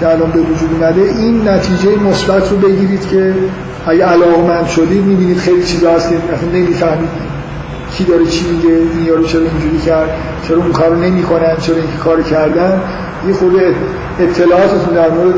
[0.00, 3.34] که الان به وجود اومده این نتیجه مثبت رو بگیرید که
[3.86, 7.08] اگه علاقمند شدید می‌بینید خیلی چیزا هست که اصلا نمی‌فهمید
[7.92, 10.10] کی داره چی میگه این یارو چرا اینجوری کرد
[10.48, 12.80] چرا اون کارو نمی‌کنن چرا اینکه کار کردن.
[13.28, 13.74] یه خورده
[14.20, 15.34] اطلاعاتتون در مورد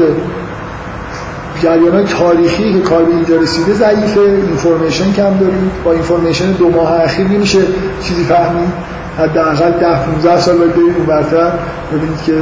[1.62, 4.20] جریان تاریخی که کار به اینجا رسیده ضعیفه.
[4.20, 7.58] اینفورمیشن کم دارید با اینفورمیشن دو ماه اخیر نمیشه
[8.02, 8.72] چیزی فهمید.
[9.18, 11.52] حداقل 10 15 سال باید برید اونورتر
[11.92, 12.32] ببینید که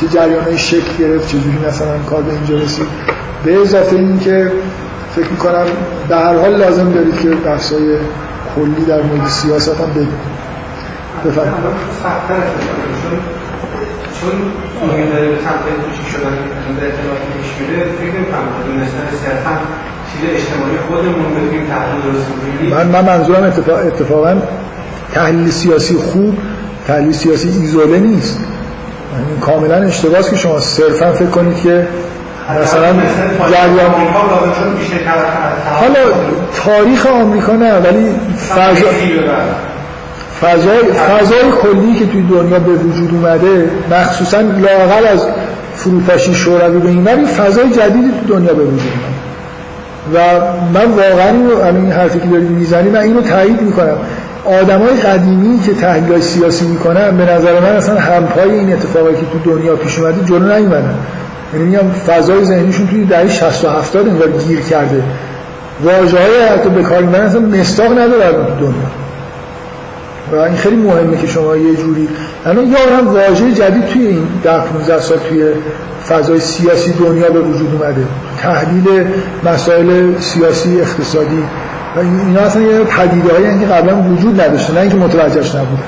[0.00, 2.86] چه جریانای شکل گرفت چجوری مثلا کار به اینجا رسید.
[3.44, 4.52] به اضافه این که
[5.16, 5.66] فکر می‌کنم
[6.08, 7.96] به هر حال لازم دارید که بحثای
[8.56, 10.08] کلی در مورد سیاست هم بگید
[11.24, 11.54] بفرمایید.
[14.20, 14.30] چون
[14.80, 14.94] چون به
[16.12, 19.50] شدن میره فکر نمی‌کنم دونستن صرفا
[20.12, 22.26] چیز اجتماعی خودمون بتونیم تحلیل درست
[22.70, 24.36] من من منظورم اتفاق اتفاقا
[25.14, 26.38] تحلیل سیاسی خوب
[26.86, 28.38] تحلیل سیاسی ایزوله نیست.
[29.14, 31.86] یعنی کاملا اشتباهه که شما صرفا فکر کنید که
[32.62, 32.92] مثلا
[33.50, 33.90] جریان
[35.80, 36.00] حالا
[36.64, 38.14] تاریخ آمریکا نه ولی
[38.50, 38.86] فضا
[40.40, 45.26] فضای فضای کلی که توی دنیا به وجود اومده مخصوصا لاقل از
[45.76, 48.92] فروپاشی شوروی به این فضای جدیدی تو دنیا به وجود
[50.14, 50.18] و
[50.74, 53.96] من واقعا این حرفی که دارید می‌زنی من اینو تایید می‌کنم.
[54.44, 59.54] آدمای قدیمی که تحلیل سیاسی می‌کنن به نظر من اصلا همپای این اتفاقی که تو
[59.56, 60.94] دنیا پیش اومده جلو نیومدن.
[61.54, 65.02] یعنی میگم فضای ذهنیشون توی دهه 60 و 70 انگار گیر کرده.
[65.84, 69.03] واژه های حتی به کار می‌برن اصلا مستاق نداره تو دنیا.
[70.32, 72.08] و این خیلی مهمه که شما یه جوری
[72.46, 75.48] الان یا هم واژه جدید توی این 10 15 سال توی
[76.08, 78.04] فضای سیاسی دنیا به وجود اومده.
[78.38, 79.04] تحلیل
[79.44, 81.42] مسائل سیاسی اقتصادی.
[81.96, 85.82] و اینا اصلا یه پدیده هایی که قبلا وجود نداشته نه اینکه متوجهش نبودن.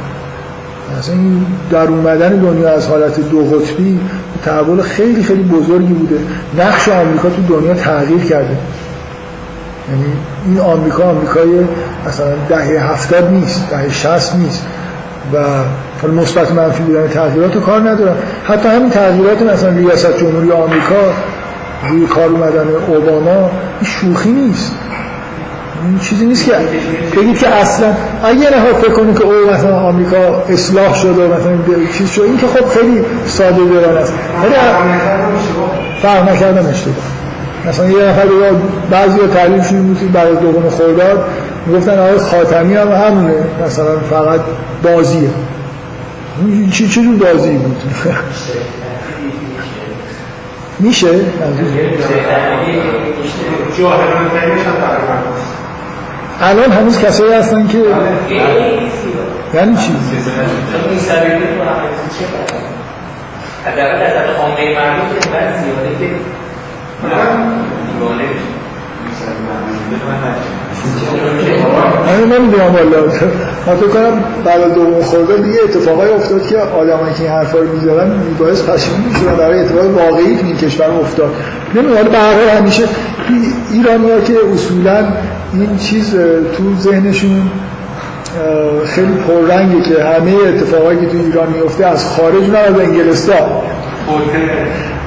[0.98, 4.00] اصلا این در اومدن دنیا از حالت دو قطبی
[4.44, 6.18] تحول خیلی خیلی بزرگی بوده.
[6.58, 8.56] نقش آمریکا تو دنیا تغییر کرده.
[9.90, 10.12] یعنی
[10.46, 11.48] این آمریکا آمریکای
[12.08, 14.66] مثلا دهه هفتاد نیست دهه شست نیست
[15.32, 15.38] و
[16.02, 21.12] حالا مثبت منفی بودن تغییرات رو کار ندارم حتی همین تغییرات مثلا ریاست جمهوری آمریکا
[21.88, 23.50] روی کار اومدن اوباما
[23.80, 24.72] این شوخی نیست.
[25.88, 26.52] این چیزی نیست که
[27.16, 27.88] بگید که اصلا
[28.24, 31.52] اگه نه فکر کنید که او مثلا آمریکا اصلاح شده مثلا
[31.98, 34.12] چیز شده این که خب خیلی ساده بیان است.
[34.42, 34.54] ولی
[36.02, 36.94] فهم نکردم اشتباه.
[37.68, 38.26] مثلا یه نفر
[38.90, 41.24] بعضی ها تعلیمشون بود برای دوم خورداد
[41.66, 43.34] می‌گفتن آقای خاتمی هم همونه
[43.66, 44.40] مثلا فقط
[44.82, 45.30] بازیه
[46.72, 47.76] چی چه جور بازی بود
[50.78, 51.08] میشه
[56.40, 57.78] الان هنوز کسایی هستن که
[59.54, 59.92] یعنی چی؟
[70.86, 73.06] که من نمی‌دونم والا
[73.66, 77.58] من فکر کنم بعد از دوم خورده دیگه اتفاقای افتاد که آدمایی که این حرفا
[77.58, 81.30] رو می‌ذارن میبایست پشیمون می‌شدن برای اتفاق واقعی که این کشور افتاد.
[81.74, 82.18] نمی‌دونم به
[82.58, 82.82] همیشه
[83.72, 85.04] ایرانی ها که اصولا
[85.52, 86.14] این چیز
[86.56, 87.50] تو ذهنشون
[88.86, 93.48] خیلی پررنگه که همه اتفاقایی که تو ایران میفته از خارج نه از انگلستان.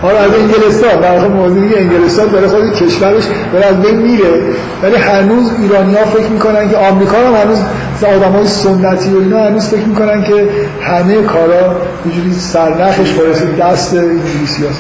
[0.01, 3.23] حالا از انگلستان در موضوعی انگلستان داره خود کشورش
[3.53, 4.43] داره از بین میره.
[4.84, 7.59] ولی هنوز ایرانی ها فکر می‌کنن که آمریکا هم هنوز
[8.05, 10.49] آدم های سنتی و اینا هنوز فکر می‌کنن که
[10.81, 14.80] همه کارا یه سرنخش باعث دست انگلیسی هست.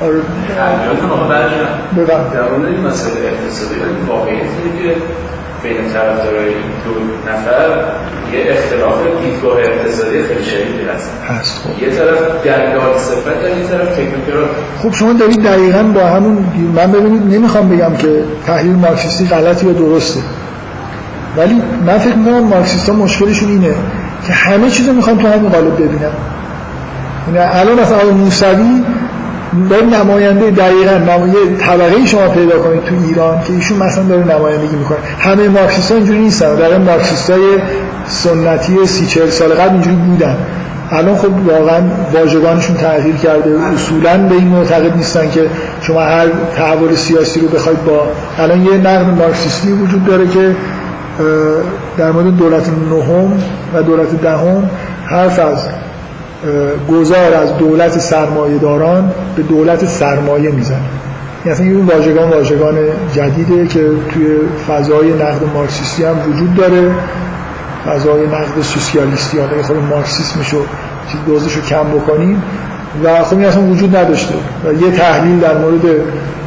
[0.00, 0.14] آره.
[2.58, 3.74] مورد این مسئله اقتصادی
[4.08, 4.40] واقعیت
[4.82, 4.94] که
[5.62, 6.50] بین طرفدارای
[6.84, 7.68] دو نفر
[8.32, 11.10] یه اختلاف دیدگاه اقتصادی خیلی شدیدی هست.
[11.28, 11.82] هست خب.
[11.82, 14.48] یه طرف دلیل صفت در یه طرف تکنوکرات
[14.82, 16.44] خب شما دارید دقیقا با همون
[16.76, 20.20] من ببینید نمی‌خوام بگم که تحلیل مارکسیستی غلطی یا درسته.
[21.36, 23.74] ولی من فکر می‌کنم مارکسیست ها مشکلشون اینه
[24.26, 26.12] که همه چیز رو می‌خوام تو همین قالب ببینم
[27.26, 28.82] یعنی الان مثلا موسوی
[29.68, 34.76] به نماینده دقیقا نماینده طبقه شما پیدا کنید تو ایران که ایشون مثلا داره نمایندگی
[34.76, 34.98] می‌کنه.
[35.18, 36.54] همه مارکسیست ها اینجوری نیستن.
[36.54, 37.58] در مارکسیست های
[38.08, 40.36] سنتی سی چهل سال قبل اینجوری بودن.
[40.90, 41.82] الان خب واقعا
[42.12, 43.60] واژگانشون تغییر کرده.
[43.74, 45.46] اصولا به این معتقد نیستن که
[45.82, 48.02] شما هر تحول سیاسی رو بخواید با
[48.38, 50.56] الان یه نقد مارکسیستی وجود داره که
[51.98, 53.42] در مورد دولت نهم
[53.74, 54.70] و دولت دهم
[55.06, 55.58] حرف از
[56.90, 60.78] گذار از دولت سرمایه داران به دولت سرمایه می‌زنه.
[61.46, 62.74] یعنی این واژگان واژگان
[63.14, 64.26] جدیده که توی
[64.68, 66.90] فضای نقد مارکسیستی هم وجود داره.
[67.86, 70.56] فضای نقد سوسیالیستی حالا خود مارکسیسمشو
[71.12, 72.42] چیز دوزشو کم بکنیم.
[73.04, 74.34] و خب این اصلا وجود نداشته.
[74.64, 75.82] و یه تحلیل در مورد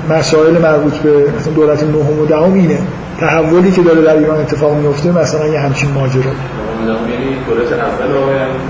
[0.09, 1.09] مسائل مربوط به
[1.39, 2.77] مثلا دولت نهم و دهم اینه.
[3.19, 6.31] تحولی که داره در ایران اتفاق میفته مثلا یه همچین ماجرا.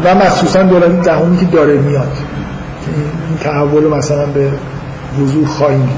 [0.05, 2.11] و مخصوصا دولت دهمی که داره میاد.
[3.29, 4.51] این تحول مثلا به
[5.21, 5.89] وضوح خواهیم.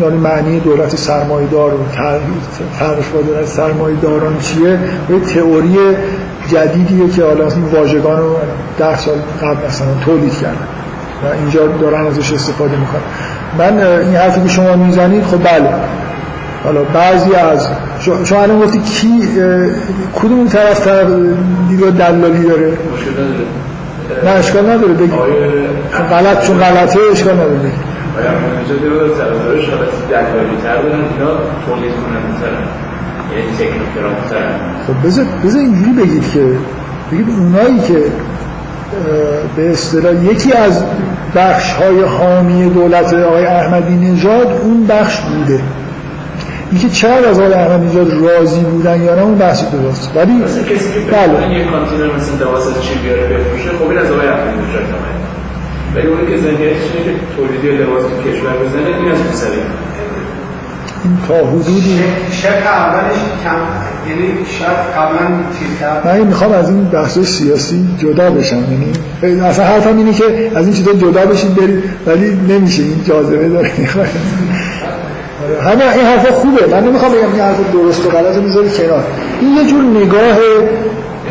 [0.00, 1.78] یعنی معنی دولت سرمایدار و
[3.14, 4.78] با دولت سرمایداران چیه؟
[5.10, 5.76] یه تئوری
[6.48, 8.36] جدیدیه که حالا این واژگان رو
[8.78, 10.56] ده سال قبل مثلا تولید کردن
[11.24, 13.02] و اینجا دارن ازش استفاده می‌کنن.
[13.58, 15.68] من این حرفی که شما می‌زنید خب بله.
[16.64, 17.68] حالا بعضی از
[18.24, 19.08] شما الان گفتی کی
[20.14, 21.06] کدوم طرف طرف
[21.68, 22.72] دیگه دلالی داره؟
[24.24, 25.12] نه اشکال نداره بگی.
[26.10, 27.66] غلط چون غلطه اشکال نداره بگی.
[27.66, 27.72] یعنی
[34.86, 36.46] خب بذار بذار اینجوری بگید که
[37.12, 38.02] بگید اونایی که
[39.56, 40.84] به اصطلاح یکی از
[41.36, 45.60] بخش های حامی دولت آقای احمدی نژاد اون بخش بوده.
[46.74, 50.10] اینکه چقدر از آقای نژاد راضی بودن یا نه؟ اون بحث درست.
[50.14, 51.58] ولی بله.
[51.58, 54.82] یه کانتینر مثل دوازده چی بیاره بفروشه خب این از آقای احمدی نژاد
[55.94, 56.60] ولی اونی که زندگیش
[56.94, 59.50] اینه که تولیدی لباس تو کشور بزنه این از پسری
[61.04, 63.56] این تا حدودی شک اولش کم
[64.08, 64.28] یعنی
[64.58, 65.26] شاید قبلا
[65.58, 66.06] چیز کرد.
[66.06, 68.64] من می‌خوام از این بحث سیاسی جدا بشم.
[69.22, 72.82] یعنی اصلا حرفم اینه که از این چیزا جدا بشید برید ولی نمیشه.
[72.82, 73.70] این جاذبه داره.
[75.62, 76.66] همه این حرفا خوبه.
[76.66, 79.04] من نمی‌خوام بگم این حرف درست و غلط می‌ذاری کنار.
[79.40, 80.36] این یه جور نگاه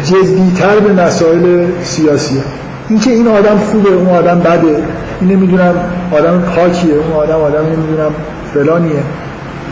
[0.06, 2.42] جدیتر به مسائل سیاسیه
[2.90, 4.84] اینکه این آدم خوبه اون آدم بده.
[5.22, 5.76] این نمی‌دونم
[6.12, 8.12] آدم پاکیه اون آدم آدم نمی‌دونم
[8.54, 8.96] فلانیه.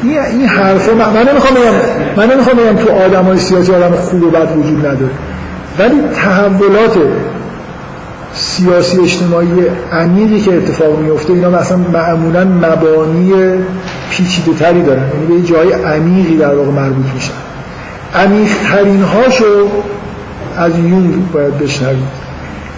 [0.03, 1.73] این این حرفا من, من نمی‌خوام بگم
[2.17, 5.11] من نمی‌خوام بگم تو آدمای سیاسی آدم خوب و بد وجود نداره.
[5.79, 6.97] ولی تحولات
[8.33, 9.47] سیاسی اجتماعی
[9.91, 13.31] عمیقی که اتفاق میفته اینا مثلا معمولا مبانی
[14.11, 15.03] پیچیده تری دارن.
[15.13, 17.33] یعنی به جای عمیقی در واقع مربوط میشن.
[18.15, 19.69] عمیق ترین هاشو
[20.57, 22.21] از یونگ باید بشنوید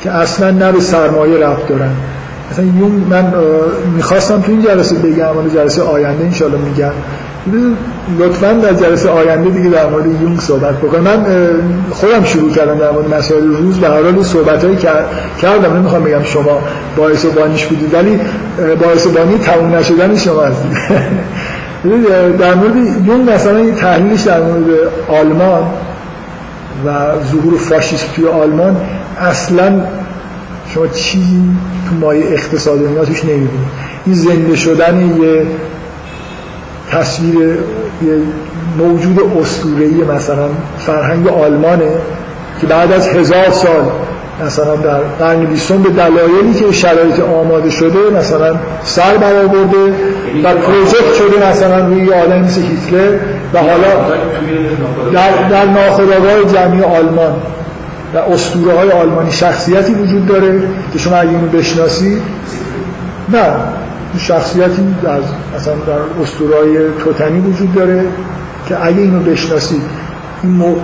[0.04, 1.92] که اصلا نه به سرمایه رفت دارن.
[2.52, 3.34] مثلا یونگ من
[3.96, 6.92] می‌خواستم تو این جلسه بگم ولی جلسه آینده انشالله میگم.
[8.20, 11.02] لطفا در جلسه آینده دیگه در مورد یونگ صحبت بکنم.
[11.02, 11.26] من
[11.92, 13.78] خودم شروع کردم در مورد مسائل روز.
[13.78, 14.78] به هر حال صحبت هایی
[15.42, 16.60] کردم نمی‌خوام بگم شما
[16.98, 18.20] باعث بانیش بودید ولی
[18.82, 20.72] باعث بانی تموم نشدن شما هستید
[22.40, 22.76] در مورد
[23.06, 24.64] یونگ مثلا یه تحلیلش در مورد
[25.08, 25.64] آلمان
[26.86, 26.90] و
[27.32, 28.78] ظهور فاشیسم توی آلمان.
[29.20, 29.82] اصلا
[30.74, 31.42] شما چیزی
[31.90, 33.50] تو مایه اقتصاد اینا توش نمی‌بینید.
[34.06, 35.46] این زنده شدن یه
[36.94, 37.58] تصویر یه
[38.78, 40.48] موجود اسطوره‌ای مثلا
[40.78, 41.92] فرهنگ آلمانه
[42.62, 43.92] که بعد از هزار سال
[44.46, 49.94] مثلا در قرن بیستم به دلایلی که شرایط آماده شده مثلا سر برآورده
[50.44, 53.18] و پروژکت شده مثلا روی آدم مثل هیتلر
[53.54, 54.10] و حالا
[55.14, 57.34] در, در ناخودآگاه جمعی آلمان
[58.14, 60.62] و اسطوره های آلمانی شخصیتی وجود داره
[60.94, 62.22] که شما اگه اینو بشناسی
[63.30, 63.40] نه.
[64.18, 65.24] شخصیتی از
[65.56, 68.06] مثلا در اسطوره های توتنی وجود داره
[68.68, 69.82] که اگه اینو بشناسید
[70.44, 70.76] این مو...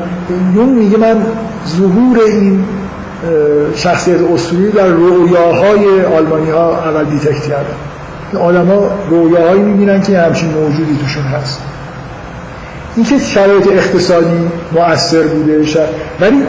[0.55, 1.25] یون میگه من
[1.67, 2.63] ظهور این
[3.75, 7.75] شخصیت اسطوری در رویاهای آلمانی ها اول دیتکت کردن
[8.39, 11.61] آدم ها رویاهایی می‌بینن که همچین موجودی توشون هست
[12.95, 15.87] این که شرایط اقتصادی مؤثر بوده شد.
[16.21, 16.43] ولی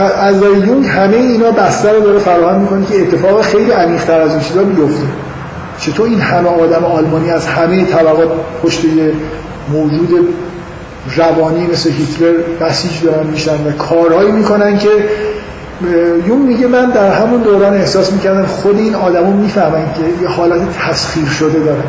[0.00, 4.40] از یونگ همه اینا بستر رو داره فراهم می‌کنه که اتفاق خیلی عمیق‌تر از این
[4.40, 5.06] چیزا بیفته.
[5.78, 8.28] چطور این همه آدم آلمانی از همه طبقات
[8.62, 9.12] پشت یه
[9.72, 10.28] موجود
[11.16, 14.88] روانی مثل هیتلر بسیج دارن میشن و کارهایی می‌کنن که
[16.26, 20.60] یون میگه من در همون دوران احساس می‌کردم خود این آدما می‌فهمن که یه حالت
[20.78, 21.82] تسخیر شده داره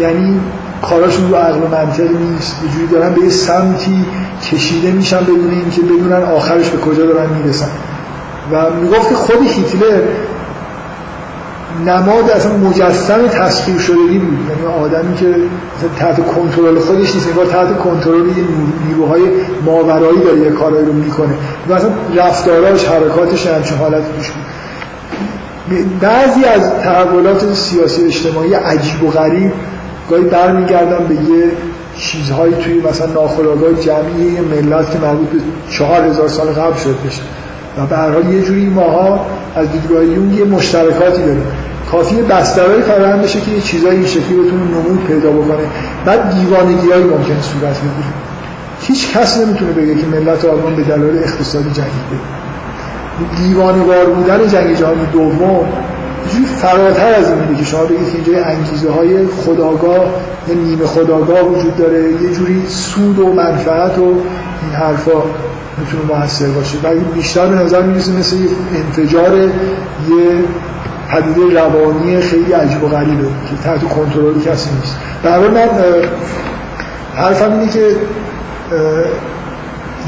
[0.00, 0.40] یعنی
[0.82, 4.04] کاراشون رو عقل و منطق نیست یه جوری دارن به یه سمتی
[4.42, 7.68] کشیده میشن بدون اینکه بدونن آخرش به کجا دارن می‌رسن.
[8.52, 10.02] و می‌گفت که خود هیتلر
[11.86, 14.38] نماد اصلا مجسم تسخیر شدگی بود.
[14.50, 15.34] یعنی آدمی که
[15.98, 18.22] تحت کنترل خودش نیست انگار تحت کنترل
[18.88, 19.22] نیروهای
[19.64, 21.34] ماورایی داره یه کارایی رو می‌کنه.
[21.68, 24.44] مثلا رفتاراش حرکاتش همچین حالت پیش بود
[26.00, 29.52] بعضی از تحولات سیاسی اجتماعی عجیب و غریب
[30.10, 31.52] گاهی برمیگردن به یه
[31.98, 35.38] چیزهایی توی مثلا ناخودآگاه جمعی ملت که مربوط به
[35.70, 37.22] چهار هزار سال قبل شد بشه.
[37.78, 41.44] و به هر حال یه جوری ماها از دیدگاه یونگ یه مشترکاتی داریم.
[41.92, 45.66] کافی بسترهای فراهم بشه که یه چیزایی این شکلی بتونه نمود پیدا بکنه.
[46.04, 48.12] بعد دیوانگیایی ممکنه صورت بگیره
[48.80, 52.20] هیچ کس نمی‌تونه بگه که ملت آلمان به دلایل اقتصادی جنگیده.
[53.36, 55.68] دیوانوار بودن جنگ جهانی دوم
[56.56, 60.06] فراتر از این میده که شما بگید که اینجا انگیزه های خداگاه
[60.48, 65.22] یا نیمه خداگاه وجود داره یه جوری سود و منفعت و این حرفا
[65.78, 66.78] می‌تونه موثر باشه.
[66.82, 69.50] و بیشتر به نظر می‌رسه مثل یه انفجار یه
[71.10, 74.96] پدیده روانی خیلی عجیب و غریبه که تحت کنترل کسی نیست.
[75.22, 75.68] در من
[77.14, 77.96] حرفم اینه که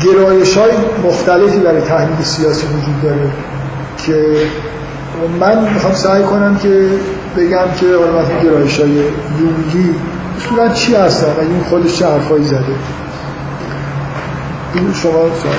[0.05, 0.71] گرایش های
[1.05, 3.31] مختلفی برای تحلیل سیاسی وجود داره
[4.07, 4.37] که
[5.41, 6.89] من می‌خوام سعی کنم که
[7.37, 9.95] بگم که مثلا گرایش های یونگی
[10.37, 12.65] اصولا چی هستن و این خودش چه حرفایی زده.
[14.75, 15.55] این شما سوال.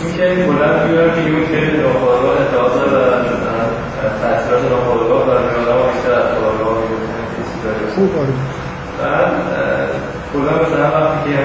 [0.00, 2.96] اینکه بلند که یون خیلی ناخودآگاه اتحاد و
[4.22, 6.75] تاثیرات ناخودآگاه بر آدم بیشتر از
[7.94, 8.34] خوب آره.
[9.00, 9.32] بعد
[10.32, 11.36] کلا مثلا وقتی که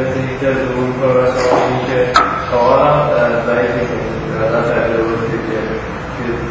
[0.00, 1.16] مثل یکی از اون کار
[1.88, 1.98] که
[2.50, 3.10] خواهرم
[3.46, 3.74] ضعیف
[4.28, 5.58] مثلا تغییر روزی که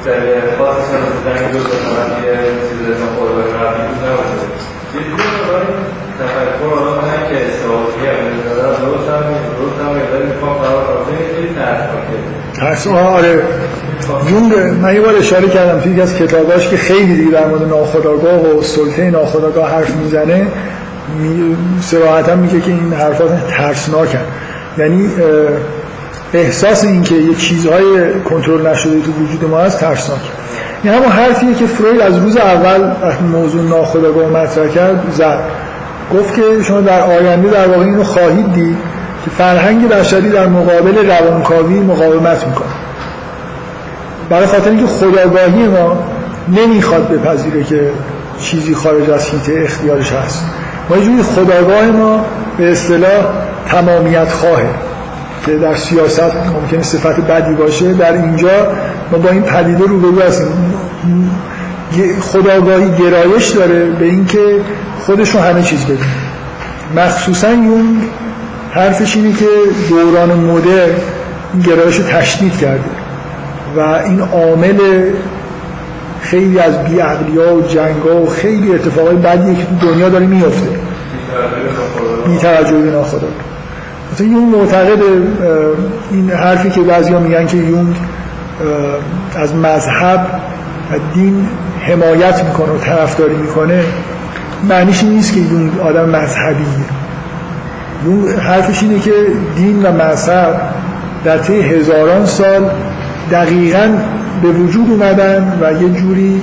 [0.05, 2.35] در خاص سر زدن دو تا من یه
[2.67, 4.37] چیز ناخودآگاه رفتی بود نباشه
[4.95, 5.25] یه جوری
[6.19, 9.23] تفکر آدم هم که استفاده هم درست هم
[9.57, 10.85] درست هم یه می‌خوام قرار
[12.55, 13.43] ترس آره.
[14.30, 18.57] یونگ من یه بار اشاره کردم توی از کتاباش که خیلی دیگه در مورد ناخودآگاه
[18.57, 20.47] و سلطه ناخودآگاه حرف می‌زنه
[21.19, 21.55] می...
[21.81, 24.19] سراحتا میگه که این حرفات ترسناکن.
[24.77, 25.09] یعنی
[26.34, 30.19] احساس این که یه چیزهای کنترل نشده تو وجود ما هست ترسناک.
[30.84, 32.91] این همون حرفیه که فروید از روز اول
[33.31, 35.39] موضوع ناخودآگاه مطرح کرد زد.
[36.13, 38.77] گفت که شما در آینده در واقع اینو خواهید دید
[39.26, 42.85] که فرهنگ بشری در مقابل روانکاوی مقاومت می‌کنه.
[44.30, 45.97] برای خاطر اینکه خداگاهی ما
[46.47, 47.91] نمی‌خواد بپذیره که
[48.41, 50.45] چیزی خارج از حیطه اختیارش هست.
[50.89, 52.26] ما جوری خداگاه ما
[52.57, 53.26] به اصطلاح
[53.68, 54.69] تمامیت خواهه
[55.45, 57.93] که در سیاست ممکن صفت بدی باشه.
[57.93, 58.68] در اینجا
[59.11, 60.72] ما با این پدیده رو هستیم.
[62.22, 64.61] خداگاهی گرایش داره به اینکه
[65.06, 65.97] خودشون همه چیز بدون
[66.95, 68.02] مخصوصا یون
[68.72, 69.45] حرفش اینه که
[69.89, 70.69] دوران مدر
[71.53, 72.94] این گرایش تشدید کرده.
[73.77, 75.11] و این عامل
[76.22, 80.26] خیلی از بیعقلی ها و جنگ ها و خیلی اتفاقای بدیه که تو دنیا داره
[80.26, 80.68] میفته
[82.26, 83.27] بی توجه به ناخدا
[84.14, 84.99] مثلا یون معتقد
[86.11, 87.95] این حرفی که بعضی ها میگن که یون
[89.35, 90.27] از مذهب
[90.91, 91.47] و دین
[91.81, 93.84] حمایت می‌کنه و طرفداری می‌کنه
[94.69, 96.65] معنیش نیست که یون آدم مذهبیه.
[98.06, 99.11] یون حرفش اینه که
[99.56, 100.61] دین و مذهب
[101.26, 102.69] در طی هزاران سال
[103.31, 103.97] دقیقا
[104.41, 106.41] به وجود اومدن و یه جوری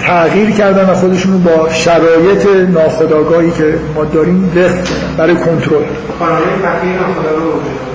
[0.00, 5.82] تغییر کردن و خودشون رو با شرایط ناخودآگاهی که ما داریم وقت برای کنترل.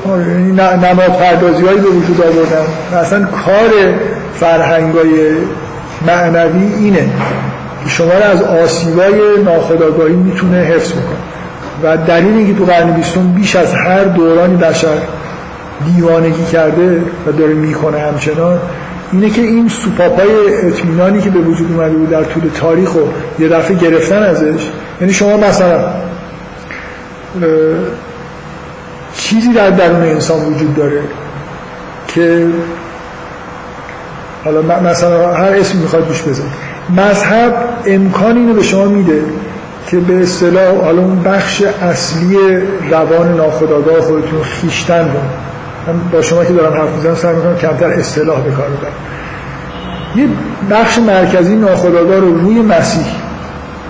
[0.10, 2.66] آره، یعنی نماد پردازی هایی به وجود آوردن.
[2.92, 3.70] و اصلا کار
[4.34, 5.38] فرهنگ های
[6.08, 7.10] معنوی اینه
[7.84, 11.34] که شما رو از آسیبای ناخودآگاهی می‌تونه حفظ بکنه.
[11.84, 14.98] و دلیل اینکه تو قرن بیستم بیش از هر دورانی بشر
[15.86, 18.60] دیوانگی کرده و داره می‌کنه همچنان
[19.12, 20.28] اینه که این سوپاپای
[20.64, 23.00] اطمینانی که به وجود اومده بود در طول تاریخ و
[23.40, 24.70] یه دفعه گرفتن ازش
[25.02, 25.86] یعنی شما مثلا
[29.18, 31.02] چیزی در درون انسان وجود داره
[32.08, 32.48] که
[34.44, 36.44] حالا مثلا هر اسم می‌خواد دوش بزن
[36.90, 37.56] مذهب
[37.86, 39.22] امکان اینو به شما میده
[39.88, 42.38] که به اصطلاح حالا اون بخش اصلی
[42.92, 45.20] روان ناخودآگاه خودتون خیشتن رو
[45.88, 48.94] من با شما که دارم حرف می‌زنم سعی می‌کنم کمتر اصطلاح به کار ببرم.
[50.16, 50.28] یه
[50.72, 53.06] بخش مرکزی ناخودآگاه رو روی مسیح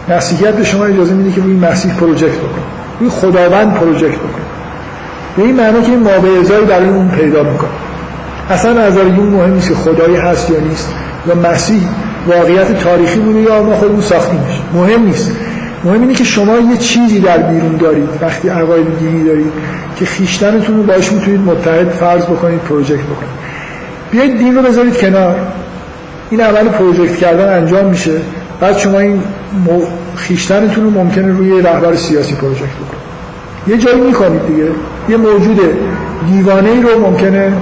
[0.09, 2.61] مسیحیت به شما اجازه میده که روی مسیح پروژکت بکن
[2.99, 4.43] روی خداوند پروژکت بکن
[5.37, 7.69] به این معنی که این مابعضایی برای اون پیدا می‌کنه.
[8.49, 10.93] اصلا نظر اون مهم نیست که خدایی هست یا نیست
[11.27, 11.81] یا مسیح
[12.27, 14.61] واقعیت تاریخی بوده یا ما خودمون ساختیمش.
[14.73, 15.31] مهم نیست.
[15.85, 19.51] مهم اینه که شما یه چیزی در بیرون دارید وقتی عقاید دینی دارید
[19.95, 23.33] که خیشتنتون رو باش می‌تونید متحد فرض بکنید پروژکت بکنید.
[24.11, 25.35] بیایید دین رو بذارید کنار.
[26.29, 28.11] این عمل پروژکت کردن انجام میشه.
[28.59, 29.21] بعد شما این
[30.15, 33.03] خیشتنتون رو ممکنه روی رهبر سیاسی پروژکت بکنید.
[33.67, 34.67] یه جایی می‌کنید دیگه.
[35.09, 35.59] یه موجود
[36.31, 37.53] دیوانه ای رو ممکنه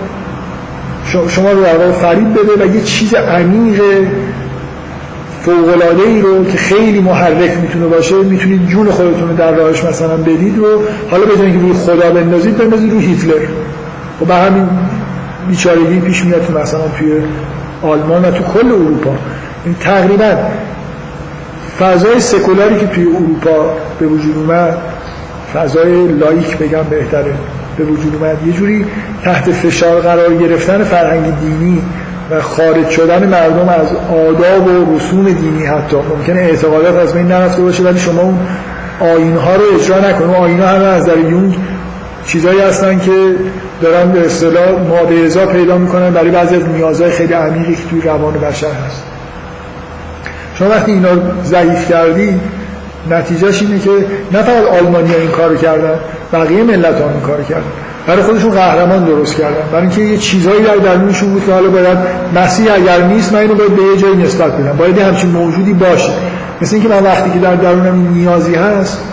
[1.27, 3.81] شما رو در فریب بده و یه چیز عمیق
[5.45, 10.18] فوقلاده ای رو که خیلی محرک می‌تونه باشه می‌تونید جون خودتون رو در راهش مثلا
[10.18, 10.65] بدید و
[11.11, 13.45] حالا بدونید که روی خدا بندازید بندازید روی هیتلر.
[14.22, 14.69] و به همین
[15.47, 17.11] بیچارگی پیش میاد که مثلا توی
[17.81, 19.15] آلمان و تو کل اروپا.
[19.65, 20.38] این تقریبا
[21.80, 24.77] فضای سکولاری که توی اروپا به وجود اومد
[25.53, 27.34] فضای لایک بگم بهتره
[27.77, 28.38] به وجود اومد.
[28.47, 28.85] یه جوری
[29.23, 31.81] تحت فشار قرار گرفتن فرهنگ دینی
[32.31, 35.95] و خارج شدن مردم از آداب و رسوم دینی حتی.
[35.95, 38.39] ممکنه اعتقادات از بین نرفته باشه ولی شما اون
[38.99, 41.55] آین ها رو اجرا نکنید آین ها همه از در یونگ
[42.25, 43.35] چیزایی هستن که
[43.81, 48.01] دارن به اصطلاح ماده ازا پیدا می‌کنن برای بعضی از نیازهای خیلی عمیقی که توی
[48.01, 49.03] روان بشر هست.
[50.55, 51.09] شما وقتی اینا
[51.43, 52.39] ضعیف کردی
[53.09, 53.89] نتیجهش اینه که
[54.31, 55.99] نه فقط آلمانی ها این کارو کردن
[56.33, 57.80] بقیه ملت ها این کارو کردن.
[58.07, 59.67] برای خودشون قهرمان درست کردن.
[59.71, 61.97] برای اینکه یه چیزایی در درونشون بود که حالا باید
[62.35, 64.77] مسیح اگر نیست من اینو باید به یه جایی نسبت بدم.
[64.77, 66.11] باید همچین موجودی باشه.
[66.61, 69.03] مثل اینکه من وقتی که در درونم نیازی هست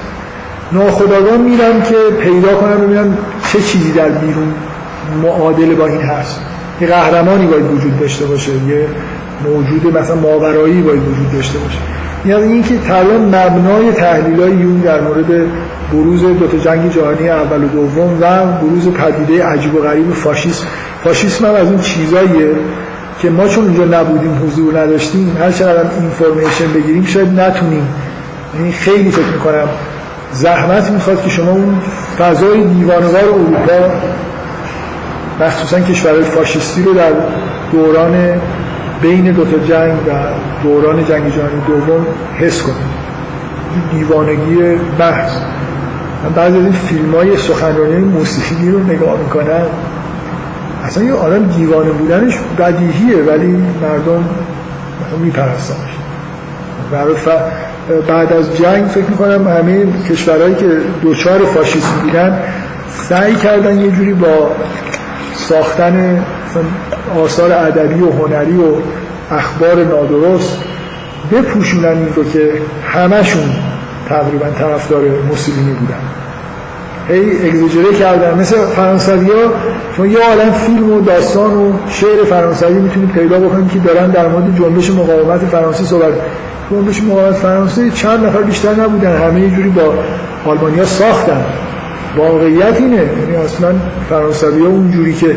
[0.73, 3.19] ناخداگاه میرم که پیدا کنم ببینم
[3.52, 4.55] چه چیزی در بیرون
[5.23, 6.40] معادل با این هست.
[6.81, 8.52] یه قهرمانی باید وجود داشته باشه.
[8.52, 8.86] یه
[9.44, 11.78] موجود مثلا ماورایی باید وجود داشته باشه.
[12.27, 15.47] یعنی اینکه تقریبا مبنای تحلیل های یون در مورد
[15.93, 20.66] بروز دو تا جنگ جهانی اول و دوم و بروز پدیده عجیب و غریب فاشیسم.
[21.05, 22.51] فاشیسم هم از اون چیزاییه
[23.23, 27.89] که ما چون اونجا نبودیم حضور نداشتیم هر چقدر اینفورمیشن بگیریم شاید نتونیم.
[28.59, 29.69] یعنی خیلی فکر می‌کنم
[30.32, 31.74] زحمت می‌خواد که شما اون
[32.19, 33.94] فضای دیوانوار اروپا
[35.40, 37.12] مخصوصا کشورهای فاشیستی رو در
[37.73, 38.40] دوران
[39.02, 40.12] بین دو تا جنگ و
[40.62, 42.06] دوران جنگ جهانی دوم
[42.39, 42.98] حس کنید
[43.93, 44.56] دیوانگی
[44.98, 45.31] بحث.
[46.24, 49.66] من بعضی از این فیلم های سخنرانی موسیقی رو نگاه می‌کنم.
[50.85, 53.47] اصلا یه آدم دیوانه بودنش بدیهیه ولی
[53.82, 54.24] مردم
[55.23, 55.90] میپرستنش
[58.09, 60.66] بعد از جنگ فکر می‌کنم همه کشورهایی که
[61.03, 62.39] دوچار فاشیسم بودن
[62.90, 64.51] سعی کردن یه جوری با
[65.35, 66.24] ساختن
[67.16, 68.73] آثار ادبی و هنری و
[69.31, 70.59] اخبار نادرست
[71.32, 72.53] بپوشونن این رو که
[72.93, 73.51] همشون
[74.09, 76.01] تقریبا طرفدار موسولینی بودن
[77.09, 79.53] هی اگزیجره کردن مثل فرانسوی ها
[79.97, 84.29] شما یه عالم فیلم و داستان و شعر فرانسوی می‌تونید پیدا بکنید که دارن در
[84.29, 86.13] مورد جنبش مقاومت فرانسه صحبت
[86.71, 89.17] جنبش مقاومت فرانسه چند نفر بیشتر نبودن.
[89.17, 89.95] همه یه جوری با
[90.47, 91.45] آلمانیا ساختن.
[92.17, 92.97] واقعیت اینه.
[92.97, 93.73] یعنی اصلا
[94.11, 95.37] فرانسوی ها اونجوری که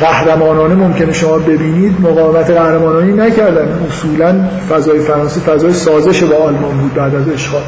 [0.00, 3.68] قهرمانانه ممکنه شما ببینید مقاومت قهرمانانی نکردن.
[3.90, 4.34] اصولا
[4.70, 7.62] فضای فرانسه فضای سازش با آلمان بود بعد از اشغال.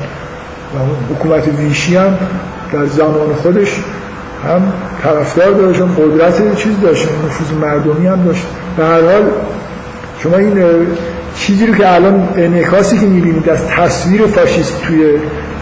[0.75, 2.19] و حکومت ویشی هم
[2.73, 3.81] در زمان خودش
[4.49, 4.73] هم
[5.03, 8.47] طرفدار داشت هم قدرت چیز داشت نفوذ مردمی هم داشت.
[8.77, 9.23] به هر حال
[10.23, 10.65] شما این
[11.37, 15.11] چیزی رو که الان انعکاسی که می‌بینید از تصویر فاشیست توی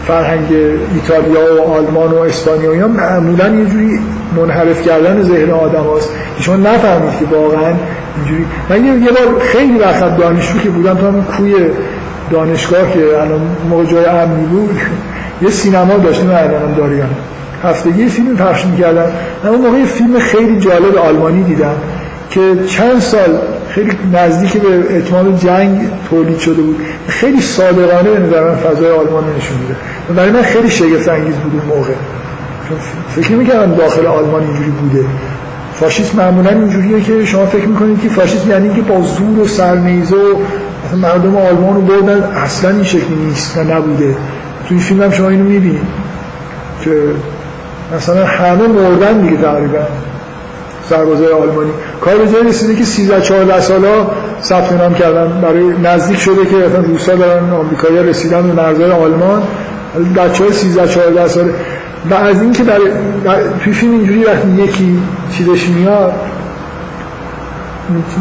[0.07, 0.47] فرهنگ
[0.93, 3.99] ایتالیا و آلمان و اسپانیا معمولا یه جوری
[4.37, 6.09] منحرف کردن ذهن آدم هست
[6.39, 7.73] شما نفهمید که واقعا
[8.17, 8.45] اینجوری.
[8.69, 11.55] من یه بار خیلی وقت دانشجو که بودم تو همین کوی
[12.33, 14.79] دانشگاه که الان موقع جای امنی بود
[15.41, 17.09] یه سینما داشتیم الانم داریم
[17.63, 19.11] هفتگی فیلم پخش می‌کردن.
[19.43, 21.75] من موقع فیلم خیلی جالب آلمانی دیدم
[22.29, 23.37] که چند سال
[23.69, 26.77] خیلی نزدیک به اتمام جنگ تولید شده بود.
[27.07, 29.75] خیلی صادقانه به نظر من فضای آلمان نشون میده.
[30.15, 31.93] برای من خیلی شگفت انگیز بود اون موقع.
[33.15, 35.05] فکر می‌کردم داخل آلمان اینجوری بوده.
[35.73, 40.15] فاشیسم معمولا اینجوریه که شما فکر می‌کنید که فاشیسم یعنی که با زور و سرنیزه
[40.15, 40.35] و
[40.95, 42.23] مردم آلمان رو بردن.
[42.23, 44.15] اصلا این شکلی نیست و نبوده.
[44.69, 45.81] توی فیلم هم شما اینو می‌بینید
[46.83, 46.91] که
[47.95, 49.79] مثلا همه مردن دیگه تقریبا
[50.89, 51.71] سربازای آلمانی.
[52.01, 54.07] کار به جای رسیده که 13 14 سالا
[54.43, 55.41] ثبت نام کردن.
[55.41, 59.43] برای نزدیک شده که مثلا روسا دارن آمریکایی‌ها رسیدن به مرزهای آلمان.
[60.15, 61.53] بچه‌های 13 14 ساله.
[62.09, 62.77] و از اینکه در
[63.63, 64.99] توی فیلم اینجوری وقتی یکی
[65.31, 66.13] چیزش میاد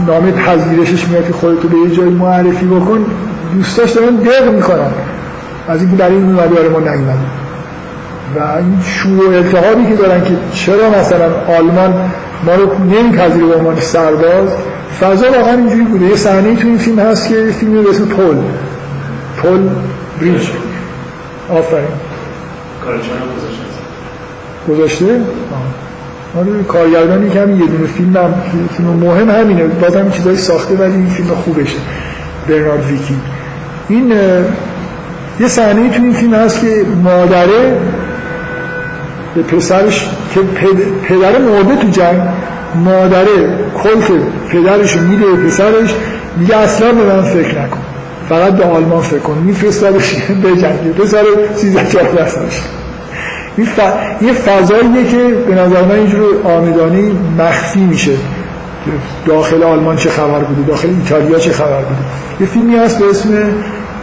[0.07, 3.07] نامه پذیرشش میاد که خودتو به یه جایی معرفی بکن.
[3.55, 4.91] دوستاش دارن دق می‌کنن.
[5.69, 7.19] از اینکه برای این برای ما نیومده.
[8.37, 12.11] و این شور و التحابی که دارن که چرا مثلا آلمان
[12.47, 14.49] ما رو نمیپذیره به عنوان سرباز؟
[15.01, 16.05] فضا واقعا اینجوری بوده.
[16.05, 18.37] یه صحنه تو این فیلم هست که فیلم به اسم پل.
[19.43, 19.69] پل
[20.21, 20.49] بریج.
[21.51, 21.85] آفرین.
[24.69, 25.92] گذاشته؟ آه.
[26.39, 28.35] آره کارگردانی که همین یه دونه فیلم هم
[28.77, 29.65] فیلم مهم همینه.
[29.65, 31.77] بازم این چیزایی ساخته ولی این فیلم خوبشه.
[32.49, 33.15] برنارد ویکی.
[33.89, 34.13] این
[35.41, 37.77] یه صحنه تو این فیلم هست که مادره
[39.35, 42.21] به پسرش که پد- پدر مرده تو جنگ
[42.85, 43.49] مادره
[43.83, 44.11] کلت
[44.51, 45.95] پدرش میده به پسرش
[46.37, 47.79] میگه اصلا به من فکر نکن.
[48.29, 49.39] فقط به آلمان فکر کن.
[49.39, 50.95] میفرستادش به جنگ.
[50.95, 51.23] پسر
[51.57, 52.61] 13 14 سالش.
[53.57, 53.79] این ف...
[54.23, 55.17] یه فضاییه که
[55.49, 58.13] به نظر من اینجور آمدانی مخفی میشه.
[59.27, 62.01] داخل آلمان چه خبر بوده؟ داخل ایتالیا چه خبر بوده؟
[62.41, 63.29] یه فیلمی هست به اسم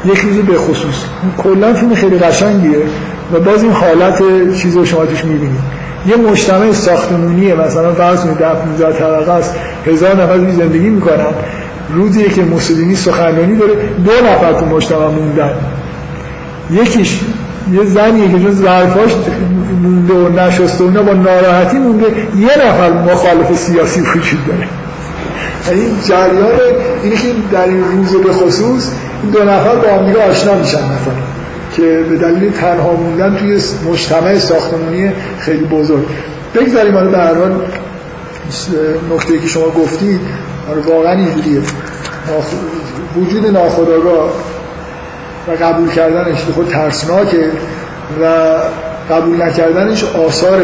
[0.06, 1.04] یک روز به خصوص.
[1.38, 2.80] کلا فیلم خیلی قشنگیه
[3.34, 4.22] و باز این حالت
[4.56, 5.60] چیز رو شما توش می‌بینید.
[6.08, 9.56] یه مجتمع ساختمونیه مثلا فرض کنید در 15 طبقه است
[9.86, 11.26] هزار نفر زندگی می‌کنن.
[11.94, 13.74] روزیه که موسولینی سخنرانی داره
[14.06, 15.52] دو نفر تو مجتمع موندن.
[16.72, 17.20] یکیش
[17.74, 19.12] یه زنیه که جز ظرفاش
[20.10, 22.06] و نشسته و اینا با ناراحتی مونده.
[22.38, 24.68] یه نفر مخالف سیاسی وجود داره.
[25.68, 26.60] یعنی این جریان
[27.04, 28.92] اینه که در این روز به خصوص
[29.24, 31.14] این دو نفر با هم دیگه آشنا میشن مثلا
[31.76, 36.06] که به دلیل تنها موندن توی مجتمع ساختمانی خیلی بزرگ.
[36.56, 37.56] بگذاریم حالا به هر حال
[39.14, 40.20] نکته که شما گفتید
[40.88, 41.62] واقعا اینجوریه.
[43.18, 44.32] وجود ناخودآگاه.
[45.50, 47.52] و قبول کردنش خود ترسناکه
[48.22, 48.56] و
[49.14, 50.62] قبول نکردنش آثار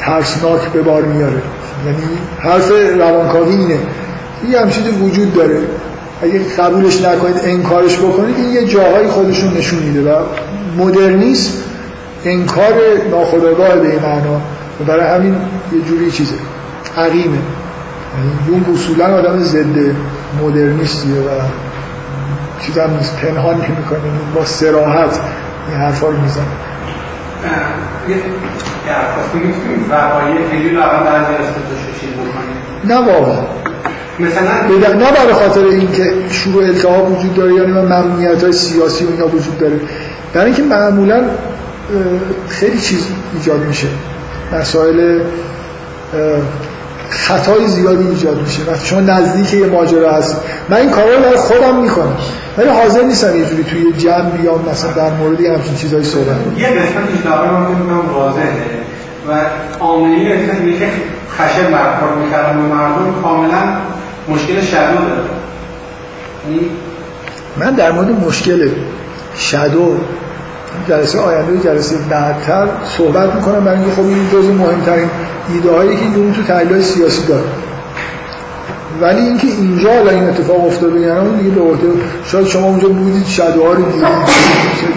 [0.00, 1.42] ترسناک به بار میاره.
[1.86, 3.78] یعنی حرف روانکاوی اینه.
[4.50, 5.58] یه چیزی وجود داره.
[6.22, 10.16] اگه قبولش نکنید انکارش بکنید این یه جاهایی خودشون نشون میده و
[10.78, 11.52] مدرنیسم
[12.24, 12.74] انکار
[13.10, 14.40] ناخودآگاه به معنا
[14.80, 15.36] و برای همین
[15.72, 16.34] یه جوری چیزه.
[16.98, 17.38] عقیمه.
[18.50, 19.94] یعنی اصولا آدم ضد
[20.42, 21.28] مدرنیستیه و
[22.66, 23.16] چیز هم نیست.
[23.16, 24.00] پنهان نمی‌کنه
[24.34, 25.20] با سراحت
[25.68, 26.44] این حرفا رو می‌زنه
[32.84, 33.44] نه واقعا
[34.18, 39.26] مثلا نه برای خاطر اینکه شروع التهاب وجود داره یعنی ممنوعیت های سیاسی و اینا
[39.26, 39.80] وجود داره.
[40.34, 41.22] در اینکه معمولا
[42.48, 43.86] خیلی چیز ایجاد میشه.
[44.52, 45.20] مسائل
[47.10, 48.62] خطای زیادی ایجاد میشه.
[48.70, 50.40] وقتی شما نزدیک یه ماجرا هست.
[50.68, 52.16] من این کارا رو برای خودم می‌کنم.
[52.58, 56.44] ولی حاضر نیستم یه جوری توی جمع بیام مثلا در مورد یه همچین چیزایی صحبت
[56.44, 56.58] کنم.
[56.58, 58.52] یه قسمتش داره من فکر می‌کنم واضحه.
[59.28, 59.32] و
[59.80, 60.88] عاملی قسمت اینه که
[61.38, 63.76] خشن برخورد می‌کردن به مردم کاملا
[64.28, 65.22] مشکل شدو داره.
[66.48, 66.70] یعنی
[67.56, 68.68] من در مورد مشکل
[69.36, 69.96] شادو
[70.88, 72.68] جلسه آینده و جلسه بعدتر
[72.98, 73.64] صحبت می‌کنم.
[73.64, 75.10] برای اینکه خب این جزء مهمترین
[75.54, 77.44] ایده هایی که این تو تحلیل سیاسی داره.
[79.02, 81.88] ولی اینکه اینجا حالا این اتفاق افتاده یعنی اون دیگه به عهده
[82.24, 84.02] شاید شما اونجا بودید شادوها رو دیدید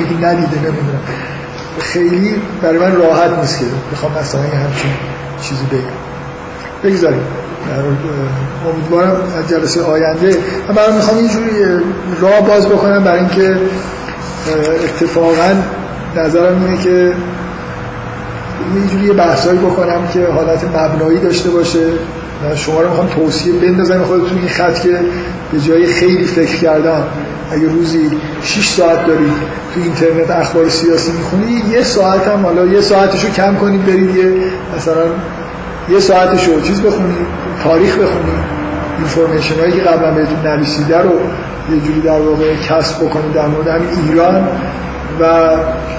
[0.01, 1.01] یکی ندیده نمی‌دونم
[1.79, 4.91] خیلی برای من راحت نیست که بخوام مثلا همچین
[5.41, 6.89] چیزی بگم.
[6.89, 7.21] بگذاریم.
[8.73, 10.37] امیدوارم از جلسه آینده
[10.75, 11.79] من می‌خوام یه جوری اه،
[12.21, 13.57] راه باز بکنم برای اینکه
[14.83, 15.53] اتفاقا
[16.15, 17.13] نظرم اینه که
[18.75, 21.79] یه جوری بحثایی بکنم که حالت مبنایی داشته باشه.
[22.55, 24.99] شما رو می‌خوام توصیه بندازم خودتون این خط که
[25.51, 27.03] به جای خیلی فکر کردن
[27.51, 28.11] اگه روزی
[28.43, 29.33] 6 ساعت دارید
[29.73, 34.33] تو اینترنت اخبار سیاسی می‌خونید یه ساعت هم حالا یه ساعتشو کم کنید برید یه
[34.77, 35.03] مثلا
[35.89, 37.27] یه ساعتشو چیز بخونید
[37.63, 38.55] تاریخ بخونید
[38.97, 41.09] اینفورمیشن هایی که قبلا بهتون نویسیده رو
[41.71, 44.47] یه جوری در واقع کسب بکنید در مورد ایران
[45.19, 45.25] و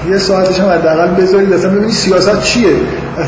[0.09, 1.53] یه ساعتش هم حداقل بذارید.
[1.53, 2.69] اصلا ببینید سیاست چیه.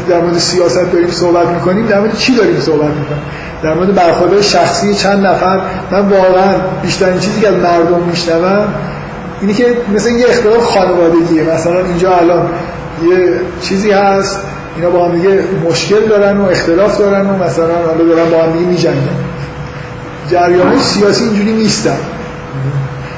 [0.10, 3.22] در مورد سیاست داریم صحبت می‌کنیم در مورد چی داریم صحبت می‌کنیم؟
[3.64, 5.60] در مورد برخوردهای شخصی چند نفر.
[5.92, 8.68] من واقعا بیشترین چیزی که از مردم میشنوم
[9.42, 9.66] اینی که
[9.96, 11.44] مثلا یه اختلاف خانوادگیه.
[11.44, 12.50] مثلا اینجا الان
[13.04, 14.40] یه چیزی هست.
[14.76, 15.40] اینا با هم دیگه
[15.70, 19.20] مشکل دارن و اختلاف دارن و مثلا حالا دارن با هم دیگه میجنگن.
[20.32, 21.98] جریان سیاسی اینجوری نیستن.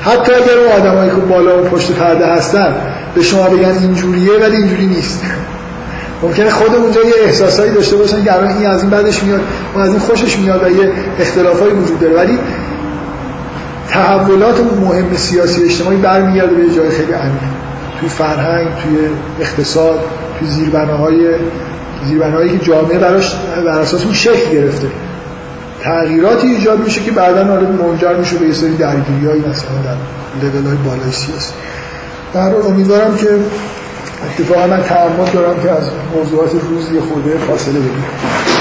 [0.02, 2.76] حتی اگر اون آدمایی که بالا و پشت پرده هستن
[3.16, 5.22] به شما بگن اینجوریه ولی اینجوری نیست.
[6.22, 9.42] ممکنه خود اونجا یه احساسایی داشته باشن که الان این از این بعدش میاد
[9.76, 12.16] و از این خوشش میاد و یه اختلافایی وجود داره.
[12.16, 12.40] ولی
[13.90, 17.52] تحولات مهم سیاسی اجتماعی برمیگرده به جای خیلی عمیق.
[18.00, 18.98] توی فرهنگ توی
[19.42, 20.00] اقتصاد
[20.40, 21.28] توی زیربناهای
[22.08, 23.36] زیربناهایی که جامعه براش
[23.66, 24.88] بر اساس اون شکل گرفته.
[25.84, 29.70] تغییراتی ایجاد میشه که بعدا حالا منجر میشه به یه سری درگیری‌های مثلا
[30.42, 31.54] در لول‌های بالای سیاسی.
[32.34, 33.28] در امیدوارم که
[34.26, 35.84] اتفاقا من تعمد دارم که از
[36.16, 38.61] موضوعات روز یه خورده فاصله بگیرم.